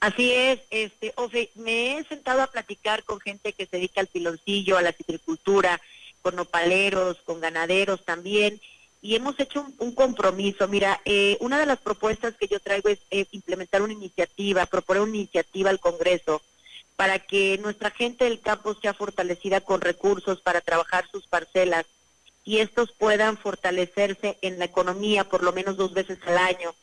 Así 0.00 0.32
es, 0.32 0.60
este, 0.70 1.12
Ofe, 1.16 1.50
me 1.56 1.98
he 1.98 2.04
sentado 2.04 2.40
a 2.40 2.46
platicar 2.46 3.04
con 3.04 3.20
gente 3.20 3.52
que 3.52 3.66
se 3.66 3.76
dedica 3.76 4.00
al 4.00 4.06
piloncillo, 4.06 4.78
a 4.78 4.82
la 4.82 4.92
citricultura, 4.92 5.78
con 6.22 6.36
nopaleros, 6.36 7.18
con 7.24 7.38
ganaderos 7.38 8.02
también, 8.06 8.58
y 9.02 9.14
hemos 9.14 9.38
hecho 9.38 9.66
un, 9.78 9.92
compromiso. 9.92 10.68
Mira, 10.68 11.00
eh, 11.04 11.36
una 11.40 11.58
de 11.58 11.66
las 11.66 11.78
propuestas 11.78 12.34
que 12.36 12.48
yo 12.48 12.60
traigo 12.60 12.88
es 12.88 12.98
eh, 13.10 13.26
implementar 13.32 13.82
una 13.82 13.92
iniciativa, 13.92 14.64
proponer 14.64 15.02
una 15.02 15.16
iniciativa 15.16 15.68
al 15.68 15.80
Congreso 15.80 16.40
para 16.96 17.18
que 17.18 17.58
nuestra 17.58 17.90
gente 17.90 18.24
del 18.24 18.40
campo 18.40 18.74
sea 18.74 18.94
fortalecida 18.94 19.60
con 19.60 19.82
recursos 19.82 20.40
para 20.40 20.62
trabajar 20.62 21.06
sus 21.10 21.26
parcelas 21.26 21.84
y 22.44 22.58
estos 22.58 22.92
puedan 22.92 23.36
fortalecerse 23.38 24.38
en 24.42 24.58
la 24.58 24.66
economía 24.66 25.24
por 25.24 25.42
lo 25.42 25.52
menos 25.52 25.76
dos 25.76 25.94
veces 25.94 26.18
al 26.26 26.38
año 26.38 26.74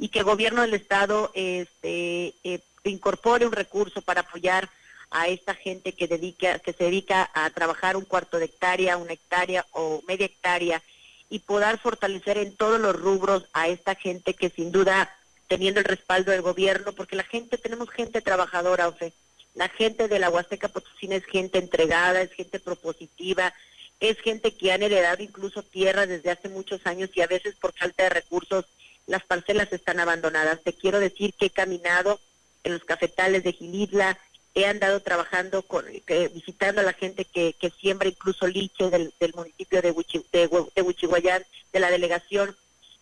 y 0.00 0.08
que 0.08 0.20
el 0.20 0.24
gobierno 0.24 0.62
del 0.62 0.74
estado 0.74 1.30
este, 1.34 2.34
eh, 2.42 2.60
incorpore 2.84 3.46
un 3.46 3.52
recurso 3.52 4.00
para 4.00 4.22
apoyar 4.22 4.68
a 5.10 5.28
esta 5.28 5.54
gente 5.54 5.92
que 5.92 6.08
dedica 6.08 6.58
que 6.58 6.72
se 6.72 6.84
dedica 6.84 7.30
a 7.34 7.50
trabajar 7.50 7.96
un 7.96 8.06
cuarto 8.06 8.38
de 8.38 8.46
hectárea, 8.46 8.96
una 8.96 9.12
hectárea 9.12 9.66
o 9.72 10.02
media 10.08 10.26
hectárea 10.26 10.82
y 11.28 11.40
poder 11.40 11.78
fortalecer 11.78 12.38
en 12.38 12.56
todos 12.56 12.80
los 12.80 12.96
rubros 12.96 13.44
a 13.52 13.68
esta 13.68 13.94
gente 13.94 14.32
que 14.32 14.48
sin 14.48 14.72
duda 14.72 15.14
teniendo 15.48 15.80
el 15.80 15.84
respaldo 15.84 16.30
del 16.30 16.42
gobierno, 16.42 16.92
porque 16.92 17.16
la 17.16 17.24
gente 17.24 17.58
tenemos 17.58 17.90
gente 17.90 18.22
trabajadora, 18.22 18.88
Ofe. 18.88 19.12
La 19.54 19.68
gente 19.68 20.06
de 20.06 20.18
la 20.18 20.30
Huasteca 20.30 20.68
Potosina 20.68 21.16
es 21.16 21.24
gente 21.24 21.58
entregada, 21.58 22.22
es 22.22 22.32
gente 22.32 22.60
propositiva, 22.60 23.52
es 23.98 24.18
gente 24.20 24.54
que 24.54 24.72
han 24.72 24.82
heredado 24.82 25.22
incluso 25.22 25.62
tierra 25.62 26.06
desde 26.06 26.30
hace 26.30 26.48
muchos 26.48 26.86
años 26.86 27.10
y 27.14 27.20
a 27.20 27.26
veces 27.26 27.56
por 27.56 27.72
falta 27.72 28.04
de 28.04 28.10
recursos 28.10 28.64
las 29.10 29.24
parcelas 29.24 29.72
están 29.72 29.98
abandonadas. 29.98 30.62
Te 30.62 30.72
quiero 30.72 31.00
decir 31.00 31.34
que 31.34 31.46
he 31.46 31.50
caminado 31.50 32.20
en 32.62 32.74
los 32.74 32.84
cafetales 32.84 33.42
de 33.42 33.52
Gilitla, 33.52 34.16
he 34.54 34.66
andado 34.66 35.00
trabajando, 35.00 35.62
con, 35.62 35.84
visitando 36.32 36.80
a 36.80 36.84
la 36.84 36.92
gente 36.92 37.24
que, 37.24 37.54
que 37.54 37.70
siembra 37.70 38.08
incluso 38.08 38.46
liche 38.46 38.88
del, 38.88 39.12
del 39.18 39.34
municipio 39.34 39.82
de, 39.82 39.90
Huichi, 39.90 40.24
de, 40.32 40.82
Huichihuayán, 40.82 41.44
de 41.72 41.80
la 41.80 41.90
delegación, 41.90 42.56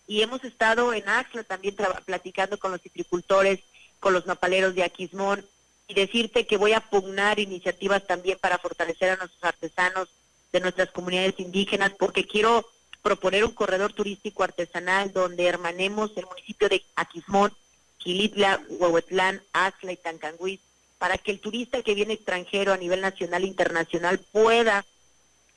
y 0.07 0.23
hemos 0.23 0.43
estado 0.43 0.93
en 0.93 1.07
Axla 1.07 1.43
también 1.43 1.75
platicando 2.05 2.57
con 2.57 2.71
los 2.71 2.81
citricultores, 2.81 3.59
con 3.99 4.13
los 4.13 4.25
napaleros 4.25 4.73
de 4.73 4.83
Aquismón, 4.83 5.45
y 5.87 5.93
decirte 5.93 6.47
que 6.47 6.57
voy 6.57 6.73
a 6.73 6.81
pugnar 6.81 7.39
iniciativas 7.39 8.05
también 8.07 8.37
para 8.39 8.57
fortalecer 8.57 9.11
a 9.11 9.17
nuestros 9.17 9.43
artesanos 9.43 10.09
de 10.51 10.59
nuestras 10.59 10.89
comunidades 10.89 11.39
indígenas, 11.39 11.91
porque 11.97 12.25
quiero 12.25 12.65
proponer 13.01 13.45
un 13.45 13.51
corredor 13.51 13.93
turístico 13.93 14.43
artesanal 14.43 15.11
donde 15.13 15.45
hermanemos 15.45 16.11
el 16.15 16.25
municipio 16.25 16.69
de 16.69 16.83
Aquismón, 16.95 17.53
Quilitla, 17.97 18.61
Huehuetlán, 18.69 19.41
Axla 19.53 19.91
y 19.91 19.97
Tancanguis, 19.97 20.59
para 20.97 21.17
que 21.17 21.31
el 21.31 21.39
turista 21.39 21.81
que 21.81 21.95
viene 21.95 22.13
extranjero 22.13 22.73
a 22.73 22.77
nivel 22.77 23.01
nacional 23.01 23.43
e 23.43 23.47
internacional 23.47 24.19
pueda 24.31 24.85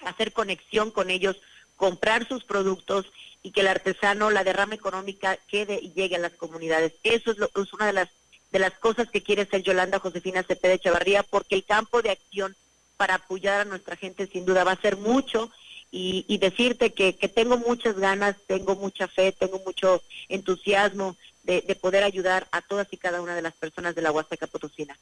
hacer 0.05 0.33
conexión 0.33 0.91
con 0.91 1.11
ellos, 1.11 1.41
comprar 1.77 2.27
sus 2.27 2.45
productos 2.45 3.07
y 3.43 3.51
que 3.51 3.61
el 3.61 3.69
artesano, 3.69 4.31
la 4.31 4.45
derrama 4.45 4.75
económica 4.75 5.37
quede 5.49 5.81
y 5.81 5.93
llegue 5.93 6.17
a 6.17 6.21
las 6.21 6.33
comunidades. 6.33 6.93
Eso 7.03 7.33
es, 7.33 7.39
lo, 7.39 7.51
es 7.55 7.73
una 7.73 7.87
de 7.87 7.93
las 7.93 8.09
de 8.53 8.59
las 8.59 8.75
cosas 8.75 9.09
que 9.11 9.23
quiere 9.23 9.43
hacer 9.43 9.63
Yolanda 9.63 9.99
Josefina 9.99 10.43
Cepeda 10.43 10.79
Chavarría, 10.79 11.23
porque 11.23 11.55
el 11.55 11.65
campo 11.65 12.03
de 12.03 12.11
acción 12.11 12.55
para 12.99 13.15
apoyar 13.15 13.63
a 13.63 13.65
nuestra 13.65 13.97
gente 13.97 14.27
sin 14.27 14.45
duda 14.45 14.63
va 14.63 14.73
a 14.73 14.81
ser 14.81 14.99
mucho 14.99 15.51
y, 15.93 16.25
y 16.27 16.39
decirte 16.39 16.95
que, 16.95 17.15
que, 17.15 17.29
tengo 17.29 17.59
muchas 17.59 17.97
ganas, 17.97 18.35
tengo 18.47 18.75
mucha 18.75 19.07
fe, 19.07 19.31
tengo 19.31 19.61
mucho 19.65 20.03
entusiasmo 20.29 21.17
de, 21.43 21.61
de, 21.61 21.75
poder 21.75 22.03
ayudar 22.03 22.49
a 22.51 22.63
todas 22.63 22.89
y 22.93 22.97
cada 22.97 23.21
una 23.21 23.35
de 23.35 23.43
las 23.43 23.53
personas 23.53 23.95
de 23.95 24.01
la 24.01 24.11
Huasteca 24.11 24.47
Potosina. 24.47 24.99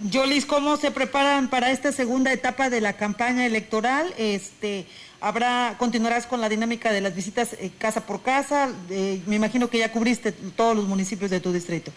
Yolis, 0.00 0.44
¿cómo 0.44 0.76
se 0.76 0.90
preparan 0.90 1.48
para 1.48 1.70
esta 1.70 1.92
segunda 1.92 2.30
etapa 2.30 2.68
de 2.68 2.82
la 2.82 2.98
campaña 2.98 3.46
electoral? 3.46 4.12
Este, 4.18 4.86
habrá 5.20 5.76
continuarás 5.78 6.26
con 6.26 6.42
la 6.42 6.50
dinámica 6.50 6.92
de 6.92 7.00
las 7.00 7.16
visitas 7.16 7.54
eh, 7.54 7.70
casa 7.78 8.04
por 8.04 8.22
casa. 8.22 8.70
Eh, 8.90 9.22
me 9.26 9.36
imagino 9.36 9.70
que 9.70 9.78
ya 9.78 9.92
cubriste 9.92 10.32
todos 10.32 10.76
los 10.76 10.84
municipios 10.84 11.30
de 11.30 11.40
tu 11.40 11.52
distrito. 11.52 11.90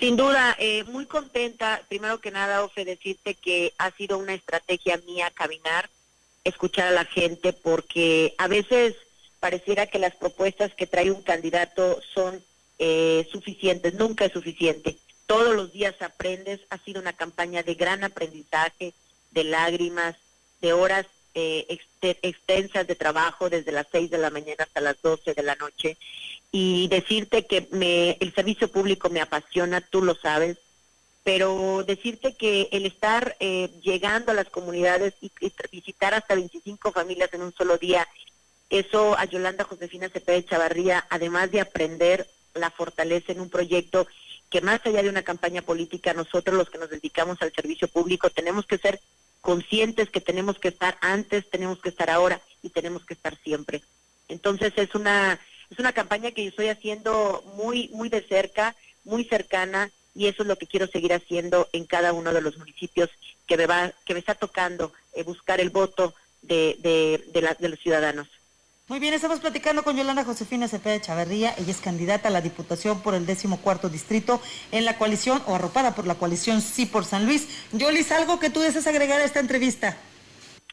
Sin 0.00 0.16
duda, 0.16 0.56
eh, 0.58 0.82
muy 0.88 1.06
contenta. 1.06 1.80
Primero 1.88 2.20
que 2.20 2.32
nada, 2.32 2.64
Ofe, 2.64 2.84
decirte 2.84 3.34
que 3.34 3.72
ha 3.78 3.92
sido 3.92 4.18
una 4.18 4.34
estrategia 4.34 5.00
mía 5.06 5.30
caminar 5.32 5.88
escuchar 6.44 6.88
a 6.88 6.92
la 6.92 7.04
gente 7.04 7.52
porque 7.52 8.34
a 8.38 8.48
veces 8.48 8.94
pareciera 9.40 9.86
que 9.86 9.98
las 9.98 10.14
propuestas 10.16 10.74
que 10.74 10.86
trae 10.86 11.10
un 11.10 11.22
candidato 11.22 12.00
son 12.14 12.42
eh, 12.78 13.28
suficientes, 13.30 13.94
nunca 13.94 14.24
es 14.24 14.32
suficiente. 14.32 14.96
Todos 15.26 15.54
los 15.54 15.72
días 15.72 15.94
aprendes, 16.00 16.60
ha 16.70 16.78
sido 16.78 17.00
una 17.00 17.12
campaña 17.12 17.62
de 17.62 17.74
gran 17.74 18.04
aprendizaje, 18.04 18.92
de 19.30 19.44
lágrimas, 19.44 20.16
de 20.60 20.72
horas 20.72 21.06
eh, 21.34 21.66
ext 21.68 21.88
extensas 22.22 22.86
de 22.86 22.94
trabajo 22.94 23.48
desde 23.48 23.72
las 23.72 23.86
6 23.90 24.10
de 24.10 24.18
la 24.18 24.30
mañana 24.30 24.64
hasta 24.64 24.80
las 24.80 25.00
12 25.00 25.34
de 25.34 25.42
la 25.42 25.54
noche 25.54 25.96
y 26.50 26.88
decirte 26.88 27.46
que 27.46 27.68
me, 27.70 28.18
el 28.20 28.34
servicio 28.34 28.68
público 28.68 29.08
me 29.08 29.20
apasiona, 29.20 29.80
tú 29.80 30.02
lo 30.02 30.14
sabes, 30.14 30.58
pero 31.24 31.84
decirte 31.86 32.34
que 32.34 32.68
el 32.72 32.86
estar 32.86 33.36
eh, 33.38 33.70
llegando 33.82 34.32
a 34.32 34.34
las 34.34 34.48
comunidades 34.48 35.14
y, 35.20 35.30
visitar 35.70 36.14
hasta 36.14 36.34
25 36.34 36.92
familias 36.92 37.32
en 37.32 37.42
un 37.42 37.54
solo 37.54 37.78
día, 37.78 38.06
eso 38.70 39.16
a 39.16 39.24
Yolanda 39.26 39.64
Josefina 39.64 40.08
Cepeda 40.08 40.42
Chavarría, 40.44 41.06
además 41.10 41.50
de 41.50 41.60
aprender 41.60 42.26
la 42.54 42.70
fortaleza 42.70 43.32
en 43.32 43.40
un 43.40 43.50
proyecto 43.50 44.06
que 44.50 44.60
más 44.60 44.80
allá 44.84 45.02
de 45.02 45.08
una 45.08 45.22
campaña 45.22 45.62
política, 45.62 46.12
nosotros 46.12 46.56
los 46.56 46.68
que 46.68 46.78
nos 46.78 46.90
dedicamos 46.90 47.40
al 47.40 47.52
servicio 47.52 47.88
público 47.88 48.28
tenemos 48.28 48.66
que 48.66 48.78
ser 48.78 49.00
conscientes 49.40 50.10
que 50.10 50.20
tenemos 50.20 50.58
que 50.58 50.68
estar 50.68 50.98
antes, 51.00 51.48
tenemos 51.50 51.80
que 51.80 51.88
estar 51.88 52.10
ahora 52.10 52.40
y 52.62 52.68
tenemos 52.70 53.04
que 53.04 53.14
estar 53.14 53.36
siempre. 53.42 53.82
Entonces 54.28 54.72
es 54.76 54.94
una 54.94 55.38
es 55.70 55.78
una 55.78 55.92
campaña 55.92 56.32
que 56.32 56.44
yo 56.44 56.50
estoy 56.50 56.68
haciendo 56.68 57.42
muy 57.56 57.88
muy 57.94 58.08
de 58.08 58.22
cerca, 58.22 58.76
muy 59.04 59.24
cercana 59.24 59.90
y 60.14 60.26
eso 60.26 60.42
es 60.42 60.48
lo 60.48 60.56
que 60.56 60.66
quiero 60.66 60.86
seguir 60.86 61.12
haciendo 61.12 61.68
en 61.72 61.84
cada 61.84 62.12
uno 62.12 62.32
de 62.32 62.40
los 62.40 62.58
municipios 62.58 63.10
que 63.46 63.56
me 63.56 63.66
va 63.66 63.92
que 64.04 64.14
me 64.14 64.20
está 64.20 64.34
tocando 64.34 64.92
eh, 65.14 65.22
buscar 65.22 65.60
el 65.60 65.70
voto 65.70 66.14
de, 66.42 66.76
de, 66.80 67.24
de, 67.32 67.42
la, 67.42 67.54
de 67.54 67.68
los 67.68 67.78
ciudadanos. 67.78 68.28
Muy 68.88 68.98
bien, 68.98 69.14
estamos 69.14 69.40
platicando 69.40 69.84
con 69.84 69.96
Yolanda 69.96 70.24
Josefina 70.24 70.68
Cepeda 70.68 71.00
Chavarría. 71.00 71.54
Ella 71.56 71.70
es 71.70 71.80
candidata 71.80 72.28
a 72.28 72.30
la 72.32 72.40
Diputación 72.40 73.00
por 73.00 73.14
el 73.14 73.24
décimo 73.24 73.60
cuarto 73.60 73.88
distrito 73.88 74.42
en 74.70 74.84
la 74.84 74.98
coalición 74.98 75.42
o 75.46 75.54
arropada 75.54 75.94
por 75.94 76.06
la 76.06 76.16
coalición 76.16 76.60
Sí 76.60 76.84
por 76.84 77.04
San 77.04 77.24
Luis. 77.24 77.48
Yolis, 77.72 78.12
algo 78.12 78.38
que 78.38 78.50
tú 78.50 78.60
desees 78.60 78.86
agregar 78.86 79.20
a 79.20 79.24
esta 79.24 79.40
entrevista. 79.40 79.96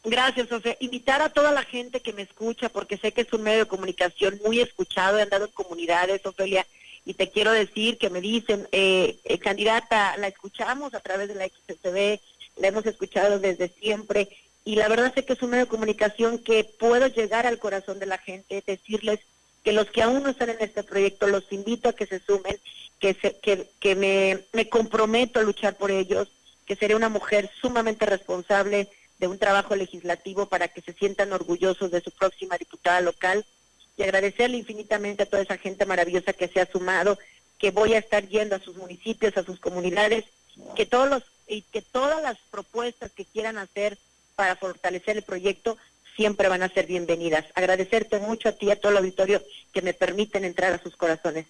Gracias, 0.04 0.48
José. 0.48 0.76
Invitar 0.80 1.22
a 1.22 1.30
toda 1.30 1.52
la 1.52 1.62
gente 1.62 2.00
que 2.00 2.12
me 2.12 2.22
escucha, 2.22 2.68
porque 2.68 2.96
sé 2.96 3.12
que 3.12 3.20
es 3.22 3.32
un 3.32 3.42
medio 3.42 3.60
de 3.60 3.68
comunicación 3.68 4.40
muy 4.44 4.60
escuchado, 4.60 5.18
he 5.18 5.22
andado 5.22 5.44
en 5.44 5.52
comunidades, 5.52 6.24
Ofelia, 6.24 6.66
y 7.10 7.14
te 7.14 7.28
quiero 7.28 7.50
decir 7.50 7.98
que 7.98 8.08
me 8.08 8.20
dicen, 8.20 8.68
eh, 8.70 9.18
eh, 9.24 9.38
candidata, 9.40 10.16
la 10.18 10.28
escuchamos 10.28 10.94
a 10.94 11.00
través 11.00 11.26
de 11.26 11.34
la 11.34 11.48
XCB, 11.48 12.20
la 12.60 12.68
hemos 12.68 12.86
escuchado 12.86 13.40
desde 13.40 13.68
siempre, 13.68 14.28
y 14.64 14.76
la 14.76 14.86
verdad 14.86 15.12
sé 15.12 15.24
que 15.24 15.32
es 15.32 15.42
un 15.42 15.50
medio 15.50 15.64
de 15.64 15.70
comunicación 15.70 16.38
que 16.38 16.62
puedo 16.62 17.08
llegar 17.08 17.48
al 17.48 17.58
corazón 17.58 17.98
de 17.98 18.06
la 18.06 18.18
gente, 18.18 18.62
decirles 18.64 19.18
que 19.64 19.72
los 19.72 19.90
que 19.90 20.02
aún 20.02 20.22
no 20.22 20.28
están 20.28 20.50
en 20.50 20.58
este 20.60 20.84
proyecto, 20.84 21.26
los 21.26 21.50
invito 21.50 21.88
a 21.88 21.94
que 21.94 22.06
se 22.06 22.20
sumen, 22.20 22.56
que, 23.00 23.14
se, 23.14 23.36
que, 23.40 23.68
que 23.80 23.96
me, 23.96 24.44
me 24.52 24.68
comprometo 24.68 25.40
a 25.40 25.42
luchar 25.42 25.76
por 25.76 25.90
ellos, 25.90 26.28
que 26.64 26.76
seré 26.76 26.94
una 26.94 27.08
mujer 27.08 27.50
sumamente 27.60 28.06
responsable 28.06 28.88
de 29.18 29.26
un 29.26 29.40
trabajo 29.40 29.74
legislativo 29.74 30.46
para 30.46 30.68
que 30.68 30.80
se 30.80 30.92
sientan 30.92 31.32
orgullosos 31.32 31.90
de 31.90 32.02
su 32.02 32.12
próxima 32.12 32.56
diputada 32.56 33.00
local 33.00 33.44
y 34.00 34.02
agradecerle 34.02 34.56
infinitamente 34.56 35.22
a 35.22 35.26
toda 35.26 35.42
esa 35.42 35.58
gente 35.58 35.84
maravillosa 35.84 36.32
que 36.32 36.48
se 36.48 36.60
ha 36.60 36.66
sumado, 36.66 37.18
que 37.58 37.70
voy 37.70 37.94
a 37.94 37.98
estar 37.98 38.26
yendo 38.26 38.56
a 38.56 38.60
sus 38.60 38.76
municipios, 38.76 39.36
a 39.36 39.44
sus 39.44 39.60
comunidades, 39.60 40.24
que 40.74 40.86
todos 40.86 41.08
los 41.08 41.22
y 41.46 41.62
que 41.62 41.82
todas 41.82 42.22
las 42.22 42.38
propuestas 42.50 43.10
que 43.12 43.24
quieran 43.24 43.58
hacer 43.58 43.98
para 44.36 44.56
fortalecer 44.56 45.16
el 45.16 45.22
proyecto 45.22 45.76
siempre 46.16 46.48
van 46.48 46.62
a 46.62 46.68
ser 46.68 46.86
bienvenidas. 46.86 47.44
Agradecerte 47.54 48.18
mucho 48.20 48.48
a 48.48 48.52
ti 48.52 48.66
y 48.66 48.70
a 48.70 48.80
todo 48.80 48.92
el 48.92 48.98
auditorio 48.98 49.42
que 49.72 49.82
me 49.82 49.92
permiten 49.92 50.44
entrar 50.44 50.72
a 50.72 50.82
sus 50.82 50.96
corazones. 50.96 51.46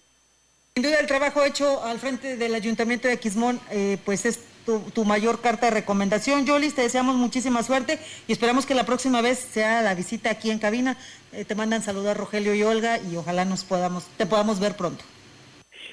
Sin 0.73 0.85
duda 0.85 1.01
el 1.01 1.07
trabajo 1.07 1.43
hecho 1.43 1.83
al 1.83 1.99
frente 1.99 2.37
del 2.37 2.55
Ayuntamiento 2.55 3.09
de 3.09 3.19
Quismón, 3.19 3.59
eh, 3.71 3.97
pues 4.05 4.25
es 4.25 4.39
tu, 4.65 5.03
mayor 5.03 5.41
carta 5.41 5.65
de 5.65 5.71
recomendación. 5.71 6.45
Yolis, 6.45 6.75
te 6.75 6.81
deseamos 6.81 7.17
muchísima 7.17 7.61
suerte 7.61 7.99
y 8.25 8.31
esperamos 8.31 8.65
que 8.65 8.73
la 8.73 8.85
próxima 8.85 9.21
vez 9.21 9.37
sea 9.37 9.81
la 9.81 9.95
visita 9.95 10.29
aquí 10.29 10.49
en 10.49 10.59
cabina. 10.59 10.95
Eh, 11.33 11.43
te 11.43 11.55
mandan 11.55 11.83
saludar 11.83 12.15
Rogelio 12.15 12.55
y 12.55 12.63
Olga 12.63 12.99
y 12.99 13.17
ojalá 13.17 13.43
nos 13.43 13.65
podamos, 13.65 14.05
te 14.15 14.25
podamos 14.25 14.61
ver 14.61 14.77
pronto. 14.77 15.03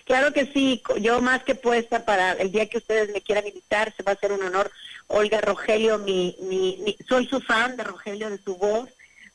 Claro 0.05 0.33
que 0.33 0.47
sí, 0.53 0.81
yo 1.01 1.20
más 1.22 1.43
que 1.43 1.57
puesta 1.57 2.05
para 2.05 2.35
el 2.35 2.53
día 2.53 2.66
que 2.66 2.79
ustedes 2.79 3.12
me 3.12 3.20
quieran 3.20 3.49
invitar, 3.49 3.93
se 3.97 4.05
va 4.05 4.12
a 4.12 4.14
hacer 4.14 4.31
un 4.31 4.45
honor. 4.45 4.70
Olga 5.09 5.41
Rogelio, 5.41 5.99
mi, 5.99 6.37
mi, 6.43 6.79
mi 6.85 6.97
soy 7.09 7.26
su 7.26 7.41
fan 7.41 7.76
de 7.76 7.83
Rogelio, 7.83 8.31
de 8.31 8.39
su 8.39 8.57
voz. 8.57 8.89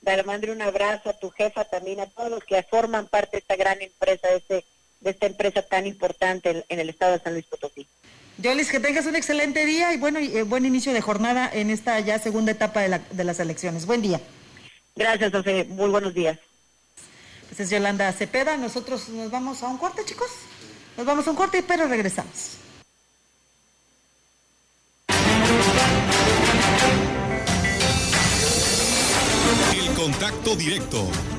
Le 0.05 0.23
mando 0.23 0.53
un 0.53 0.61
abrazo 0.61 1.09
a 1.09 1.19
tu 1.19 1.29
jefa 1.31 1.65
también, 1.65 1.99
a 1.99 2.05
todos 2.05 2.29
los 2.29 2.43
que 2.45 2.63
forman 2.63 3.07
parte 3.07 3.31
de 3.31 3.37
esta 3.39 3.55
gran 3.57 3.81
empresa, 3.81 4.27
de, 4.29 4.37
este, 4.37 4.65
de 5.03 5.11
esta 5.11 5.27
empresa 5.27 5.61
tan 5.61 5.85
importante 5.85 6.49
en, 6.49 6.65
en 6.69 6.79
el 6.79 6.89
estado 6.89 7.13
de 7.13 7.19
San 7.19 7.33
Luis 7.33 7.45
Potosí. 7.45 7.87
Yolis, 8.37 8.71
que 8.71 8.79
tengas 8.79 9.05
un 9.05 9.15
excelente 9.15 9.65
día 9.65 9.93
y 9.93 9.97
bueno, 9.97 10.19
y, 10.19 10.35
eh, 10.35 10.43
buen 10.43 10.65
inicio 10.65 10.93
de 10.93 11.01
jornada 11.01 11.49
en 11.53 11.69
esta 11.69 11.99
ya 11.99 12.17
segunda 12.17 12.51
etapa 12.51 12.81
de, 12.81 12.89
la, 12.89 12.99
de 13.11 13.23
las 13.23 13.39
elecciones. 13.39 13.85
Buen 13.85 14.01
día. 14.01 14.19
Gracias, 14.95 15.31
José. 15.31 15.65
Muy 15.65 15.89
buenos 15.89 16.13
días. 16.13 16.39
Pues 17.47 17.59
es 17.59 17.69
Yolanda 17.69 18.11
Cepeda. 18.11 18.57
Nosotros 18.57 19.09
nos 19.09 19.29
vamos 19.29 19.61
a 19.61 19.67
un 19.67 19.77
corte, 19.77 20.03
chicos. 20.05 20.29
Nos 20.97 21.05
vamos 21.05 21.27
a 21.27 21.31
un 21.31 21.35
corte, 21.35 21.63
pero 21.63 21.87
regresamos. 21.87 22.57
El 29.75 29.93
contacto 29.93 30.55
directo 30.55 31.07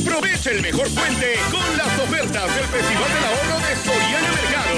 Aprovecha 0.00 0.50
el 0.52 0.62
mejor 0.62 0.88
puente 0.90 1.34
con 1.50 1.76
las 1.76 1.98
ofertas 1.98 2.54
del 2.54 2.64
Festival 2.66 3.10
del 3.14 3.24
Ahorro 3.24 3.58
de 3.66 3.74
Soriana 3.82 4.30
Mercado. 4.30 4.76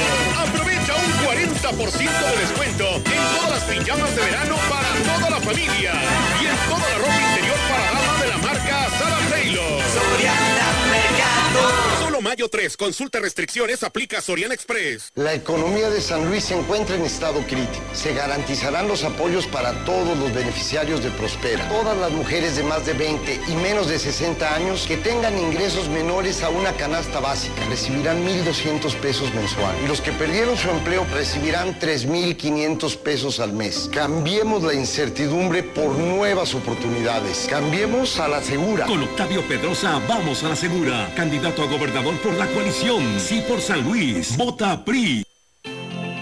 Aprovecha 0.49 0.95
un 0.97 1.13
40% 1.29 2.31
de 2.31 2.37
descuento 2.41 2.87
en 2.97 3.37
todas 3.37 3.51
las 3.51 3.65
pijamas 3.65 4.17
de 4.17 4.23
verano 4.23 4.57
para 4.71 4.89
toda 5.05 5.31
la 5.31 5.41
familia 5.41 5.93
y 6.41 6.47
en 6.47 6.57
toda 6.71 6.89
la 6.89 6.99
ropa 6.99 7.21
interior 7.21 7.59
para 7.69 8.01
dama 8.01 8.23
de 8.23 8.29
la 8.29 8.39
marca 8.39 8.89
Sara 8.99 9.19
Taylor. 9.29 9.83
Soriana 9.93 10.70
Mercado. 11.01 12.01
Solo 12.01 12.21
mayo 12.21 12.49
3, 12.49 12.77
consulta 12.77 13.21
restricciones, 13.21 13.83
aplica 13.83 14.21
Soriana 14.21 14.55
Express. 14.55 15.11
La 15.15 15.35
economía 15.35 15.91
de 15.91 16.01
San 16.01 16.29
Luis 16.29 16.45
se 16.45 16.59
encuentra 16.59 16.97
en 16.97 17.03
estado 17.03 17.41
crítico. 17.47 17.85
Se 17.93 18.15
garantizarán 18.15 18.89
los 18.89 19.05
apoyos 19.05 19.47
para 19.47 19.85
todos 19.85 20.19
los 20.19 20.33
beneficiarios 20.35 21.03
de 21.03 21.11
Prospera. 21.11 21.69
Todas 21.69 21.97
las 21.97 22.11
mujeres 22.11 22.57
de 22.57 22.63
más 22.63 22.85
de 22.87 22.95
20 22.95 23.41
y 23.49 23.55
menos 23.57 23.89
de 23.89 23.99
60 23.99 24.55
años 24.55 24.87
que 24.87 24.97
tengan 24.97 25.39
ingresos 25.39 25.89
menores 25.89 26.43
a 26.43 26.49
una 26.51 26.73
canasta 26.73 27.21
básica 27.21 27.65
recibirán 27.69 28.27
1.200 28.27 28.95
pesos 28.97 29.33
mensual. 29.35 29.77
Y 29.85 29.89
los 29.89 30.01
que 30.01 30.13
perdieron 30.13 30.57
su 30.57 30.69
empleo 30.71 31.07
recibirán 31.13 31.79
3.500 31.79 32.97
pesos 32.99 33.41
al 33.41 33.53
mes. 33.53 33.89
Cambiemos 33.93 34.63
la 34.63 34.75
incertidumbre 34.75 35.63
por 35.63 35.97
nuevas 35.97 36.55
oportunidades. 36.55 37.47
Cambiemos 37.49 38.19
a 38.19 38.29
la 38.29 38.43
segura. 38.43 38.87
Con 38.87 39.03
Octavio 39.03 39.47
Pedrosa, 39.47 40.01
vamos 40.09 40.43
a 40.43 40.49
la 40.51 40.57
segura. 40.57 40.90
Candidato 41.15 41.63
a 41.63 41.67
gobernador 41.67 42.15
por 42.19 42.35
la 42.35 42.47
coalición. 42.47 43.21
Sí 43.21 43.43
por 43.47 43.61
San 43.61 43.83
Luis. 43.83 44.37
Vota 44.37 44.85
PRI. 44.85 45.25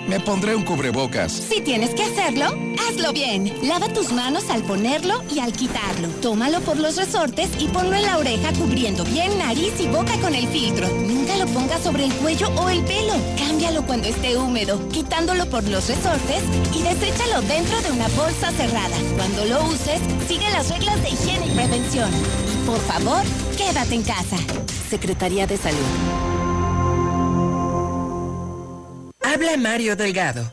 Me 0.08 0.18
pondré 0.20 0.54
un 0.54 0.64
cubrebocas. 0.64 1.32
Si 1.32 1.60
tienes 1.60 1.90
que 1.94 2.02
hacerlo, 2.02 2.46
hazlo 2.88 3.12
bien. 3.12 3.52
Lava 3.68 3.88
tus 3.88 4.10
manos 4.10 4.48
al 4.48 4.62
ponerlo 4.62 5.22
y 5.30 5.40
al 5.40 5.52
quitarlo. 5.52 6.08
Tómalo 6.22 6.60
por 6.60 6.78
los 6.78 6.96
resortes 6.96 7.50
y 7.58 7.68
ponlo 7.68 7.94
en 7.94 8.02
la 8.02 8.16
oreja 8.16 8.52
cubriendo 8.54 9.04
bien 9.04 9.38
nariz 9.38 9.74
y 9.78 9.86
boca 9.86 10.18
con 10.20 10.34
el 10.34 10.48
filtro. 10.48 10.88
Nunca 10.88 11.36
lo 11.36 11.46
pongas 11.48 11.82
sobre 11.82 12.06
el 12.06 12.14
cuello 12.14 12.48
o 12.56 12.70
el 12.70 12.82
pelo. 12.84 13.12
Cámbialo 13.36 13.84
cuando 13.84 14.08
esté 14.08 14.38
húmedo, 14.38 14.88
quitándolo 14.88 15.44
por 15.50 15.62
los 15.64 15.86
resortes 15.88 16.42
y 16.74 16.82
deséchalo 16.82 17.42
dentro 17.42 17.78
de 17.82 17.92
una 17.92 18.08
bolsa 18.08 18.50
cerrada. 18.52 18.96
Cuando 19.16 19.44
lo 19.44 19.64
uses, 19.64 20.00
sigue 20.26 20.48
las 20.50 20.70
reglas 20.70 21.02
de 21.02 21.10
higiene 21.10 21.46
y 21.48 21.54
prevención. 21.54 22.10
Por 22.68 22.80
favor, 22.80 23.22
quédate 23.56 23.94
en 23.94 24.02
casa. 24.02 24.36
Secretaría 24.90 25.46
de 25.46 25.56
Salud. 25.56 25.78
Habla 29.22 29.56
Mario 29.56 29.96
Delgado. 29.96 30.52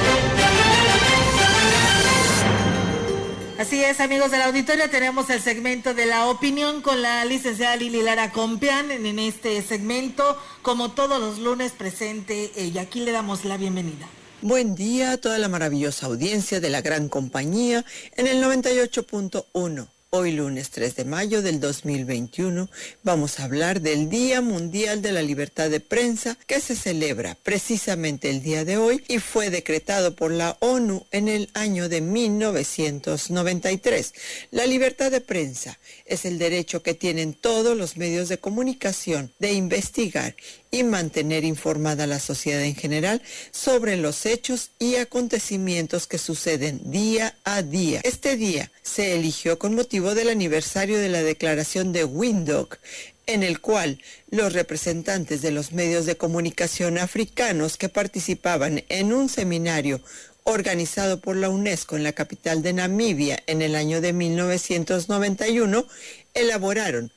Así 3.61 3.83
es, 3.83 3.99
amigos 3.99 4.31
del 4.31 4.41
auditorio, 4.41 4.89
tenemos 4.89 5.29
el 5.29 5.39
segmento 5.39 5.93
de 5.93 6.07
la 6.07 6.25
opinión 6.25 6.81
con 6.81 7.03
la 7.03 7.23
licenciada 7.25 7.75
Lili 7.75 8.01
Lara 8.01 8.31
Compián 8.31 8.89
en 8.89 9.19
este 9.19 9.61
segmento, 9.61 10.35
como 10.63 10.93
todos 10.93 11.21
los 11.21 11.37
lunes 11.37 11.71
presente 11.71 12.51
y 12.57 12.75
aquí 12.79 13.01
le 13.01 13.11
damos 13.11 13.45
la 13.45 13.57
bienvenida. 13.57 14.09
Buen 14.41 14.73
día 14.73 15.11
a 15.11 15.17
toda 15.17 15.37
la 15.37 15.47
maravillosa 15.47 16.07
audiencia 16.07 16.59
de 16.59 16.71
la 16.71 16.81
gran 16.81 17.07
compañía 17.07 17.85
en 18.17 18.25
el 18.25 18.43
98.1. 18.43 19.87
Hoy 20.13 20.33
lunes 20.33 20.71
3 20.71 20.97
de 20.97 21.05
mayo 21.05 21.41
del 21.41 21.61
2021 21.61 22.69
vamos 23.01 23.39
a 23.39 23.45
hablar 23.45 23.79
del 23.79 24.09
Día 24.09 24.41
Mundial 24.41 25.01
de 25.01 25.13
la 25.13 25.21
Libertad 25.21 25.69
de 25.69 25.79
Prensa 25.79 26.37
que 26.47 26.59
se 26.59 26.75
celebra 26.75 27.37
precisamente 27.43 28.29
el 28.29 28.43
día 28.43 28.65
de 28.65 28.75
hoy 28.75 29.05
y 29.07 29.19
fue 29.19 29.49
decretado 29.49 30.13
por 30.13 30.31
la 30.31 30.57
ONU 30.59 31.05
en 31.11 31.29
el 31.29 31.49
año 31.53 31.87
de 31.87 32.01
1993. 32.01 34.13
La 34.51 34.65
libertad 34.65 35.11
de 35.11 35.21
prensa 35.21 35.79
es 36.03 36.25
el 36.25 36.39
derecho 36.39 36.83
que 36.83 36.93
tienen 36.93 37.33
todos 37.33 37.77
los 37.77 37.95
medios 37.95 38.27
de 38.27 38.37
comunicación 38.37 39.31
de 39.39 39.53
investigar 39.53 40.35
y 40.73 40.83
mantener 40.83 41.43
informada 41.43 42.05
a 42.05 42.07
la 42.07 42.21
sociedad 42.21 42.61
en 42.63 42.75
general 42.75 43.21
sobre 43.51 43.97
los 43.97 44.25
hechos 44.25 44.71
y 44.79 44.95
acontecimientos 44.95 46.07
que 46.07 46.17
suceden 46.17 46.79
día 46.89 47.35
a 47.43 47.61
día. 47.61 47.99
Este 48.05 48.37
día 48.37 48.71
se 48.81 49.15
eligió 49.15 49.59
con 49.59 49.75
motivo 49.75 50.15
del 50.15 50.29
aniversario 50.29 50.97
de 50.97 51.09
la 51.09 51.23
declaración 51.23 51.91
de 51.91 52.05
Windhoek, 52.05 52.79
en 53.27 53.43
el 53.43 53.59
cual 53.59 54.01
los 54.29 54.53
representantes 54.53 55.41
de 55.41 55.51
los 55.51 55.73
medios 55.73 56.05
de 56.05 56.15
comunicación 56.15 56.97
africanos 56.97 57.75
que 57.75 57.89
participaban 57.89 58.85
en 58.87 59.11
un 59.11 59.27
seminario 59.27 60.01
organizado 60.43 61.19
por 61.19 61.35
la 61.35 61.49
UNESCO 61.49 61.97
en 61.97 62.03
la 62.03 62.13
capital 62.13 62.61
de 62.61 62.73
Namibia 62.73 63.43
en 63.45 63.61
el 63.61 63.75
año 63.75 63.99
de 63.99 64.13
1991, 64.13 65.85
elaboraron 66.33 67.11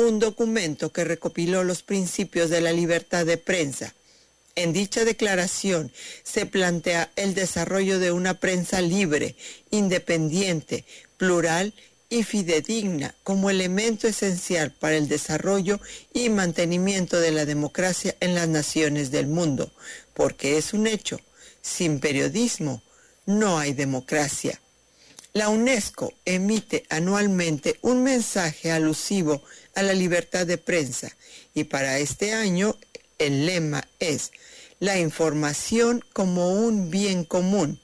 un 0.00 0.18
documento 0.18 0.92
que 0.92 1.04
recopiló 1.04 1.62
los 1.62 1.82
principios 1.82 2.48
de 2.48 2.62
la 2.62 2.72
libertad 2.72 3.26
de 3.26 3.36
prensa. 3.36 3.94
En 4.54 4.72
dicha 4.72 5.04
declaración 5.04 5.92
se 6.22 6.46
plantea 6.46 7.10
el 7.16 7.34
desarrollo 7.34 7.98
de 7.98 8.10
una 8.10 8.40
prensa 8.40 8.80
libre, 8.80 9.36
independiente, 9.70 10.86
plural 11.18 11.74
y 12.08 12.22
fidedigna 12.22 13.14
como 13.22 13.50
elemento 13.50 14.08
esencial 14.08 14.72
para 14.72 14.96
el 14.96 15.06
desarrollo 15.06 15.78
y 16.14 16.30
mantenimiento 16.30 17.20
de 17.20 17.32
la 17.32 17.44
democracia 17.44 18.16
en 18.20 18.34
las 18.34 18.48
naciones 18.48 19.10
del 19.10 19.26
mundo, 19.26 19.70
porque 20.14 20.56
es 20.56 20.72
un 20.72 20.86
hecho, 20.86 21.20
sin 21.60 22.00
periodismo 22.00 22.82
no 23.26 23.58
hay 23.58 23.74
democracia. 23.74 24.60
La 25.32 25.48
UNESCO 25.48 26.12
emite 26.24 26.84
anualmente 26.88 27.78
un 27.82 28.02
mensaje 28.02 28.72
alusivo 28.72 29.44
a 29.74 29.82
la 29.82 29.92
libertad 29.92 30.46
de 30.46 30.58
prensa 30.58 31.16
y 31.54 31.64
para 31.64 31.98
este 31.98 32.32
año 32.32 32.76
el 33.18 33.46
lema 33.46 33.86
es 33.98 34.32
la 34.78 34.98
información 34.98 36.04
como 36.12 36.52
un 36.52 36.90
bien 36.90 37.24
común. 37.24 37.80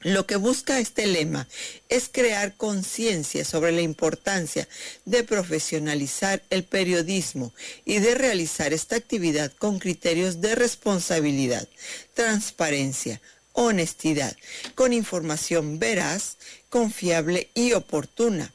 Lo 0.00 0.26
que 0.26 0.36
busca 0.36 0.80
este 0.80 1.06
lema 1.06 1.48
es 1.88 2.10
crear 2.12 2.56
conciencia 2.58 3.42
sobre 3.44 3.72
la 3.72 3.80
importancia 3.80 4.68
de 5.06 5.24
profesionalizar 5.24 6.42
el 6.50 6.64
periodismo 6.64 7.54
y 7.86 8.00
de 8.00 8.14
realizar 8.14 8.74
esta 8.74 8.96
actividad 8.96 9.50
con 9.52 9.78
criterios 9.78 10.42
de 10.42 10.54
responsabilidad, 10.56 11.66
transparencia, 12.12 13.22
honestidad, 13.52 14.36
con 14.74 14.92
información 14.92 15.78
veraz, 15.78 16.36
confiable 16.68 17.48
y 17.54 17.72
oportuna. 17.72 18.52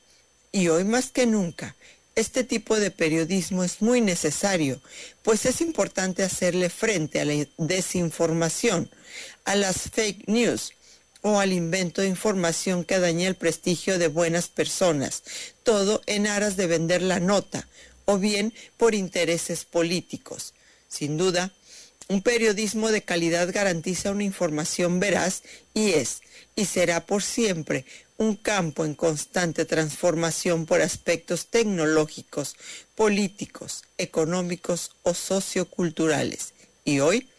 Y 0.51 0.67
hoy 0.67 0.83
más 0.83 1.09
que 1.09 1.25
nunca, 1.25 1.75
este 2.15 2.43
tipo 2.43 2.79
de 2.79 2.91
periodismo 2.91 3.63
es 3.63 3.81
muy 3.81 4.01
necesario, 4.01 4.81
pues 5.23 5.45
es 5.45 5.61
importante 5.61 6.23
hacerle 6.23 6.69
frente 6.69 7.19
a 7.19 7.25
la 7.25 7.47
desinformación, 7.57 8.89
a 9.45 9.55
las 9.55 9.89
fake 9.91 10.27
news 10.27 10.73
o 11.21 11.39
al 11.39 11.53
invento 11.53 12.01
de 12.01 12.07
información 12.07 12.83
que 12.83 12.99
daña 12.99 13.27
el 13.27 13.35
prestigio 13.35 13.99
de 13.99 14.07
buenas 14.07 14.47
personas, 14.47 15.23
todo 15.63 16.01
en 16.05 16.27
aras 16.27 16.55
de 16.55 16.67
vender 16.67 17.01
la 17.01 17.19
nota 17.19 17.67
o 18.05 18.17
bien 18.17 18.53
por 18.77 18.95
intereses 18.95 19.65
políticos. 19.65 20.53
Sin 20.87 21.17
duda, 21.17 21.53
un 22.07 22.21
periodismo 22.23 22.91
de 22.91 23.03
calidad 23.03 23.51
garantiza 23.53 24.11
una 24.11 24.23
información 24.23 24.99
veraz 24.99 25.43
y 25.73 25.91
es, 25.91 26.21
y 26.59 26.65
será 26.65 27.05
por 27.05 27.23
siempre, 27.23 27.85
un 28.17 28.35
campo 28.35 28.83
en 28.83 28.93
constante 28.93 29.63
transformación 29.63 30.65
por 30.65 30.81
aspectos 30.81 31.47
tecnológicos, 31.47 32.57
políticos, 32.95 33.83
económicos 33.97 34.91
o 35.03 35.13
socioculturales. 35.13 36.53
Y 36.83 36.99
hoy, 36.99 37.29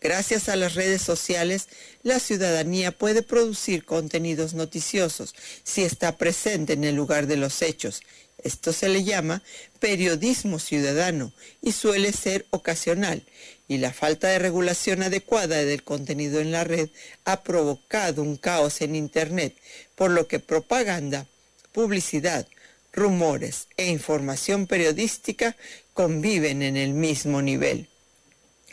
gracias 0.00 0.48
a 0.48 0.54
las 0.54 0.76
redes 0.76 1.02
sociales, 1.02 1.66
la 2.04 2.20
ciudadanía 2.20 2.92
puede 2.92 3.24
producir 3.24 3.84
contenidos 3.84 4.54
noticiosos 4.54 5.34
si 5.64 5.82
está 5.82 6.16
presente 6.16 6.74
en 6.74 6.84
el 6.84 6.94
lugar 6.94 7.26
de 7.26 7.38
los 7.38 7.62
hechos. 7.62 8.02
Esto 8.44 8.72
se 8.72 8.88
le 8.88 9.04
llama 9.04 9.42
periodismo 9.78 10.58
ciudadano 10.58 11.32
y 11.62 11.72
suele 11.72 12.12
ser 12.12 12.46
ocasional 12.50 13.24
y 13.70 13.78
la 13.78 13.92
falta 13.92 14.26
de 14.26 14.40
regulación 14.40 15.04
adecuada 15.04 15.64
del 15.64 15.84
contenido 15.84 16.40
en 16.40 16.50
la 16.50 16.64
red 16.64 16.88
ha 17.24 17.44
provocado 17.44 18.20
un 18.20 18.36
caos 18.36 18.80
en 18.80 18.96
Internet, 18.96 19.54
por 19.94 20.10
lo 20.10 20.26
que 20.26 20.40
propaganda, 20.40 21.28
publicidad, 21.72 22.48
rumores 22.92 23.68
e 23.76 23.88
información 23.88 24.66
periodística 24.66 25.56
conviven 25.94 26.62
en 26.62 26.76
el 26.76 26.94
mismo 26.94 27.42
nivel. 27.42 27.88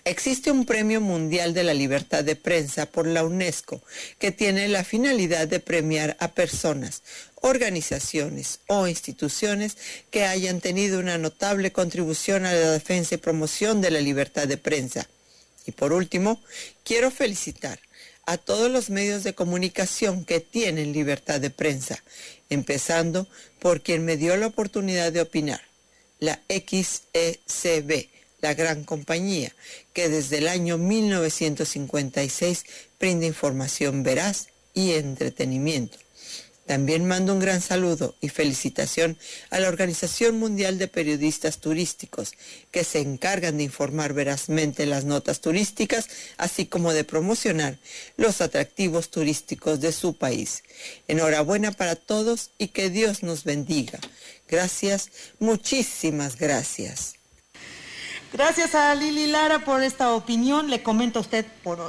Existe 0.07 0.51
un 0.51 0.63
Premio 0.63 1.01
Mundial 1.01 1.53
de 1.53 1.65
la 1.65 1.73
Libertad 1.73 2.23
de 2.23 2.37
Prensa 2.37 2.85
por 2.85 3.05
la 3.05 3.25
UNESCO 3.25 3.83
que 4.19 4.31
tiene 4.31 4.69
la 4.69 4.85
finalidad 4.85 5.49
de 5.49 5.59
premiar 5.59 6.15
a 6.21 6.29
personas, 6.29 7.03
organizaciones 7.41 8.61
o 8.67 8.87
instituciones 8.87 9.75
que 10.09 10.23
hayan 10.23 10.61
tenido 10.61 11.01
una 11.01 11.17
notable 11.17 11.73
contribución 11.73 12.45
a 12.45 12.53
la 12.53 12.71
defensa 12.71 13.15
y 13.15 13.17
promoción 13.17 13.81
de 13.81 13.91
la 13.91 13.99
libertad 13.99 14.47
de 14.47 14.55
prensa. 14.55 15.09
Y 15.65 15.73
por 15.73 15.91
último, 15.91 16.41
quiero 16.85 17.11
felicitar 17.11 17.77
a 18.25 18.37
todos 18.37 18.71
los 18.71 18.89
medios 18.89 19.25
de 19.25 19.35
comunicación 19.35 20.23
que 20.23 20.39
tienen 20.39 20.93
libertad 20.93 21.41
de 21.41 21.49
prensa, 21.49 22.01
empezando 22.49 23.27
por 23.59 23.81
quien 23.81 24.05
me 24.05 24.15
dio 24.15 24.37
la 24.37 24.47
oportunidad 24.47 25.11
de 25.11 25.19
opinar, 25.19 25.59
la 26.19 26.39
XECB 26.47 28.16
la 28.39 28.53
gran 28.53 28.83
compañía 28.83 29.53
que 29.93 30.09
desde 30.09 30.37
el 30.39 30.47
año 30.47 30.77
1956 30.77 32.65
brinda 32.99 33.25
información 33.25 34.03
veraz 34.03 34.47
y 34.73 34.91
entretenimiento. 34.91 35.97
También 36.67 37.07
mando 37.07 37.31
un 37.31 37.39
gran 37.39 37.61
saludo 37.61 38.15
y 38.19 38.27
felicitación 38.27 39.17
a 39.49 39.59
la 39.61 39.69
Organización 39.69 40.37
Mundial 40.37 40.77
de 40.77 40.89
Periodistas 40.89 41.59
Turísticos, 41.59 42.33
que 42.71 42.83
se 42.83 42.99
encargan 42.99 43.57
de 43.57 43.63
informar 43.63 44.11
verazmente 44.11 44.85
las 44.85 45.05
notas 45.05 45.39
turísticas, 45.39 46.09
así 46.35 46.65
como 46.65 46.91
de 46.91 47.05
promocionar 47.05 47.79
los 48.17 48.41
atractivos 48.41 49.09
turísticos 49.09 49.79
de 49.79 49.93
su 49.93 50.17
país. 50.17 50.63
Enhorabuena 51.07 51.71
para 51.71 51.95
todos 51.95 52.51
y 52.57 52.67
que 52.67 52.89
Dios 52.89 53.23
nos 53.23 53.45
bendiga. 53.45 53.99
Gracias, 54.49 55.09
muchísimas 55.39 56.35
gracias. 56.35 57.16
Gracias 58.33 58.75
a 58.75 58.93
Lili 58.93 59.27
Lara 59.27 59.59
por 59.59 59.81
esta 59.81 60.13
opinión. 60.13 60.69
Le 60.69 60.83
comento 60.83 61.19
a 61.19 61.21
usted 61.21 61.45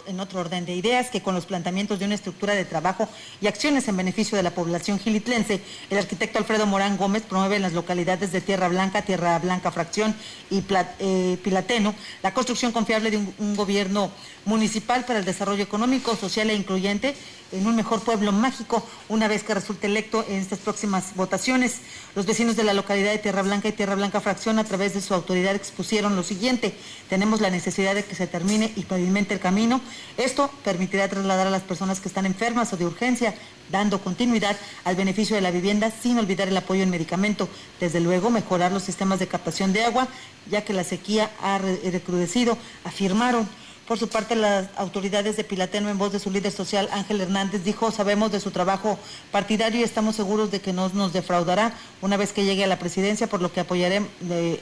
en 0.07 0.21
otro 0.21 0.39
orden 0.39 0.65
de 0.65 0.75
ideas 0.77 1.11
que 1.11 1.21
con 1.21 1.35
los 1.35 1.47
planteamientos 1.47 1.99
de 1.99 2.05
una 2.05 2.15
estructura 2.15 2.55
de 2.55 2.65
trabajo 2.65 3.09
y 3.41 3.49
acciones 3.49 3.89
en 3.89 3.97
beneficio 3.97 4.37
de 4.37 4.45
la 4.45 4.53
población 4.53 5.01
gilitlense, 5.01 5.61
el 5.91 5.99
arquitecto 5.99 6.39
Alfredo 6.39 6.65
Morán 6.65 6.97
Gómez 6.97 7.25
promueve 7.25 7.57
en 7.57 7.63
las 7.63 7.73
localidades 7.73 8.31
de 8.31 8.41
Tierra 8.41 8.69
Blanca, 8.69 9.03
Tierra 9.03 9.37
Blanca 9.41 9.73
Fracción 9.73 10.15
y 10.49 10.63
eh, 11.01 11.39
Pilateno 11.43 11.93
la 12.23 12.33
construcción 12.33 12.71
confiable 12.71 13.11
de 13.11 13.17
un 13.17 13.57
gobierno 13.57 14.13
municipal 14.45 15.05
para 15.05 15.19
el 15.19 15.25
desarrollo 15.25 15.65
económico, 15.65 16.15
social 16.15 16.51
e 16.51 16.55
incluyente 16.55 17.17
en 17.53 17.67
un 17.67 17.75
mejor 17.77 18.01
pueblo 18.01 18.33
mágico 18.33 18.87
una 19.09 19.27
vez 19.29 19.43
que 19.43 19.55
resulte 19.55 19.87
electo 19.87 20.25
en 20.29 20.37
estas 20.37 20.61
próximas 20.61 21.15
votaciones. 21.17 21.81
Los 22.15 22.27
vecinos 22.27 22.57
de 22.57 22.65
la 22.65 22.75
localidad 22.75 23.11
de 23.11 23.19
Tierra 23.19 23.43
Blanca 23.43 23.69
y 23.69 23.73
Tierra 23.73 23.95
Blanca 23.95 24.21
Fracción 24.21 24.59
a 24.59 24.65
través 24.65 24.95
de 24.95 25.01
su 25.01 25.15
autoridad 25.15 25.55
expusieron 25.55 26.17
los 26.17 26.29
siguiente, 26.29 26.75
tenemos 27.09 27.41
la 27.41 27.51
necesidad 27.51 27.95
de 27.95 28.05
que 28.05 28.15
se 28.15 28.27
termine 28.27 28.73
y 28.77 28.83
pavimente 28.83 29.35
el 29.35 29.41
camino. 29.41 29.81
Esto 30.17 30.51
permitirá 30.63 31.09
trasladar 31.09 31.47
a 31.47 31.51
las 31.51 31.63
personas 31.63 32.01
que 32.01 32.09
están 32.09 32.27
enfermas 32.27 32.73
o 32.73 32.77
de 32.77 32.87
urgencia, 32.87 33.35
dando 33.71 34.01
continuidad 34.01 34.57
al 34.85 34.95
beneficio 34.95 35.35
de 35.35 35.43
la 35.43 35.51
vivienda 35.51 35.91
sin 35.91 36.19
olvidar 36.19 36.49
el 36.49 36.57
apoyo 36.57 36.83
en 36.83 36.91
medicamento. 36.91 37.49
Desde 37.81 38.01
luego, 38.01 38.31
mejorar 38.31 38.73
los 38.73 38.85
sistemas 38.85 39.19
de 39.19 39.27
captación 39.27 39.73
de 39.73 39.85
agua, 39.85 40.07
ya 40.51 40.65
que 40.65 40.73
la 40.73 40.85
sequía 40.85 41.31
ha 41.43 41.59
recrudecido, 41.59 42.57
afirmaron. 42.85 43.49
Por 43.89 43.99
su 43.99 44.11
parte, 44.11 44.37
las 44.37 44.67
autoridades 44.77 45.39
de 45.39 45.45
Pilateno, 45.45 45.89
en 45.89 45.97
voz 45.97 46.13
de 46.13 46.19
su 46.19 46.31
líder 46.31 46.53
social, 46.53 46.91
Ángel 46.93 47.23
Hernández, 47.23 47.65
dijo, 47.65 47.91
sabemos 47.91 48.31
de 48.31 48.39
su 48.39 48.51
trabajo 48.51 48.99
partidario 49.33 49.81
y 49.81 49.83
estamos 49.83 50.15
seguros 50.15 50.51
de 50.51 50.61
que 50.61 50.75
no 50.75 50.91
nos 50.91 51.15
defraudará 51.15 51.73
una 52.03 52.19
vez 52.19 52.35
que 52.35 52.45
llegue 52.45 52.65
a 52.65 52.67
la 52.67 52.79
presidencia, 52.79 53.29
por 53.29 53.41
lo 53.41 53.51
que 53.51 53.61
apoyaremos, 53.61 54.11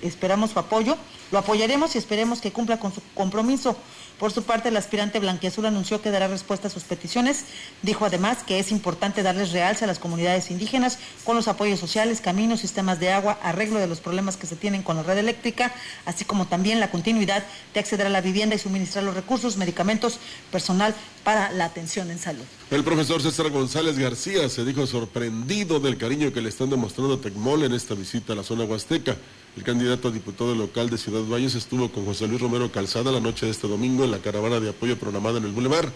esperamos 0.01 0.53
su 0.53 0.61
apoyo, 0.61 0.97
lo 1.33 1.41
apoyaremos 1.41 1.97
y 1.97 1.99
esperemos 1.99 2.41
que 2.41 2.53
cumpla 2.53 2.79
con 2.79 2.95
su 2.95 3.03
compromiso. 3.17 3.77
Por 4.19 4.33
su 4.33 4.45
parte, 4.45 4.71
el 4.71 4.77
aspirante 4.79 5.19
Blanquiazul 5.19 5.67
anunció 5.67 6.01
que 6.01 6.11
dará 6.11 6.27
respuesta 6.27 6.69
a 6.69 6.71
sus 6.71 6.85
peticiones. 6.85 7.45
Dijo 7.83 8.07
además 8.07 8.39
que 8.47 8.59
es 8.59 8.73
importante 8.73 9.23
darles 9.23 9.53
realce 9.53 9.85
a 9.85 9.87
las 9.87 9.99
comunidades 9.99 10.51
indígenas 10.51 10.99
con 11.25 11.37
los 11.37 11.49
apoyos 11.49 11.79
sociales, 11.79 12.23
caminos, 12.23 12.61
sistemas 12.61 12.99
de 12.99 13.11
agua, 13.11 13.39
arreglo 13.43 13.79
de 13.79 13.87
los 13.87 14.01
problemas 14.01 14.39
que 14.39 14.47
se 14.47 14.57
tienen 14.57 14.83
con 14.83 14.97
la 14.97 15.03
red 15.03 15.19
eléctrica, 15.19 15.75
así 16.07 16.25
como 16.25 16.47
también 16.47 16.81
la 16.81 16.91
continuidad 16.91 17.45
de 17.75 17.81
acceder 17.81 18.07
a 18.07 18.11
la 18.11 18.23
vivienda 18.23 18.55
y 18.55 18.59
suministrar 18.59 19.05
los 19.05 19.15
recursos, 19.15 19.59
medicamentos, 19.59 20.19
personal 20.51 20.95
para 21.23 21.53
la 21.53 21.67
atención 21.67 22.11
en 22.11 22.19
salud. 22.19 22.45
El 22.71 22.85
profesor 22.85 23.21
César 23.21 23.51
González 23.51 23.99
García 23.99 24.49
se 24.49 24.65
dijo 24.65 24.87
sorprendido 24.87 25.79
del 25.79 25.99
cariño 25.99 26.33
que 26.33 26.41
le 26.41 26.49
están 26.49 26.71
demostrando 26.71 27.15
a 27.15 27.21
Tecmol 27.21 27.65
en 27.65 27.75
esta 27.75 27.95
visita 27.95 28.33
a 28.33 28.37
la 28.37 28.43
zona 28.43 28.65
huasteca. 28.65 29.17
El 29.57 29.63
candidato 29.63 30.09
a 30.09 30.11
diputado 30.11 30.55
local 30.55 30.91
de 30.91 30.99
Ciudad 30.99 31.23
Valles 31.23 31.55
estuvo 31.55 31.91
con 31.91 32.05
José 32.05 32.29
Luis 32.29 32.43
Romero 32.43 32.71
Calzada 32.71 33.11
la 33.11 33.21
noche 33.21 33.47
de 33.47 33.53
este 33.53 33.67
domingo 33.67 34.05
en 34.05 34.11
la 34.11 34.19
caravana 34.19 34.61
de 34.61 34.69
apoyo 34.69 34.99
programada 34.99 35.39
en 35.39 35.45
el 35.45 35.53
Boulevard 35.53 35.89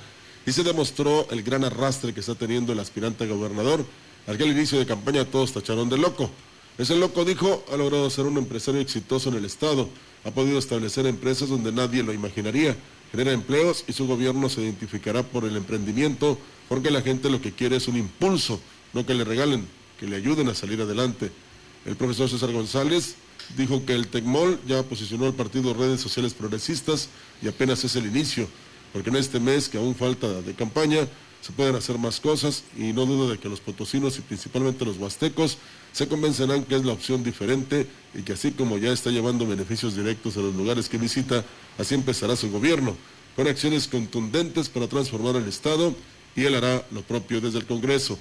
y 0.46 0.52
se 0.52 0.62
demostró 0.62 1.28
el 1.30 1.42
gran 1.42 1.62
arrastre 1.64 2.14
que 2.14 2.20
está 2.20 2.34
teniendo 2.34 2.72
el 2.72 2.80
aspirante 2.80 3.26
gobernador. 3.26 3.84
Al 4.26 4.40
inicio 4.40 4.78
de 4.78 4.86
campaña 4.86 5.26
todos 5.26 5.52
tacharon 5.52 5.90
de 5.90 5.98
loco. 5.98 6.30
Ese 6.78 6.96
loco 6.96 7.26
dijo, 7.26 7.62
ha 7.70 7.76
logrado 7.76 8.08
ser 8.08 8.24
un 8.24 8.38
empresario 8.38 8.80
exitoso 8.80 9.28
en 9.28 9.34
el 9.36 9.44
Estado, 9.44 9.90
ha 10.24 10.30
podido 10.30 10.58
establecer 10.58 11.06
empresas 11.06 11.50
donde 11.50 11.70
nadie 11.70 12.02
lo 12.02 12.14
imaginaría, 12.14 12.74
genera 13.12 13.32
empleos 13.32 13.84
y 13.86 13.92
su 13.92 14.06
gobierno 14.06 14.48
se 14.48 14.62
identificará 14.62 15.22
por 15.22 15.44
el 15.44 15.54
emprendimiento, 15.54 16.38
porque 16.66 16.90
la 16.90 17.02
gente 17.02 17.28
lo 17.28 17.42
que 17.42 17.52
quiere 17.52 17.76
es 17.76 17.88
un 17.88 17.98
impulso, 17.98 18.58
no 18.94 19.04
que 19.04 19.12
le 19.12 19.24
regalen, 19.24 19.68
que 19.98 20.06
le 20.06 20.16
ayuden 20.16 20.48
a 20.48 20.54
salir 20.54 20.80
adelante. 20.80 21.30
El 21.84 21.96
profesor 21.96 22.30
César 22.30 22.52
González 22.52 23.16
dijo 23.56 23.84
que 23.84 23.94
el 23.94 24.08
TECMOL 24.08 24.58
ya 24.66 24.82
posicionó 24.82 25.26
al 25.26 25.34
partido 25.34 25.74
Redes 25.74 26.00
Sociales 26.00 26.34
Progresistas 26.34 27.08
y 27.42 27.48
apenas 27.48 27.84
es 27.84 27.96
el 27.96 28.06
inicio, 28.06 28.48
porque 28.92 29.10
en 29.10 29.16
este 29.16 29.40
mes 29.40 29.68
que 29.68 29.78
aún 29.78 29.94
falta 29.94 30.42
de 30.42 30.54
campaña 30.54 31.06
se 31.40 31.52
pueden 31.52 31.74
hacer 31.74 31.98
más 31.98 32.20
cosas 32.20 32.64
y 32.76 32.92
no 32.92 33.06
dudo 33.06 33.30
de 33.30 33.38
que 33.38 33.48
los 33.48 33.60
potosinos 33.60 34.18
y 34.18 34.20
principalmente 34.20 34.84
los 34.84 34.98
huastecos 34.98 35.56
se 35.92 36.06
convencerán 36.06 36.64
que 36.64 36.76
es 36.76 36.84
la 36.84 36.92
opción 36.92 37.24
diferente 37.24 37.86
y 38.14 38.22
que 38.22 38.34
así 38.34 38.52
como 38.52 38.76
ya 38.78 38.92
está 38.92 39.10
llevando 39.10 39.46
beneficios 39.46 39.96
directos 39.96 40.36
a 40.36 40.40
los 40.40 40.54
lugares 40.54 40.88
que 40.88 40.98
visita, 40.98 41.44
así 41.78 41.94
empezará 41.94 42.36
su 42.36 42.50
gobierno, 42.50 42.94
con 43.36 43.48
acciones 43.48 43.88
contundentes 43.88 44.68
para 44.68 44.86
transformar 44.86 45.36
el 45.36 45.48
Estado 45.48 45.94
y 46.36 46.44
él 46.44 46.54
hará 46.54 46.86
lo 46.90 47.02
propio 47.02 47.40
desde 47.40 47.58
el 47.58 47.66
Congreso. 47.66 48.18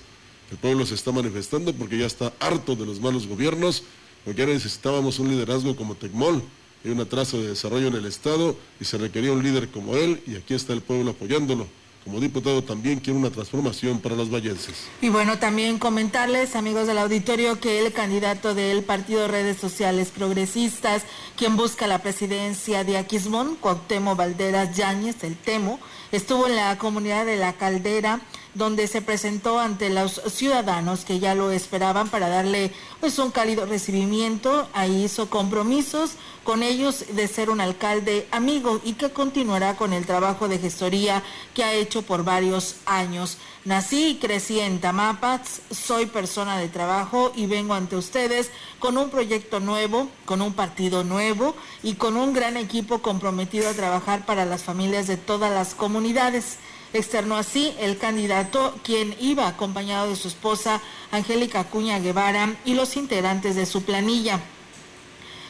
El 0.51 0.57
pueblo 0.57 0.85
se 0.85 0.95
está 0.95 1.11
manifestando 1.11 1.73
porque 1.73 1.97
ya 1.97 2.07
está 2.07 2.33
harto 2.39 2.75
de 2.75 2.85
los 2.85 2.99
malos 2.99 3.27
gobiernos 3.27 3.83
porque 4.25 4.41
ahora 4.41 4.53
necesitábamos 4.53 5.19
un 5.19 5.29
liderazgo 5.29 5.75
como 5.75 5.95
Tecmol. 5.95 6.43
Hay 6.83 6.91
un 6.91 7.01
atraso 7.01 7.41
de 7.41 7.49
desarrollo 7.49 7.87
en 7.87 7.95
el 7.95 8.05
Estado 8.05 8.55
y 8.79 8.85
se 8.85 8.97
requería 8.97 9.31
un 9.31 9.43
líder 9.43 9.69
como 9.69 9.95
él 9.95 10.21
y 10.25 10.35
aquí 10.35 10.53
está 10.53 10.73
el 10.73 10.81
pueblo 10.81 11.11
apoyándolo. 11.11 11.67
Como 12.05 12.21
diputado 12.21 12.63
también 12.63 12.99
quiere 12.99 13.19
una 13.19 13.29
transformación 13.29 13.99
para 13.99 14.15
los 14.15 14.31
vallenses. 14.31 14.87
Y 15.01 15.09
bueno, 15.09 15.37
también 15.37 15.77
comentarles, 15.77 16.55
amigos 16.55 16.87
del 16.87 16.97
auditorio, 16.97 17.59
que 17.59 17.85
el 17.85 17.91
candidato 17.91 18.55
del 18.55 18.83
Partido 18.83 19.27
Redes 19.27 19.57
Sociales 19.57 20.09
Progresistas, 20.15 21.03
quien 21.35 21.57
busca 21.57 21.87
la 21.87 22.01
presidencia 22.01 22.85
de 22.85 22.97
Aquismón, 22.97 23.55
Cuauhtémoc 23.57 24.17
Valderas 24.17 24.75
Yáñez, 24.75 25.23
el 25.23 25.35
Temo, 25.35 25.79
estuvo 26.13 26.47
en 26.47 26.55
la 26.55 26.77
comunidad 26.77 27.25
de 27.25 27.35
La 27.35 27.53
Caldera 27.53 28.21
donde 28.53 28.87
se 28.87 29.01
presentó 29.01 29.59
ante 29.59 29.89
los 29.89 30.21
ciudadanos 30.27 31.05
que 31.05 31.19
ya 31.19 31.35
lo 31.35 31.51
esperaban 31.51 32.09
para 32.09 32.29
darle 32.29 32.71
pues 32.99 33.19
un 33.19 33.31
cálido 33.31 33.65
recibimiento, 33.65 34.67
ahí 34.73 35.05
hizo 35.05 35.29
compromisos 35.29 36.11
con 36.43 36.63
ellos 36.63 37.05
de 37.13 37.27
ser 37.27 37.49
un 37.49 37.61
alcalde 37.61 38.27
amigo 38.31 38.81
y 38.83 38.93
que 38.93 39.11
continuará 39.11 39.75
con 39.75 39.93
el 39.93 40.05
trabajo 40.05 40.47
de 40.47 40.57
gestoría 40.57 41.23
que 41.53 41.63
ha 41.63 41.73
hecho 41.73 42.01
por 42.01 42.23
varios 42.23 42.77
años. 42.85 43.37
Nací 43.65 44.07
y 44.07 44.15
crecí 44.15 44.59
en 44.59 44.79
Tamapats, 44.79 45.61
soy 45.69 46.07
persona 46.07 46.57
de 46.57 46.69
trabajo 46.69 47.31
y 47.35 47.45
vengo 47.45 47.73
ante 47.73 47.95
ustedes 47.97 48.49
con 48.79 48.97
un 48.97 49.09
proyecto 49.09 49.59
nuevo, 49.59 50.09
con 50.25 50.41
un 50.41 50.53
partido 50.53 51.03
nuevo 51.03 51.55
y 51.83 51.95
con 51.95 52.17
un 52.17 52.33
gran 52.33 52.57
equipo 52.57 52.99
comprometido 52.99 53.69
a 53.69 53.73
trabajar 53.73 54.25
para 54.25 54.45
las 54.45 54.63
familias 54.63 55.07
de 55.07 55.17
todas 55.17 55.51
las 55.51 55.75
comunidades. 55.75 56.57
Externó 56.93 57.37
así 57.37 57.73
el 57.79 57.97
candidato, 57.97 58.73
quien 58.83 59.15
iba 59.19 59.47
acompañado 59.47 60.09
de 60.09 60.15
su 60.15 60.27
esposa 60.27 60.81
Angélica 61.11 61.63
Cuña 61.65 61.99
Guevara 61.99 62.55
y 62.65 62.73
los 62.73 62.97
integrantes 62.97 63.55
de 63.55 63.65
su 63.65 63.83
planilla. 63.83 64.39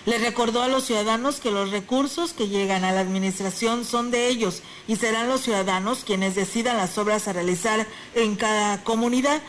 Le 0.06 0.18
recordó 0.18 0.62
a 0.62 0.68
los 0.68 0.86
ciudadanos 0.86 1.40
que 1.40 1.52
los 1.52 1.72
recursos 1.72 2.34
que 2.34 2.48
llegan 2.48 2.84
a 2.84 2.92
la 2.92 3.02
administración 3.02 3.86
son 3.86 4.12
de 4.12 4.28
ellos 4.28 4.64
y 4.88 4.96
serán 4.96 5.28
los 5.28 5.42
ciudadanos 5.42 6.04
quienes 6.04 6.36
decidan 6.36 6.78
las 6.78 6.98
obras 6.98 7.28
a 7.28 7.34
realizar 7.34 7.86
en 8.16 8.36
cada 8.36 8.84
comunidad, 8.84 9.42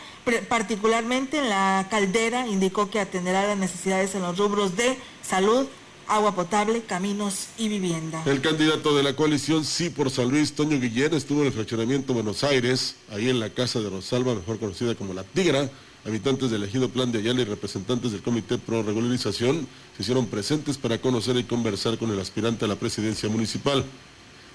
particularmente 0.49 1.39
en 1.39 1.49
la 1.49 1.87
caldera, 1.89 2.47
indicó 2.47 2.89
que 2.89 2.99
atenderá 2.99 3.47
las 3.47 3.57
necesidades 3.57 4.13
en 4.13 4.21
los 4.21 4.37
rubros 4.37 4.75
de 4.75 4.97
salud, 5.23 5.67
agua 6.11 6.35
potable, 6.35 6.81
caminos 6.81 7.47
y 7.57 7.69
vivienda. 7.69 8.21
El 8.25 8.41
candidato 8.41 8.95
de 8.95 9.01
la 9.01 9.15
coalición 9.15 9.63
Sí 9.63 9.89
por 9.89 10.11
San 10.11 10.29
Luis, 10.29 10.51
Toño 10.53 10.77
Guillén, 10.77 11.13
estuvo 11.13 11.39
en 11.41 11.47
el 11.47 11.53
fraccionamiento 11.53 12.13
Buenos 12.13 12.43
Aires, 12.43 12.95
ahí 13.09 13.29
en 13.29 13.39
la 13.39 13.49
casa 13.49 13.79
de 13.79 13.89
Rosalba, 13.89 14.35
mejor 14.35 14.59
conocida 14.59 14.93
como 14.95 15.13
La 15.13 15.23
Tigra. 15.23 15.69
Habitantes 16.03 16.51
del 16.51 16.63
ejido 16.63 16.89
Plan 16.89 17.11
de 17.11 17.19
Ayala 17.19 17.41
y 17.41 17.45
representantes 17.45 18.11
del 18.11 18.23
Comité 18.23 18.57
Pro 18.57 18.83
Regularización 18.83 19.67
se 19.95 20.01
hicieron 20.01 20.25
presentes 20.25 20.77
para 20.77 20.99
conocer 20.99 21.37
y 21.37 21.43
conversar 21.43 21.97
con 21.97 22.11
el 22.11 22.19
aspirante 22.19 22.65
a 22.65 22.67
la 22.67 22.75
presidencia 22.75 23.29
municipal. 23.29 23.85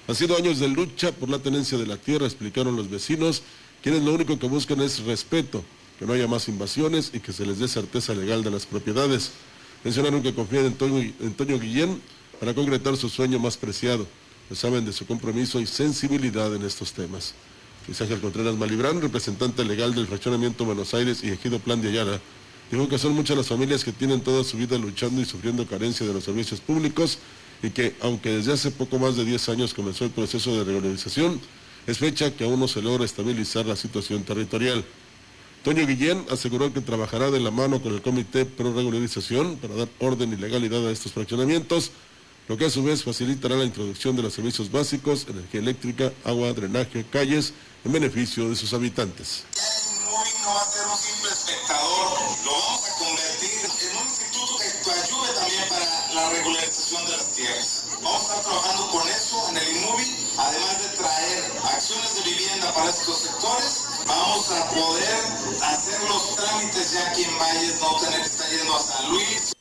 Ha 0.07 0.13
sido 0.13 0.37
años 0.37 0.59
de 0.59 0.67
lucha 0.67 1.11
por 1.11 1.29
la 1.29 1.39
tenencia 1.39 1.77
de 1.77 1.87
la 1.87 1.97
tierra, 1.97 2.25
explicaron 2.25 2.75
los 2.75 2.89
vecinos, 2.89 3.41
quienes 3.81 4.03
lo 4.03 4.13
único 4.13 4.37
que 4.37 4.47
buscan 4.47 4.81
es 4.81 4.99
respeto, 5.05 5.63
que 5.97 6.05
no 6.05 6.13
haya 6.13 6.27
más 6.27 6.49
invasiones 6.49 7.11
y 7.13 7.19
que 7.19 7.33
se 7.33 7.45
les 7.45 7.59
dé 7.59 7.67
certeza 7.67 8.13
legal 8.13 8.43
de 8.43 8.51
las 8.51 8.65
propiedades. 8.65 9.31
Mencionaron 9.83 10.21
que 10.21 10.33
confían 10.33 10.65
en 10.65 11.13
Antonio, 11.21 11.59
Guillén 11.59 12.01
para 12.39 12.53
concretar 12.53 12.97
su 12.97 13.09
sueño 13.09 13.39
más 13.39 13.57
preciado. 13.57 14.07
Pues 14.47 14.59
saben 14.59 14.85
de 14.85 14.93
su 14.93 15.05
compromiso 15.05 15.59
y 15.59 15.67
sensibilidad 15.67 16.53
en 16.55 16.63
estos 16.63 16.93
temas. 16.93 17.33
Luis 17.87 18.01
Ángel 18.01 18.19
Contreras 18.19 18.55
Malibrán, 18.55 19.01
representante 19.01 19.63
legal 19.63 19.93
del 19.93 20.07
fraccionamiento 20.07 20.65
Buenos 20.65 20.93
Aires 20.93 21.23
y 21.23 21.29
Ejido 21.29 21.59
Plan 21.59 21.81
de 21.81 21.89
Ayala, 21.89 22.19
dijo 22.71 22.87
que 22.89 22.97
son 22.97 23.13
muchas 23.13 23.37
las 23.37 23.47
familias 23.47 23.83
que 23.83 23.91
tienen 23.91 24.21
toda 24.21 24.43
su 24.43 24.57
vida 24.57 24.77
luchando 24.77 25.21
y 25.21 25.25
sufriendo 25.25 25.65
carencia 25.65 26.05
de 26.05 26.13
los 26.13 26.23
servicios 26.23 26.59
públicos 26.59 27.17
y 27.63 27.69
que, 27.69 27.95
aunque 28.01 28.29
desde 28.29 28.53
hace 28.53 28.71
poco 28.71 28.99
más 28.99 29.15
de 29.15 29.25
10 29.25 29.49
años 29.49 29.73
comenzó 29.73 30.05
el 30.05 30.11
proceso 30.11 30.55
de 30.57 30.63
regularización, 30.63 31.39
es 31.87 31.97
fecha 31.97 32.35
que 32.35 32.43
aún 32.43 32.59
no 32.59 32.67
se 32.67 32.81
logra 32.81 33.05
estabilizar 33.05 33.65
la 33.65 33.75
situación 33.75 34.23
territorial. 34.23 34.83
Toño 35.67 35.85
Guillén 35.85 36.25
aseguró 36.31 36.71
que 36.71 36.79
trabajará 36.79 37.29
de 37.29 37.41
la 37.41 37.51
mano 37.51 37.81
con 37.81 37.93
el 37.93 38.01
Comité 38.01 38.45
Pro 38.45 38.73
Regularización 38.73 39.57
para 39.57 39.75
dar 39.75 39.89
orden 39.99 40.31
y 40.31 40.37
legalidad 40.37 40.87
a 40.87 40.91
estos 40.91 41.11
fraccionamientos, 41.11 41.91
lo 42.47 42.55
que 42.55 42.67
a 42.67 42.69
su 42.69 42.85
vez 42.85 43.03
facilitará 43.03 43.57
la 43.57 43.65
introducción 43.65 44.15
de 44.15 44.23
los 44.23 44.31
servicios 44.31 44.71
básicos, 44.71 45.27
energía 45.27 45.59
eléctrica, 45.59 46.13
agua, 46.23 46.53
drenaje, 46.53 47.03
calles, 47.11 47.51
en 47.83 47.91
beneficio 47.91 48.47
de 48.47 48.55
sus 48.55 48.73
habitantes. 48.73 49.43
no 50.07 50.55
va 50.55 50.61
a 50.61 50.71
ser 50.71 50.87
un 50.87 50.95
simple 50.95 51.31
espectador, 51.31 52.17
lo 52.45 52.51
vamos 52.51 52.81
a 52.87 52.97
convertir 53.03 53.59
en 53.59 53.97
un 53.97 54.07
instituto 54.07 54.57
que 54.63 54.91
ayude 54.91 55.33
también 55.35 55.63
para 55.67 56.13
la 56.15 56.29
regularización 56.29 57.05
de 57.07 57.11
las 57.11 57.35
tierras. 57.35 57.87
Vamos 58.01 58.21
a 58.21 58.23
estar 58.23 58.41
trabajando 58.41 58.87
con 58.87 59.09
eso 59.09 59.49
en 59.49 59.57
el 59.57 59.67
INMUBI, 59.67 60.15
además 60.37 60.81
de 60.81 60.87
traer 60.95 61.43
acciones 61.75 62.15
de 62.15 62.21
vivienda 62.23 62.73
para 62.73 62.89
estos 62.89 63.17
sectores 63.17 63.86
vamos 64.07 64.51
a 64.51 64.69
poder 64.69 65.19
hacer 65.61 66.01
los 66.09 66.35
trámites 66.35 66.93
ya 66.93 67.11
aquí 67.11 67.23
en 67.23 67.37
Valles, 67.37 67.79
no 67.81 67.97
tener 67.99 68.21
que 68.21 68.27
estar 68.27 68.49
yendo 68.49 68.75
a 68.75 68.79
San 68.79 69.09
Luis. 69.11 69.56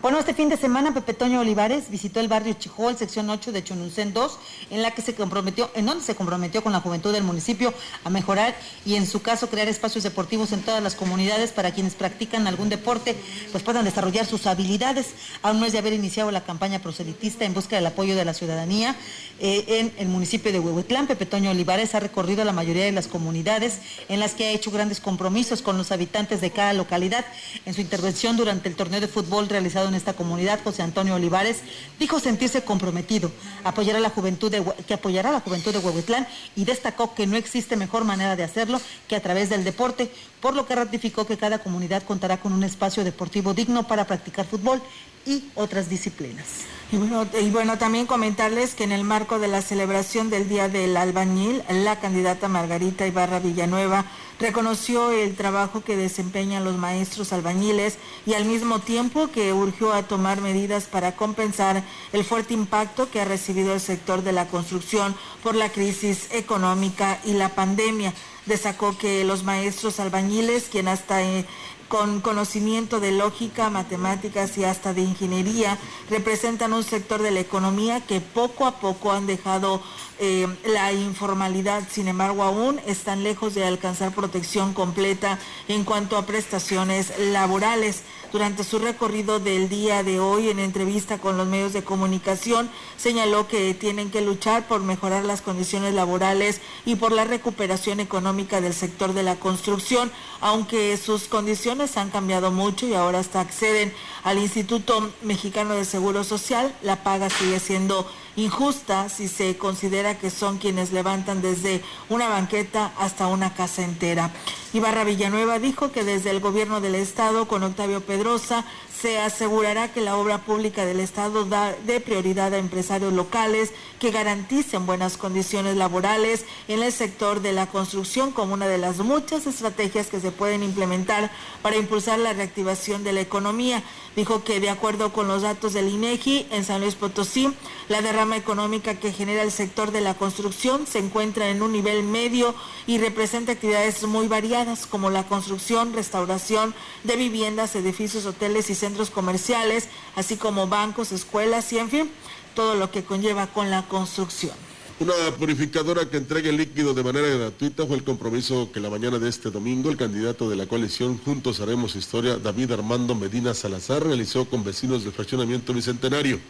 Bueno, 0.00 0.20
este 0.20 0.32
fin 0.32 0.48
de 0.48 0.56
semana 0.56 0.94
Pepe 0.94 1.12
Toño 1.12 1.40
Olivares 1.40 1.90
visitó 1.90 2.20
el 2.20 2.28
barrio 2.28 2.54
Chijol, 2.54 2.96
sección 2.96 3.28
8 3.28 3.50
de 3.50 3.64
Chonuncén 3.64 4.12
2, 4.12 4.38
en 4.70 4.80
la 4.80 4.92
que 4.92 5.02
se 5.02 5.16
comprometió, 5.16 5.72
en 5.74 5.86
donde 5.86 6.04
se 6.04 6.14
comprometió 6.14 6.62
con 6.62 6.72
la 6.72 6.78
juventud 6.78 7.12
del 7.12 7.24
municipio 7.24 7.74
a 8.04 8.08
mejorar 8.08 8.54
y 8.86 8.94
en 8.94 9.08
su 9.08 9.22
caso 9.22 9.50
crear 9.50 9.66
espacios 9.66 10.04
deportivos 10.04 10.52
en 10.52 10.62
todas 10.62 10.80
las 10.80 10.94
comunidades 10.94 11.50
para 11.50 11.72
quienes 11.72 11.96
practican 11.96 12.46
algún 12.46 12.68
deporte, 12.68 13.16
pues 13.50 13.64
puedan 13.64 13.84
desarrollar 13.84 14.24
sus 14.24 14.46
habilidades. 14.46 15.14
Aún 15.42 15.58
no 15.58 15.66
es 15.66 15.72
de 15.72 15.78
haber 15.78 15.92
iniciado 15.92 16.30
la 16.30 16.44
campaña 16.44 16.78
proselitista 16.78 17.44
en 17.44 17.52
busca 17.52 17.74
del 17.74 17.86
apoyo 17.86 18.14
de 18.14 18.24
la 18.24 18.34
ciudadanía 18.34 18.94
eh, 19.40 19.64
en 19.66 19.92
el 19.98 20.06
municipio 20.06 20.52
de 20.52 20.60
Huehuetlán. 20.60 21.08
Pepe 21.08 21.26
Toño 21.26 21.50
Olivares 21.50 21.96
ha 21.96 22.00
recorrido 22.00 22.44
la 22.44 22.52
mayoría 22.52 22.84
de 22.84 22.92
las 22.92 23.08
comunidades 23.08 23.80
en 24.08 24.20
las 24.20 24.34
que 24.34 24.44
ha 24.44 24.50
hecho 24.52 24.70
grandes 24.70 25.00
compromisos 25.00 25.60
con 25.60 25.76
los 25.76 25.90
habitantes 25.90 26.40
de 26.40 26.52
cada 26.52 26.72
localidad. 26.72 27.26
En 27.66 27.74
su 27.74 27.80
intervención 27.80 28.36
durante 28.36 28.68
el 28.68 28.76
torneo 28.76 29.00
de 29.00 29.08
fútbol 29.08 29.48
realizado 29.48 29.87
en 29.88 29.94
esta 29.94 30.12
comunidad, 30.12 30.60
José 30.62 30.82
Antonio 30.82 31.14
Olivares, 31.14 31.58
dijo 31.98 32.20
sentirse 32.20 32.62
comprometido, 32.62 33.32
a 33.64 33.72
la 34.00 34.10
juventud 34.10 34.52
que 34.86 34.94
apoyará 34.94 35.30
a 35.30 35.32
la 35.32 35.40
juventud 35.40 35.72
de 35.72 35.78
Huehuetlán 35.78 36.26
y 36.56 36.64
destacó 36.64 37.14
que 37.14 37.26
no 37.26 37.36
existe 37.36 37.76
mejor 37.76 38.04
manera 38.04 38.36
de 38.36 38.44
hacerlo 38.44 38.80
que 39.06 39.16
a 39.16 39.22
través 39.22 39.48
del 39.48 39.64
deporte, 39.64 40.10
por 40.40 40.54
lo 40.54 40.66
que 40.66 40.74
ratificó 40.74 41.26
que 41.26 41.36
cada 41.36 41.58
comunidad 41.58 42.02
contará 42.02 42.38
con 42.38 42.52
un 42.52 42.64
espacio 42.64 43.04
deportivo 43.04 43.54
digno 43.54 43.86
para 43.86 44.06
practicar 44.06 44.46
fútbol 44.46 44.82
y 45.26 45.44
otras 45.54 45.88
disciplinas. 45.88 46.46
Y 46.90 46.96
bueno, 46.96 47.26
y 47.38 47.50
bueno, 47.50 47.76
también 47.76 48.06
comentarles 48.06 48.74
que 48.74 48.84
en 48.84 48.92
el 48.92 49.04
marco 49.04 49.38
de 49.38 49.48
la 49.48 49.60
celebración 49.60 50.30
del 50.30 50.48
Día 50.48 50.68
del 50.68 50.96
Albañil, 50.96 51.62
la 51.68 52.00
candidata 52.00 52.48
Margarita 52.48 53.06
Ibarra 53.06 53.38
Villanueva 53.38 54.06
reconoció 54.38 55.10
el 55.10 55.34
trabajo 55.34 55.82
que 55.82 55.96
desempeñan 55.96 56.64
los 56.64 56.76
maestros 56.76 57.32
albañiles 57.32 57.98
y 58.26 58.34
al 58.34 58.44
mismo 58.44 58.78
tiempo 58.78 59.28
que 59.28 59.52
urgió 59.52 59.92
a 59.92 60.04
tomar 60.04 60.40
medidas 60.40 60.84
para 60.84 61.16
compensar 61.16 61.82
el 62.12 62.24
fuerte 62.24 62.54
impacto 62.54 63.10
que 63.10 63.20
ha 63.20 63.24
recibido 63.24 63.74
el 63.74 63.80
sector 63.80 64.22
de 64.22 64.32
la 64.32 64.46
construcción 64.48 65.14
por 65.42 65.54
la 65.54 65.70
crisis 65.70 66.28
económica 66.32 67.20
y 67.24 67.32
la 67.32 67.50
pandemia. 67.50 68.14
Destacó 68.46 68.96
que 68.96 69.24
los 69.24 69.44
maestros 69.44 70.00
albañiles, 70.00 70.68
quien 70.70 70.88
hasta 70.88 71.22
eh, 71.22 71.44
con 71.88 72.20
conocimiento 72.20 73.00
de 73.00 73.12
lógica, 73.12 73.70
matemáticas 73.70 74.56
y 74.58 74.64
hasta 74.64 74.94
de 74.94 75.02
ingeniería, 75.02 75.78
representan 76.10 76.72
un 76.72 76.84
sector 76.84 77.22
de 77.22 77.30
la 77.30 77.40
economía 77.40 78.00
que 78.00 78.20
poco 78.20 78.66
a 78.66 78.80
poco 78.80 79.12
han 79.12 79.26
dejado 79.26 79.82
eh, 80.20 80.46
la 80.66 80.92
informalidad. 80.92 81.82
Sin 81.90 82.08
embargo, 82.08 82.42
aún 82.42 82.80
están 82.86 83.22
lejos 83.22 83.54
de 83.54 83.64
alcanzar 83.64 84.14
protección 84.14 84.74
completa 84.74 85.38
en 85.68 85.84
cuanto 85.84 86.16
a 86.16 86.26
prestaciones 86.26 87.12
laborales 87.18 88.02
durante 88.32 88.64
su 88.64 88.78
recorrido 88.78 89.40
del 89.40 89.68
día 89.68 90.02
de 90.02 90.20
hoy 90.20 90.50
en 90.50 90.58
entrevista 90.58 91.18
con 91.18 91.36
los 91.36 91.46
medios 91.46 91.72
de 91.72 91.84
comunicación, 91.84 92.70
señaló 92.96 93.48
que 93.48 93.74
tienen 93.74 94.10
que 94.10 94.20
luchar 94.20 94.66
por 94.68 94.80
mejorar 94.80 95.24
las 95.24 95.42
condiciones 95.42 95.94
laborales 95.94 96.60
y 96.84 96.96
por 96.96 97.12
la 97.12 97.24
recuperación 97.24 98.00
económica 98.00 98.60
del 98.60 98.74
sector 98.74 99.12
de 99.12 99.22
la 99.22 99.36
construcción, 99.36 100.10
aunque 100.40 100.96
sus 100.96 101.24
condiciones 101.24 101.96
han 101.96 102.10
cambiado 102.10 102.50
mucho 102.50 102.86
y 102.86 102.94
ahora 102.94 103.18
hasta 103.18 103.40
acceden 103.40 103.92
al 104.24 104.38
Instituto 104.38 105.10
Mexicano 105.22 105.74
de 105.74 105.84
Seguro 105.84 106.24
Social, 106.24 106.74
la 106.82 107.02
paga 107.02 107.30
sigue 107.30 107.60
siendo 107.60 108.08
injusta 108.38 109.08
si 109.08 109.28
se 109.28 109.56
considera 109.56 110.16
que 110.16 110.30
son 110.30 110.58
quienes 110.58 110.92
levantan 110.92 111.42
desde 111.42 111.82
una 112.08 112.28
banqueta 112.28 112.92
hasta 112.98 113.26
una 113.26 113.52
casa 113.54 113.82
entera. 113.82 114.30
Ibarra 114.72 115.04
Villanueva 115.04 115.58
dijo 115.58 115.90
que 115.90 116.04
desde 116.04 116.30
el 116.30 116.40
gobierno 116.40 116.80
del 116.80 116.94
estado 116.94 117.48
con 117.48 117.62
Octavio 117.62 118.00
Pedrosa 118.00 118.64
se 119.00 119.18
asegurará 119.20 119.92
que 119.92 120.00
la 120.00 120.16
obra 120.16 120.38
pública 120.38 120.84
del 120.84 120.98
Estado 120.98 121.44
da 121.44 121.72
de 121.86 122.00
prioridad 122.00 122.52
a 122.52 122.58
empresarios 122.58 123.12
locales 123.12 123.72
que 124.00 124.10
garanticen 124.10 124.86
buenas 124.86 125.16
condiciones 125.16 125.76
laborales 125.76 126.44
en 126.66 126.82
el 126.82 126.92
sector 126.92 127.40
de 127.40 127.52
la 127.52 127.66
construcción 127.66 128.32
como 128.32 128.54
una 128.54 128.66
de 128.66 128.78
las 128.78 128.98
muchas 128.98 129.46
estrategias 129.46 130.08
que 130.08 130.20
se 130.20 130.32
pueden 130.32 130.64
implementar 130.64 131.30
para 131.62 131.76
impulsar 131.76 132.18
la 132.18 132.32
reactivación 132.32 133.04
de 133.04 133.12
la 133.12 133.20
economía. 133.20 133.82
Dijo 134.16 134.42
que 134.42 134.58
de 134.58 134.70
acuerdo 134.70 135.12
con 135.12 135.28
los 135.28 135.42
datos 135.42 135.74
del 135.74 135.88
INEGI 135.88 136.48
en 136.50 136.64
San 136.64 136.80
Luis 136.80 136.96
Potosí, 136.96 137.52
la 137.88 138.02
derrama 138.02 138.36
económica 138.36 138.96
que 138.96 139.12
genera 139.12 139.42
el 139.42 139.52
sector 139.52 139.92
de 139.92 140.00
la 140.00 140.14
construcción 140.14 140.86
se 140.88 140.98
encuentra 140.98 141.50
en 141.50 141.62
un 141.62 141.72
nivel 141.72 142.02
medio 142.02 142.54
y 142.88 142.98
representa 142.98 143.52
actividades 143.52 144.02
muy 144.04 144.26
variadas 144.26 144.86
como 144.86 145.10
la 145.10 145.24
construcción, 145.24 145.92
restauración 145.92 146.74
de 147.04 147.16
viviendas, 147.16 147.76
edificios, 147.76 148.26
hoteles 148.26 148.70
y 148.70 148.74
centros 148.74 148.87
comerciales, 149.10 149.88
así 150.16 150.36
como 150.36 150.66
bancos, 150.66 151.12
escuelas 151.12 151.72
y 151.72 151.78
en 151.78 151.90
fin, 151.90 152.10
todo 152.54 152.74
lo 152.74 152.90
que 152.90 153.04
conlleva 153.04 153.46
con 153.48 153.70
la 153.70 153.86
construcción. 153.88 154.54
Una 155.00 155.14
purificadora 155.38 156.10
que 156.10 156.16
entregue 156.16 156.50
líquido 156.50 156.92
de 156.92 157.04
manera 157.04 157.28
gratuita 157.28 157.86
fue 157.86 157.96
el 157.96 158.02
compromiso 158.02 158.72
que 158.72 158.80
la 158.80 158.90
mañana 158.90 159.20
de 159.20 159.28
este 159.28 159.50
domingo 159.50 159.90
el 159.90 159.96
candidato 159.96 160.50
de 160.50 160.56
la 160.56 160.66
coalición 160.66 161.18
Juntos 161.18 161.60
Haremos 161.60 161.94
Historia, 161.94 162.36
David 162.36 162.72
Armando 162.72 163.14
Medina 163.14 163.54
Salazar, 163.54 164.04
realizó 164.04 164.46
con 164.46 164.64
vecinos 164.64 165.04
del 165.04 165.12
fraccionamiento 165.12 165.72
Bicentenario. 165.72 166.40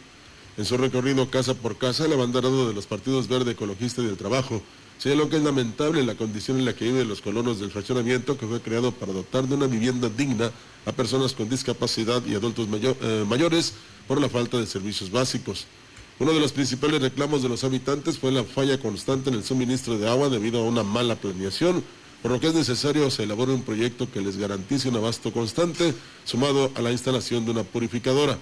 En 0.57 0.65
su 0.65 0.77
recorrido 0.77 1.29
casa 1.29 1.53
por 1.53 1.77
casa, 1.77 2.05
el 2.05 2.13
abanderado 2.13 2.67
de 2.67 2.73
los 2.73 2.87
partidos 2.87 3.27
Verde 3.27 3.51
Ecologista 3.51 4.01
y 4.01 4.07
del 4.07 4.17
Trabajo 4.17 4.63
señaló 4.99 5.29
que 5.29 5.37
es 5.37 5.43
lamentable 5.43 6.03
la 6.03 6.15
condición 6.15 6.59
en 6.59 6.65
la 6.65 6.75
que 6.75 6.85
viven 6.85 7.07
los 7.07 7.21
colonos 7.21 7.59
del 7.59 7.71
fraccionamiento 7.71 8.37
que 8.37 8.45
fue 8.45 8.61
creado 8.61 8.91
para 8.91 9.13
dotar 9.13 9.47
de 9.47 9.55
una 9.55 9.65
vivienda 9.65 10.09
digna 10.09 10.51
a 10.85 10.91
personas 10.91 11.33
con 11.33 11.49
discapacidad 11.49 12.23
y 12.25 12.35
adultos 12.35 12.67
eh, 12.71 13.25
mayores 13.27 13.73
por 14.07 14.19
la 14.19 14.29
falta 14.29 14.57
de 14.57 14.67
servicios 14.67 15.09
básicos. 15.09 15.65
Uno 16.19 16.33
de 16.33 16.41
los 16.41 16.51
principales 16.51 17.01
reclamos 17.01 17.41
de 17.41 17.47
los 17.47 17.63
habitantes 17.63 18.19
fue 18.19 18.33
la 18.33 18.43
falla 18.43 18.77
constante 18.77 19.29
en 19.29 19.37
el 19.37 19.43
suministro 19.43 19.97
de 19.97 20.09
agua 20.09 20.27
debido 20.27 20.59
a 20.59 20.65
una 20.65 20.83
mala 20.83 21.15
planeación, 21.15 21.81
por 22.21 22.31
lo 22.31 22.41
que 22.41 22.47
es 22.47 22.53
necesario 22.53 23.09
se 23.09 23.23
elabore 23.23 23.53
un 23.53 23.63
proyecto 23.63 24.11
que 24.11 24.19
les 24.19 24.35
garantice 24.35 24.89
un 24.89 24.97
abasto 24.97 25.31
constante, 25.31 25.93
sumado 26.25 26.73
a 26.75 26.81
la 26.81 26.91
instalación 26.91 27.45
de 27.45 27.51
una 27.51 27.63
purificadora. 27.63 28.37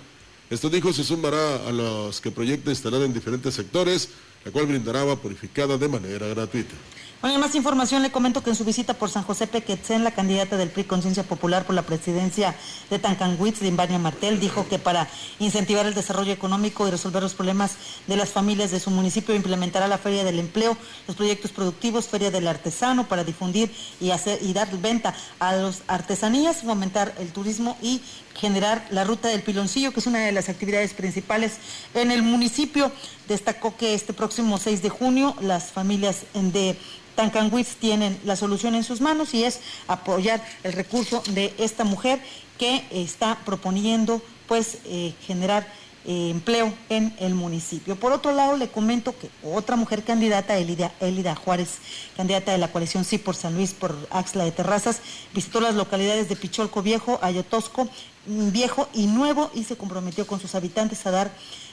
Esto 0.49 0.72
dijo 0.72 0.91
se 0.91 1.03
sumará 1.03 1.68
a 1.68 1.72
los 1.72 2.20
que 2.20 2.32
proyecta 2.32 2.72
instalar 2.72 3.03
en 3.03 3.14
diferentes 3.14 3.53
sectores, 3.53 4.10
la 4.48 4.54
cual 4.54 4.66
brindará 4.66 5.02
agua 5.02 5.18
purificada 5.18 5.78
de 5.78 5.89
manera 5.89 6.26
gratuita. 6.28 6.74
Bueno, 7.20 7.39
más 7.39 7.56
información 7.56 8.04
le 8.04 8.12
comento 8.12 8.43
que 8.43 8.52
en 8.52 8.56
su 8.56 8.64
visita 8.64 8.93
por 8.93 9.10
San 9.10 9.24
José 9.24 9.48
Pequetzen, 9.48 10.04
la 10.04 10.12
candidata 10.12 10.56
del 10.56 10.70
PRI 10.70 10.84
Conciencia 10.84 11.24
Popular 11.24 11.66
por 11.66 11.74
la 11.74 11.82
presidencia 11.82 12.56
de 12.91 13.00
Tancanwitz, 13.00 13.62
Invania 13.64 13.98
Martel, 13.98 14.39
dijo 14.39 14.68
que 14.70 14.78
para 14.78 15.10
incentivar 15.39 15.88
el 15.88 15.95
desarrollo 15.95 16.32
económico 16.32 16.88
y 16.88 16.91
resolver 16.91 17.24
los 17.24 17.34
problemas 17.34 17.76
de 18.06 18.16
las 18.16 18.30
familias 18.30 18.70
de 18.70 18.80
su 18.80 18.91
municipio, 18.91 19.36
implementará 19.36 19.88
la 19.88 19.98
Feria 19.98 20.24
del 20.24 20.39
Empleo, 20.39 20.78
los 21.08 21.18
proyectos 21.18 21.52
productivos, 21.52 22.08
Feria 22.08 22.30
del 22.30 22.48
Artesano, 22.48 23.08
para 23.08 23.24
difundir 23.24 23.72
y, 24.00 24.12
hacer, 24.12 24.38
y 24.43 24.54
dar 24.54 24.70
venta 24.78 25.16
a 25.39 25.56
las 25.56 25.82
artesanías, 25.88 26.62
fomentar 26.62 27.16
el 27.18 27.34
turismo 27.34 27.78
y 27.82 28.00
generar 28.40 28.86
la 28.92 29.04
ruta 29.04 29.30
del 29.30 29.42
piloncillo, 29.42 29.92
que 29.92 30.00
es 30.00 30.08
una 30.08 30.20
de 30.20 30.32
las 30.32 30.50
actividades 30.50 30.94
principales 30.94 31.54
en 31.94 32.12
el 32.12 32.22
municipio. 32.24 32.92
Destacó 33.28 33.76
que 33.76 33.94
este 33.94 34.14
próximo 34.14 34.58
6 34.58 34.82
de 34.82 34.90
junio 34.90 35.36
las 35.42 35.72
familias 35.72 36.22
de 36.34 36.78
Tancanwitz 37.16 37.76
tienen 37.78 38.18
la 38.24 38.36
solución 38.36 38.76
en 38.76 38.84
sus 38.84 39.02
manos 39.02 39.34
y 39.34 39.44
es 39.44 39.60
apoyar 39.88 40.44
el 40.64 40.74
recurso 40.74 41.24
de 41.30 41.54
esta 41.58 41.84
mujer 41.84 42.22
que 42.58 42.86
está 42.92 43.40
proponiendo 43.44 44.22
pues 44.48 44.78
eh, 44.86 45.14
generar 45.26 45.68
eh, 46.08 46.30
empleo 46.30 46.74
en 46.89 47.14
el 47.20 47.36
municipio. 47.36 47.97
Por 47.97 48.14
otro 48.14 48.32
lado, 48.32 48.55
le 48.55 48.70
comento 48.70 49.14
que 49.18 49.30
otra 49.43 49.76
mujer 49.76 50.03
candidata, 50.03 50.58
Elida, 50.58 50.93
Elida 51.01 51.36
Juárez, 51.36 51.80
candidata 52.16 52.53
de 52.53 52.58
la 52.58 52.72
coalición 52.72 53.03
Sí 53.03 53.18
por 53.18 53.36
San 53.36 53.55
Luis, 53.55 53.74
por 53.74 53.93
Axla 54.10 54.45
de 54.45 54.51
Terrazas, 54.51 55.01
visitó 55.34 55.60
las 55.60 55.76
localidades 55.76 56.30
de 56.30 56.38
Picholco 56.38 56.82
Viejo, 56.82 57.20
Ayotosco, 57.22 57.89
Viejo 58.26 58.88
y 58.93 59.08
Nuevo 59.08 59.51
y 59.53 59.66
se 59.66 59.76
comprometió 59.76 60.26
con 60.26 60.39
sus 60.39 60.55
habitantes 60.55 61.05
a 61.05 61.12
dar 61.12 61.32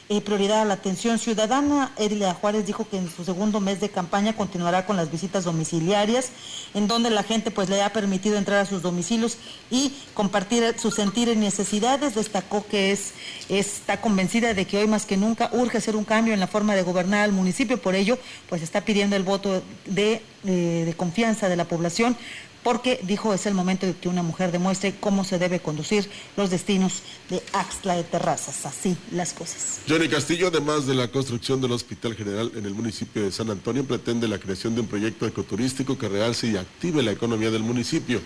eh, 0.09 0.21
prioridad 0.21 0.63
a 0.63 0.65
la 0.65 0.75
atención 0.75 1.19
ciudadana. 1.19 1.93
Erila 1.97 2.35
Juárez 2.35 2.67
dijo 2.67 2.87
que 2.89 2.99
en 2.99 3.11
su 3.11 3.25
segundo 3.25 3.61
mes 3.61 3.81
de 3.81 3.89
campaña 3.89 4.37
continuará 4.37 4.85
con 4.85 4.97
las 4.97 5.11
visitas 5.11 5.45
domiciliarias, 5.45 6.31
en 6.75 6.89
donde 6.89 7.11
la 7.11 7.23
gente 7.23 7.51
pues 7.51 7.71
le 7.71 7.83
ha 7.83 7.93
permitido 7.93 8.37
entrar 8.37 8.59
a 8.61 8.67
sus 8.67 8.83
domicilios 8.83 9.39
y 9.71 9.95
compartir 10.13 10.79
sus 10.79 10.95
sentir 10.95 11.29
y 11.29 11.37
necesidades. 11.37 12.15
Destacó 12.15 12.67
que 12.67 12.93
es, 12.93 13.13
está 13.49 14.01
convencida 14.01 14.53
de 14.53 14.67
que 14.67 14.79
hoy 14.79 14.87
más 14.87 15.07
que 15.07 15.17
nunca 15.17 15.49
urge 15.53 15.79
hacer 15.79 15.97
un 15.97 16.05
cambio 16.05 16.35
en 16.35 16.41
la 16.41 16.47
forma 16.49 16.75
de 16.75 16.83
gobernar 16.83 17.23
al 17.23 17.33
municipio, 17.33 17.81
por 17.81 17.95
ello 17.95 18.19
pues 18.49 18.63
está 18.63 18.83
pidiendo 18.83 19.17
el 19.17 19.23
voto 19.23 19.63
de, 19.87 20.23
eh, 20.45 20.83
de 20.85 20.95
confianza 20.95 21.49
de 21.49 21.57
la 21.57 21.65
población 21.65 22.17
porque 22.65 22.99
dijo 23.03 23.33
es 23.35 23.47
el 23.47 23.55
momento 23.55 23.87
de 23.87 23.95
que 23.95 24.09
una 24.09 24.23
mujer 24.23 24.51
demuestre 24.51 24.95
cómo 24.99 25.23
se 25.23 25.39
debe 25.39 25.61
conducir 25.61 26.09
los 26.37 26.51
destinos 26.51 27.03
de 27.31 27.41
Axtla 27.53 27.95
de 27.95 28.03
Terrazas. 28.03 28.67
Así 28.67 28.97
las 29.13 29.35
cosas. 29.35 29.81
Johnny 29.89 30.09
Castillo, 30.09 30.49
además 30.49 30.87
de 30.87 30.95
la 30.95 31.09
construcción 31.09 31.61
del 31.61 31.73
Hospital 31.73 32.17
General 32.17 32.51
en 32.57 32.65
el 32.65 32.75
municipio 32.75 33.23
de 33.23 33.31
San 33.31 33.51
Antonio, 33.51 33.85
pretende 33.85 34.27
la 34.27 34.39
creación 34.39 34.75
de 34.75 34.81
un 34.81 34.87
proyecto 34.89 35.27
ecoturístico 35.27 35.99
que 35.99 36.09
realce 36.09 36.49
y 36.49 36.57
active 36.57 37.03
la 37.03 37.13
economía 37.13 37.51
del 37.51 37.63
municipio. 37.63 38.21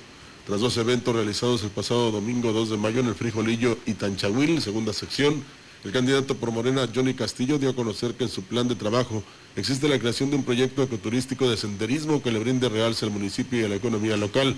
Tras 0.47 0.61
dos 0.61 0.77
eventos 0.79 1.15
realizados 1.15 1.63
el 1.65 1.71
pasado 1.71 2.11
domingo 2.11 2.53
2 2.53 2.71
de 2.71 2.77
mayo 2.79 3.01
en 3.01 3.09
el 3.09 3.15
Frijolillo 3.15 3.77
y 3.85 3.95
Tanchahuil, 3.95 4.63
segunda 4.63 4.95
sección, 4.95 5.43
el 5.85 5.93
candidato 5.93 6.37
por 6.37 6.51
Morena, 6.51 6.89
Johnny 6.93 7.15
Castillo, 7.15 7.59
dio 7.59 7.71
a 7.71 7.77
conocer 7.77 8.15
que 8.15 8.25
en 8.25 8.31
su 8.31 8.43
plan 8.43 8.67
de 8.67 8.75
trabajo 8.75 9.23
existe 9.55 9.89
la 9.89 9.99
creación 9.99 10.31
de 10.31 10.37
un 10.37 10.45
proyecto 10.45 10.83
ecoturístico 10.83 11.49
de 11.49 11.57
senderismo 11.57 12.23
que 12.23 12.33
le 12.33 12.41
brinde 12.41 12.69
realce 12.69 13.05
al 13.05 13.13
municipio 13.13 13.61
y 13.61 13.65
a 13.65 13.69
la 13.69 13.77
economía 13.77 14.17
local. 14.17 14.57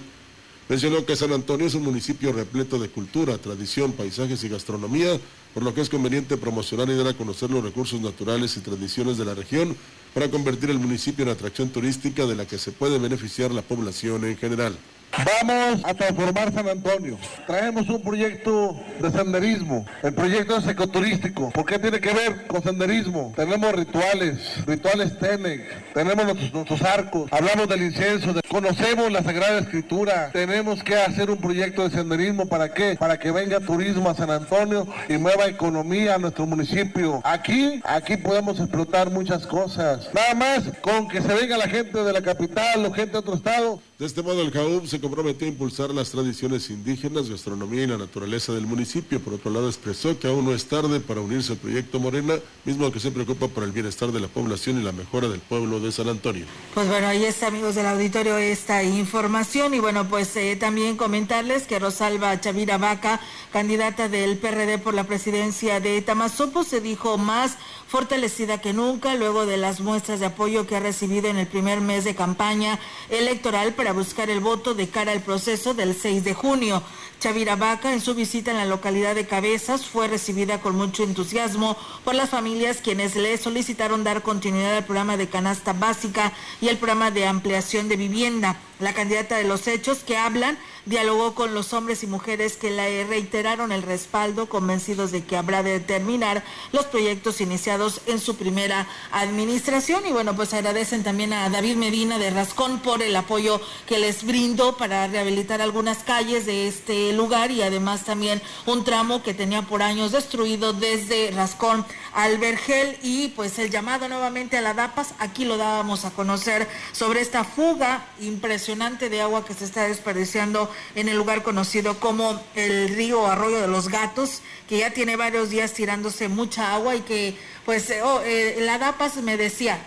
Mencionó 0.68 1.04
que 1.04 1.16
San 1.16 1.32
Antonio 1.32 1.66
es 1.66 1.74
un 1.74 1.82
municipio 1.82 2.32
repleto 2.32 2.78
de 2.78 2.88
cultura, 2.88 3.36
tradición, 3.38 3.92
paisajes 3.92 4.44
y 4.44 4.48
gastronomía, 4.48 5.18
por 5.52 5.64
lo 5.64 5.74
que 5.74 5.80
es 5.80 5.90
conveniente 5.90 6.36
promocionar 6.36 6.88
y 6.88 6.94
dar 6.94 7.08
a 7.08 7.14
conocer 7.14 7.50
los 7.50 7.64
recursos 7.64 8.00
naturales 8.00 8.56
y 8.56 8.60
tradiciones 8.60 9.18
de 9.18 9.24
la 9.24 9.34
región 9.34 9.76
para 10.14 10.30
convertir 10.30 10.70
el 10.70 10.78
municipio 10.78 11.24
en 11.24 11.30
atracción 11.30 11.70
turística 11.70 12.24
de 12.24 12.36
la 12.36 12.46
que 12.46 12.56
se 12.56 12.72
puede 12.72 12.98
beneficiar 12.98 13.50
la 13.50 13.62
población 13.62 14.24
en 14.24 14.36
general. 14.36 14.78
Vamos 15.12 15.82
a 15.84 15.94
transformar 15.94 16.52
San 16.52 16.68
Antonio. 16.68 17.18
Traemos 17.46 17.88
un 17.88 18.00
proyecto 18.02 18.76
de 19.00 19.10
senderismo. 19.10 19.84
El 20.02 20.14
proyecto 20.14 20.56
es 20.56 20.66
ecoturístico. 20.68 21.50
¿Por 21.50 21.64
qué 21.66 21.78
tiene 21.78 22.00
que 22.00 22.12
ver 22.12 22.46
con 22.46 22.62
senderismo? 22.62 23.32
Tenemos 23.36 23.72
rituales, 23.72 24.64
rituales 24.66 25.18
Tenec, 25.18 25.92
tenemos 25.92 26.24
nuestros, 26.24 26.82
arcos, 26.82 27.30
hablamos 27.32 27.68
del 27.68 27.82
incienso, 27.82 28.34
conocemos 28.48 29.10
la 29.10 29.22
Sagrada 29.22 29.58
Escritura. 29.58 30.30
Tenemos 30.32 30.82
que 30.82 30.96
hacer 30.96 31.30
un 31.30 31.38
proyecto 31.38 31.88
de 31.88 31.96
senderismo. 31.96 32.46
¿Para 32.46 32.72
qué? 32.72 32.96
Para 32.98 33.18
que 33.18 33.32
venga 33.32 33.60
turismo 33.60 34.08
a 34.10 34.14
San 34.14 34.30
Antonio 34.30 34.86
y 35.08 35.16
mueva 35.16 35.46
economía 35.46 36.14
a 36.14 36.18
nuestro 36.18 36.46
municipio. 36.46 37.20
Aquí, 37.24 37.80
aquí 37.84 38.16
podemos 38.16 38.60
explotar 38.60 39.10
muchas 39.10 39.46
cosas. 39.46 40.08
Nada 40.14 40.34
más 40.34 40.62
con 40.80 41.08
que 41.08 41.20
se 41.20 41.34
venga 41.34 41.58
la 41.58 41.68
gente 41.68 42.02
de 42.02 42.12
la 42.12 42.22
capital 42.22 42.86
o 42.86 42.92
gente 42.92 43.12
de 43.12 43.18
otro 43.18 43.34
estado. 43.34 43.80
De 44.00 44.06
este 44.06 44.22
modo, 44.22 44.40
el 44.40 44.50
CAUB 44.50 44.86
se 44.86 44.98
comprometió 44.98 45.46
a 45.46 45.50
impulsar 45.50 45.90
las 45.90 46.08
tradiciones 46.08 46.70
indígenas, 46.70 47.28
gastronomía 47.28 47.82
y 47.82 47.86
la 47.86 47.98
naturaleza 47.98 48.50
del 48.54 48.64
municipio. 48.66 49.20
Por 49.20 49.34
otro 49.34 49.50
lado, 49.50 49.68
expresó 49.68 50.18
que 50.18 50.26
aún 50.26 50.46
no 50.46 50.54
es 50.54 50.64
tarde 50.64 51.00
para 51.00 51.20
unirse 51.20 51.52
al 51.52 51.58
proyecto 51.58 52.00
Morena, 52.00 52.36
mismo 52.64 52.90
que 52.90 52.98
se 52.98 53.10
preocupa 53.10 53.48
por 53.48 53.62
el 53.62 53.72
bienestar 53.72 54.10
de 54.10 54.20
la 54.20 54.28
población 54.28 54.80
y 54.80 54.84
la 54.84 54.92
mejora 54.92 55.28
del 55.28 55.40
pueblo 55.40 55.80
de 55.80 55.92
San 55.92 56.08
Antonio. 56.08 56.46
Pues 56.72 56.88
bueno, 56.88 57.08
ahí 57.08 57.26
está, 57.26 57.48
amigos 57.48 57.74
del 57.74 57.84
auditorio, 57.88 58.38
esta 58.38 58.82
información. 58.82 59.74
Y 59.74 59.80
bueno, 59.80 60.08
pues 60.08 60.34
eh, 60.36 60.56
también 60.56 60.96
comentarles 60.96 61.64
que 61.64 61.78
Rosalba 61.78 62.40
Chavira 62.40 62.78
Vaca, 62.78 63.20
candidata 63.52 64.08
del 64.08 64.38
PRD 64.38 64.78
por 64.78 64.94
la 64.94 65.04
presidencia 65.04 65.78
de 65.78 66.00
Tamazopo, 66.00 66.64
se 66.64 66.80
dijo 66.80 67.18
más 67.18 67.58
fortalecida 67.90 68.60
que 68.60 68.72
nunca 68.72 69.16
luego 69.16 69.46
de 69.46 69.56
las 69.56 69.80
muestras 69.80 70.20
de 70.20 70.26
apoyo 70.26 70.64
que 70.64 70.76
ha 70.76 70.80
recibido 70.80 71.26
en 71.26 71.36
el 71.38 71.48
primer 71.48 71.80
mes 71.80 72.04
de 72.04 72.14
campaña 72.14 72.78
electoral 73.08 73.74
para 73.74 73.92
buscar 73.92 74.30
el 74.30 74.38
voto 74.38 74.74
de 74.74 74.88
cara 74.88 75.10
al 75.10 75.22
proceso 75.22 75.74
del 75.74 75.96
6 75.96 76.22
de 76.22 76.32
junio. 76.32 76.84
Chavira 77.20 77.54
Vaca, 77.54 77.92
en 77.92 78.00
su 78.00 78.14
visita 78.14 78.50
en 78.50 78.56
la 78.56 78.64
localidad 78.64 79.14
de 79.14 79.26
Cabezas, 79.26 79.84
fue 79.84 80.08
recibida 80.08 80.62
con 80.62 80.74
mucho 80.74 81.02
entusiasmo 81.04 81.76
por 82.02 82.14
las 82.14 82.30
familias 82.30 82.78
quienes 82.78 83.14
le 83.14 83.36
solicitaron 83.36 84.04
dar 84.04 84.22
continuidad 84.22 84.78
al 84.78 84.86
programa 84.86 85.18
de 85.18 85.28
canasta 85.28 85.74
básica 85.74 86.32
y 86.62 86.68
el 86.68 86.78
programa 86.78 87.10
de 87.10 87.26
ampliación 87.26 87.90
de 87.90 87.96
vivienda. 87.96 88.56
La 88.78 88.94
candidata 88.94 89.36
de 89.36 89.44
los 89.44 89.66
hechos 89.66 89.98
que 89.98 90.16
hablan 90.16 90.56
dialogó 90.86 91.34
con 91.34 91.52
los 91.52 91.74
hombres 91.74 92.02
y 92.02 92.06
mujeres 92.06 92.56
que 92.56 92.70
le 92.70 93.04
reiteraron 93.04 93.72
el 93.72 93.82
respaldo, 93.82 94.48
convencidos 94.48 95.12
de 95.12 95.22
que 95.22 95.36
habrá 95.36 95.62
de 95.62 95.80
terminar 95.80 96.42
los 96.72 96.86
proyectos 96.86 97.42
iniciados 97.42 98.00
en 98.06 98.18
su 98.18 98.36
primera 98.36 98.86
administración. 99.12 100.06
Y 100.06 100.12
bueno, 100.12 100.34
pues 100.34 100.54
agradecen 100.54 101.02
también 101.02 101.34
a 101.34 101.50
David 101.50 101.76
Medina 101.76 102.18
de 102.18 102.30
Rascón 102.30 102.78
por 102.78 103.02
el 103.02 103.14
apoyo 103.14 103.60
que 103.86 103.98
les 103.98 104.24
brindó 104.24 104.78
para 104.78 105.06
rehabilitar 105.08 105.60
algunas 105.60 105.98
calles 105.98 106.46
de 106.46 106.66
este 106.66 107.09
lugar 107.16 107.50
y 107.50 107.62
además 107.62 108.04
también 108.04 108.42
un 108.66 108.84
tramo 108.84 109.22
que 109.22 109.34
tenía 109.34 109.62
por 109.62 109.82
años 109.82 110.12
destruido 110.12 110.72
desde 110.72 111.30
Rascón 111.30 111.84
al 112.12 112.38
Vergel. 112.38 112.98
Y 113.02 113.28
pues 113.28 113.58
el 113.58 113.70
llamado 113.70 114.08
nuevamente 114.08 114.56
a 114.56 114.60
la 114.60 114.74
DAPAS, 114.74 115.14
aquí 115.18 115.44
lo 115.44 115.56
dábamos 115.56 116.04
a 116.04 116.10
conocer 116.10 116.68
sobre 116.92 117.20
esta 117.20 117.44
fuga 117.44 118.04
impresionante 118.20 119.08
de 119.08 119.20
agua 119.20 119.44
que 119.44 119.54
se 119.54 119.64
está 119.64 119.86
desperdiciando 119.86 120.70
en 120.94 121.08
el 121.08 121.16
lugar 121.16 121.42
conocido 121.42 121.98
como 121.98 122.40
el 122.54 122.88
río 122.90 123.26
Arroyo 123.26 123.60
de 123.60 123.68
los 123.68 123.88
Gatos, 123.88 124.42
que 124.68 124.78
ya 124.78 124.90
tiene 124.92 125.16
varios 125.16 125.50
días 125.50 125.72
tirándose 125.72 126.28
mucha 126.28 126.74
agua 126.74 126.96
y 126.96 127.00
que 127.00 127.36
pues 127.64 127.92
oh, 128.02 128.20
eh, 128.24 128.58
la 128.60 128.78
DAPAS 128.78 129.16
me 129.16 129.36
decía, 129.36 129.78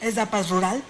es 0.00 0.14
DAPAS 0.14 0.50
rural, 0.50 0.82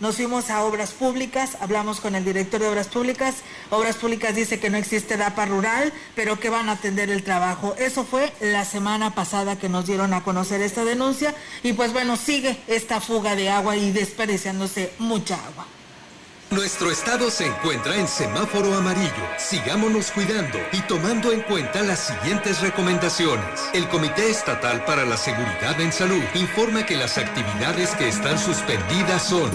nos 0.00 0.16
fuimos 0.16 0.50
a 0.50 0.64
Obras 0.64 0.92
Públicas, 0.92 1.56
hablamos 1.60 2.00
con 2.00 2.14
el 2.14 2.24
director 2.24 2.60
de 2.60 2.68
Obras 2.68 2.88
Públicas. 2.88 3.36
Obras 3.70 3.96
Públicas 3.96 4.34
dice 4.34 4.60
que 4.60 4.70
no 4.70 4.76
existe 4.76 5.16
DAPA 5.16 5.46
rural, 5.46 5.92
pero 6.14 6.38
que 6.38 6.50
van 6.50 6.68
a 6.68 6.72
atender 6.72 7.10
el 7.10 7.24
trabajo. 7.24 7.74
Eso 7.78 8.04
fue 8.04 8.32
la 8.40 8.64
semana 8.64 9.14
pasada 9.14 9.58
que 9.58 9.68
nos 9.68 9.86
dieron 9.86 10.14
a 10.14 10.22
conocer 10.22 10.62
esta 10.62 10.84
denuncia. 10.84 11.34
Y 11.62 11.72
pues 11.72 11.92
bueno, 11.92 12.16
sigue 12.16 12.60
esta 12.66 13.00
fuga 13.00 13.34
de 13.34 13.50
agua 13.50 13.76
y 13.76 13.90
desperdiciándose 13.90 14.92
mucha 14.98 15.34
agua. 15.34 15.66
Nuestro 16.50 16.90
estado 16.90 17.30
se 17.30 17.46
encuentra 17.46 17.96
en 17.96 18.08
semáforo 18.08 18.74
amarillo. 18.74 19.12
Sigámonos 19.36 20.10
cuidando 20.10 20.58
y 20.72 20.80
tomando 20.82 21.30
en 21.30 21.42
cuenta 21.42 21.82
las 21.82 22.06
siguientes 22.06 22.62
recomendaciones. 22.62 23.68
El 23.74 23.86
Comité 23.88 24.30
Estatal 24.30 24.82
para 24.86 25.04
la 25.04 25.18
Seguridad 25.18 25.78
en 25.78 25.92
Salud 25.92 26.22
informa 26.34 26.86
que 26.86 26.96
las 26.96 27.18
actividades 27.18 27.90
que 27.96 28.08
están 28.08 28.38
suspendidas 28.38 29.24
son 29.24 29.50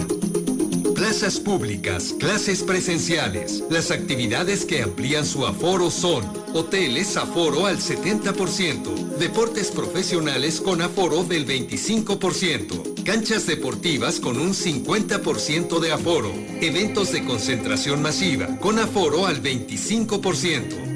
plazas 0.94 1.40
públicas, 1.40 2.14
clases 2.20 2.64
presenciales. 2.64 3.64
Las 3.70 3.92
actividades 3.92 4.66
que 4.66 4.82
amplían 4.82 5.26
su 5.26 5.46
aforo 5.46 5.90
son 5.90 6.26
hoteles 6.54 7.18
aforo 7.18 7.66
al 7.66 7.80
70%, 7.80 9.18
deportes 9.18 9.72
profesionales 9.72 10.62
con 10.62 10.82
aforo 10.82 11.24
del 11.24 11.48
25%, 11.48 13.04
canchas 13.04 13.46
deportivas 13.48 14.20
con 14.20 14.40
un 14.40 14.54
50% 14.54 15.80
de 15.80 15.92
aforo, 15.92 16.32
eventos 16.62 17.12
de 17.12 17.26
concentración 17.26 18.02
masiva 18.02 18.48
con 18.60 18.80
aforo 18.80 19.26
al 19.26 19.42
25%. 19.42 20.93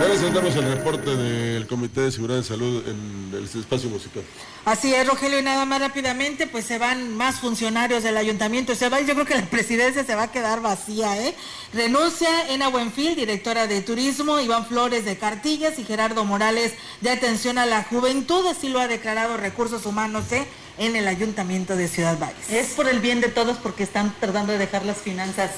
Ya 0.00 0.08
les 0.08 0.56
el 0.56 0.64
reporte 0.76 1.14
del 1.14 1.66
Comité 1.66 2.00
de 2.00 2.10
Seguridad 2.10 2.38
de 2.38 2.44
Salud 2.44 2.82
en 2.88 3.34
el 3.36 3.44
espacio 3.44 3.90
musical. 3.90 4.22
Así 4.64 4.94
es, 4.94 5.06
Rogelio, 5.06 5.38
y 5.38 5.42
nada 5.42 5.66
más 5.66 5.78
rápidamente, 5.82 6.46
pues 6.46 6.64
se 6.64 6.78
van 6.78 7.14
más 7.18 7.40
funcionarios 7.40 8.02
del 8.02 8.16
ayuntamiento. 8.16 8.74
Se 8.74 8.88
va, 8.88 9.02
yo 9.02 9.12
creo 9.12 9.26
que 9.26 9.34
la 9.34 9.44
presidencia 9.44 10.02
se 10.02 10.14
va 10.14 10.22
a 10.22 10.32
quedar 10.32 10.62
vacía, 10.62 11.18
¿eh? 11.20 11.34
Renuncia 11.74 12.48
Ena 12.48 12.68
Buenfil, 12.68 13.14
directora 13.14 13.66
de 13.66 13.82
Turismo, 13.82 14.40
Iván 14.40 14.64
Flores 14.64 15.04
de 15.04 15.18
Cartillas 15.18 15.78
y 15.78 15.84
Gerardo 15.84 16.24
Morales 16.24 16.72
de 17.02 17.10
Atención 17.10 17.58
a 17.58 17.66
la 17.66 17.82
Juventud, 17.82 18.46
así 18.46 18.70
lo 18.70 18.80
ha 18.80 18.88
declarado 18.88 19.36
Recursos 19.36 19.84
Humanos, 19.84 20.32
¿eh? 20.32 20.46
en 20.78 20.96
el 20.96 21.08
Ayuntamiento 21.08 21.76
de 21.76 21.88
Ciudad 21.88 22.18
Valles. 22.18 22.48
Es 22.48 22.68
por 22.68 22.88
el 22.88 23.00
bien 23.00 23.20
de 23.20 23.28
todos 23.28 23.58
porque 23.58 23.82
están 23.82 24.14
tratando 24.18 24.52
de 24.52 24.58
dejar 24.58 24.86
las 24.86 24.96
finanzas 24.96 25.50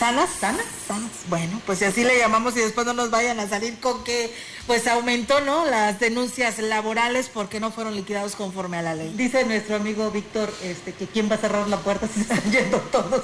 sanas, 0.00 0.30
sanas, 0.40 0.64
sanas. 0.88 1.10
Bueno, 1.28 1.60
pues 1.66 1.78
si 1.78 1.84
así 1.84 2.02
le 2.02 2.16
llamamos 2.16 2.56
y 2.56 2.60
después 2.60 2.86
no 2.86 2.94
nos 2.94 3.10
vayan 3.10 3.38
a 3.38 3.46
salir 3.46 3.78
con 3.80 4.02
que 4.02 4.34
pues 4.66 4.86
aumentó, 4.86 5.42
¿no? 5.42 5.66
Las 5.66 6.00
denuncias 6.00 6.58
laborales 6.58 7.28
porque 7.32 7.60
no 7.60 7.70
fueron 7.70 7.94
liquidados 7.94 8.34
conforme 8.34 8.78
a 8.78 8.82
la 8.82 8.94
ley. 8.94 9.12
Dice 9.14 9.44
nuestro 9.44 9.76
amigo 9.76 10.10
Víctor 10.10 10.50
este 10.62 10.94
que 10.94 11.06
quién 11.06 11.30
va 11.30 11.34
a 11.34 11.38
cerrar 11.38 11.68
la 11.68 11.76
puerta 11.76 12.08
si 12.12 12.22
están 12.22 12.40
yendo 12.50 12.78
todos. 12.78 13.22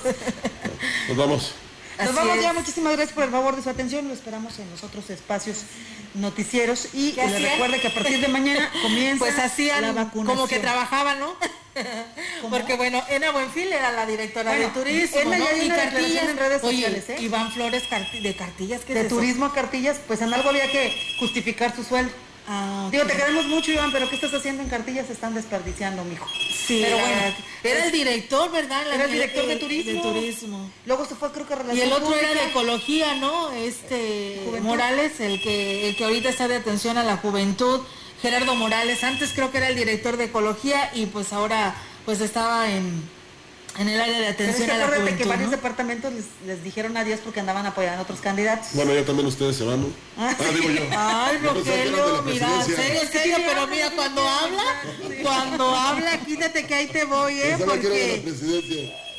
Nos 1.08 1.16
vamos. 1.16 1.65
Nos 1.98 2.08
Así 2.08 2.16
vamos 2.16 2.42
ya, 2.42 2.52
muchísimas 2.52 2.92
gracias 2.94 3.14
por 3.14 3.24
el 3.24 3.30
favor 3.30 3.56
de 3.56 3.62
su 3.62 3.70
atención, 3.70 4.06
lo 4.08 4.14
esperamos 4.14 4.58
en 4.58 4.70
los 4.70 4.84
otros 4.84 5.08
espacios 5.10 5.58
noticieros 6.14 6.88
y 6.94 7.12
¿Qué 7.12 7.26
les 7.26 7.42
recuerde 7.42 7.80
que 7.80 7.88
a 7.88 7.94
partir 7.94 8.20
de 8.20 8.28
mañana 8.28 8.70
comienza 8.82 9.18
pues 9.24 9.38
hacían 9.38 9.82
la 9.82 9.92
vacunación. 9.92 10.36
como 10.36 10.46
que 10.48 10.58
trabajaban, 10.58 11.20
¿no? 11.20 11.34
Porque 12.50 12.74
bueno, 12.74 13.02
Ena 13.10 13.30
Buenfil 13.32 13.70
era 13.72 13.92
la 13.92 14.06
directora 14.06 14.50
Bueno, 14.52 14.66
de 14.68 14.70
turismo, 14.72 15.20
Ena 15.20 15.38
¿no? 15.38 15.44
ya 15.44 15.64
una 15.64 15.76
cartillas 15.76 16.28
en 16.28 16.36
redes 16.38 16.64
Oye, 16.64 16.76
sociales, 16.76 17.04
¿eh? 17.10 17.16
Iván 17.20 17.52
Flores 17.52 17.82
Carti- 17.88 18.20
de 18.22 18.34
cartillas, 18.36 18.80
¿qué 18.86 18.94
de 18.94 19.00
es 19.02 19.08
turismo 19.08 19.46
a 19.46 19.52
cartillas, 19.54 19.98
pues 20.06 20.20
en 20.22 20.32
algo 20.32 20.48
había 20.50 20.70
que 20.70 20.96
justificar 21.18 21.74
su 21.76 21.82
sueldo. 21.84 22.12
Ah, 22.48 22.88
Digo, 22.92 23.04
te 23.06 23.14
queremos 23.16 23.46
mucho, 23.46 23.72
Iván, 23.72 23.90
pero 23.90 24.08
¿qué 24.08 24.14
estás 24.14 24.32
haciendo 24.32 24.62
en 24.62 24.68
cartillas? 24.68 25.06
Se 25.08 25.12
están 25.14 25.34
desperdiciando, 25.34 26.04
mijo. 26.04 26.26
Sí, 26.66 26.80
pero 26.82 26.96
bueno. 26.98 27.16
Era 27.64 27.86
el 27.86 27.92
director, 27.92 28.50
¿verdad? 28.52 28.84
La- 28.88 28.94
Era 28.94 29.04
el 29.04 29.12
director 29.12 29.46
de 29.46 29.56
turismo. 29.56 29.92
De 29.92 30.00
turismo. 30.20 30.70
Luego 30.86 31.04
se 31.06 31.14
fue, 31.16 31.32
creo 31.32 31.46
que 31.46 31.54
a 31.54 31.56
Y 31.56 31.60
relación 31.60 31.86
el 31.88 31.92
otro 31.92 32.14
era 32.16 32.34
de 32.34 32.44
ecología, 32.48 33.14
¿no? 33.16 33.50
Este 33.50 34.42
Juventud. 34.44 34.68
Morales, 34.68 35.18
el 35.20 35.42
que, 35.42 35.88
el 35.88 35.96
que 35.96 36.04
ahorita 36.04 36.28
está 36.28 36.46
de 36.48 36.56
atención 36.56 36.98
a 36.98 37.02
la 37.04 37.16
juventud, 37.16 37.80
Gerardo 38.22 38.54
Morales. 38.54 39.02
Antes 39.02 39.32
creo 39.34 39.50
que 39.50 39.58
era 39.58 39.68
el 39.68 39.76
director 39.76 40.16
de 40.16 40.24
ecología 40.24 40.90
y 40.94 41.06
pues 41.06 41.32
ahora 41.32 41.74
pues 42.04 42.20
estaba 42.20 42.70
en, 42.70 43.02
en 43.78 43.88
el 43.88 44.00
área 44.00 44.18
de 44.20 44.32
Pero 44.34 44.50
es 44.50 44.56
atención 44.56 44.66
que 44.66 44.72
a 44.72 44.76
la 44.78 44.84
acuérdate 44.84 45.02
juventud. 45.02 45.22
que 45.22 45.28
varios 45.28 45.50
¿no? 45.50 45.56
departamentos 45.56 46.12
les, 46.12 46.24
les 46.46 46.64
dijeron 46.64 46.96
adiós 46.96 47.20
porque 47.24 47.40
andaban 47.40 47.66
apoyando 47.66 48.00
a 48.00 48.02
otros 48.02 48.20
candidatos. 48.20 48.68
Bueno, 48.72 48.94
ya 48.94 49.04
también 49.04 49.26
ustedes 49.26 49.56
se 49.56 49.64
van, 49.64 49.82
¿no? 49.82 49.88
Ah, 50.18 50.34
digo 50.54 50.70
yo. 50.70 50.82
Ay, 50.96 51.38
Rogelio, 51.38 52.22
mira, 52.24 52.64
serio, 52.64 53.00
serio, 53.10 53.36
pero 53.46 53.66
mira, 53.66 53.90
cuando 53.90 54.26
habla, 54.26 54.64
cuando 55.22 55.74
habla, 55.76 56.18
quítate 56.24 56.66
que 56.66 56.74
ahí 56.74 56.86
te 56.86 57.04
voy, 57.04 57.40
¿eh? 57.40 57.56
Porque... 57.64 58.22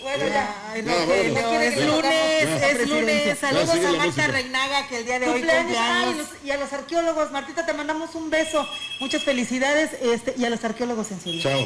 Bueno, 0.01 0.25
ya. 0.27 0.55
Ay, 0.71 0.83
Ya, 0.85 0.93
Rogelio, 0.93 1.33
vámonos. 1.33 1.61
es 1.63 1.85
lunes, 1.85 2.43
Ya. 2.61 2.69
es 2.69 2.89
lunes. 2.89 3.25
Ya, 3.25 3.35
Saludos 3.35 3.69
a 3.69 3.91
Marta. 3.97 4.27
Reinaga, 4.27 4.87
que 4.87 4.99
el 4.99 5.05
día 5.05 5.19
de 5.19 5.27
hoy 5.27 5.33
Cumpleaños. 5.41 6.15
los- 6.17 6.27
y 6.45 6.51
a 6.51 6.57
los 6.57 6.71
arqueólogos, 6.71 7.31
Martita, 7.31 7.65
te 7.65 7.73
mandamos 7.73 8.15
un 8.15 8.29
beso. 8.29 8.65
Muchas 9.01 9.23
felicidades 9.23 9.91
este, 10.01 10.35
y 10.37 10.45
a 10.45 10.49
los 10.49 10.63
arqueólogos 10.63 11.11
en 11.11 11.19
su 11.19 11.31
día. 11.31 11.43
Chao. 11.43 11.61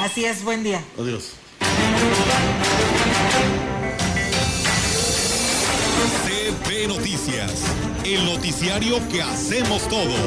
Así 0.00 0.24
es, 0.24 0.42
buen 0.42 0.64
día. 0.64 0.82
Adiós. 0.98 1.34
CB 6.24 6.88
Noticias, 6.88 7.52
el 8.04 8.24
noticiario 8.24 9.00
que 9.08 9.22
hacemos 9.22 9.88
todos. 9.88 10.20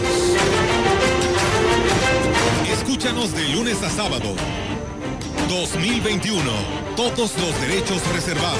Escúchanos 2.71 3.33
de 3.33 3.49
lunes 3.49 3.81
a 3.83 3.89
sábado. 3.89 4.35
2021. 5.49 6.51
Todos 6.95 7.31
los 7.37 7.61
derechos 7.61 8.01
reservados. 8.13 8.59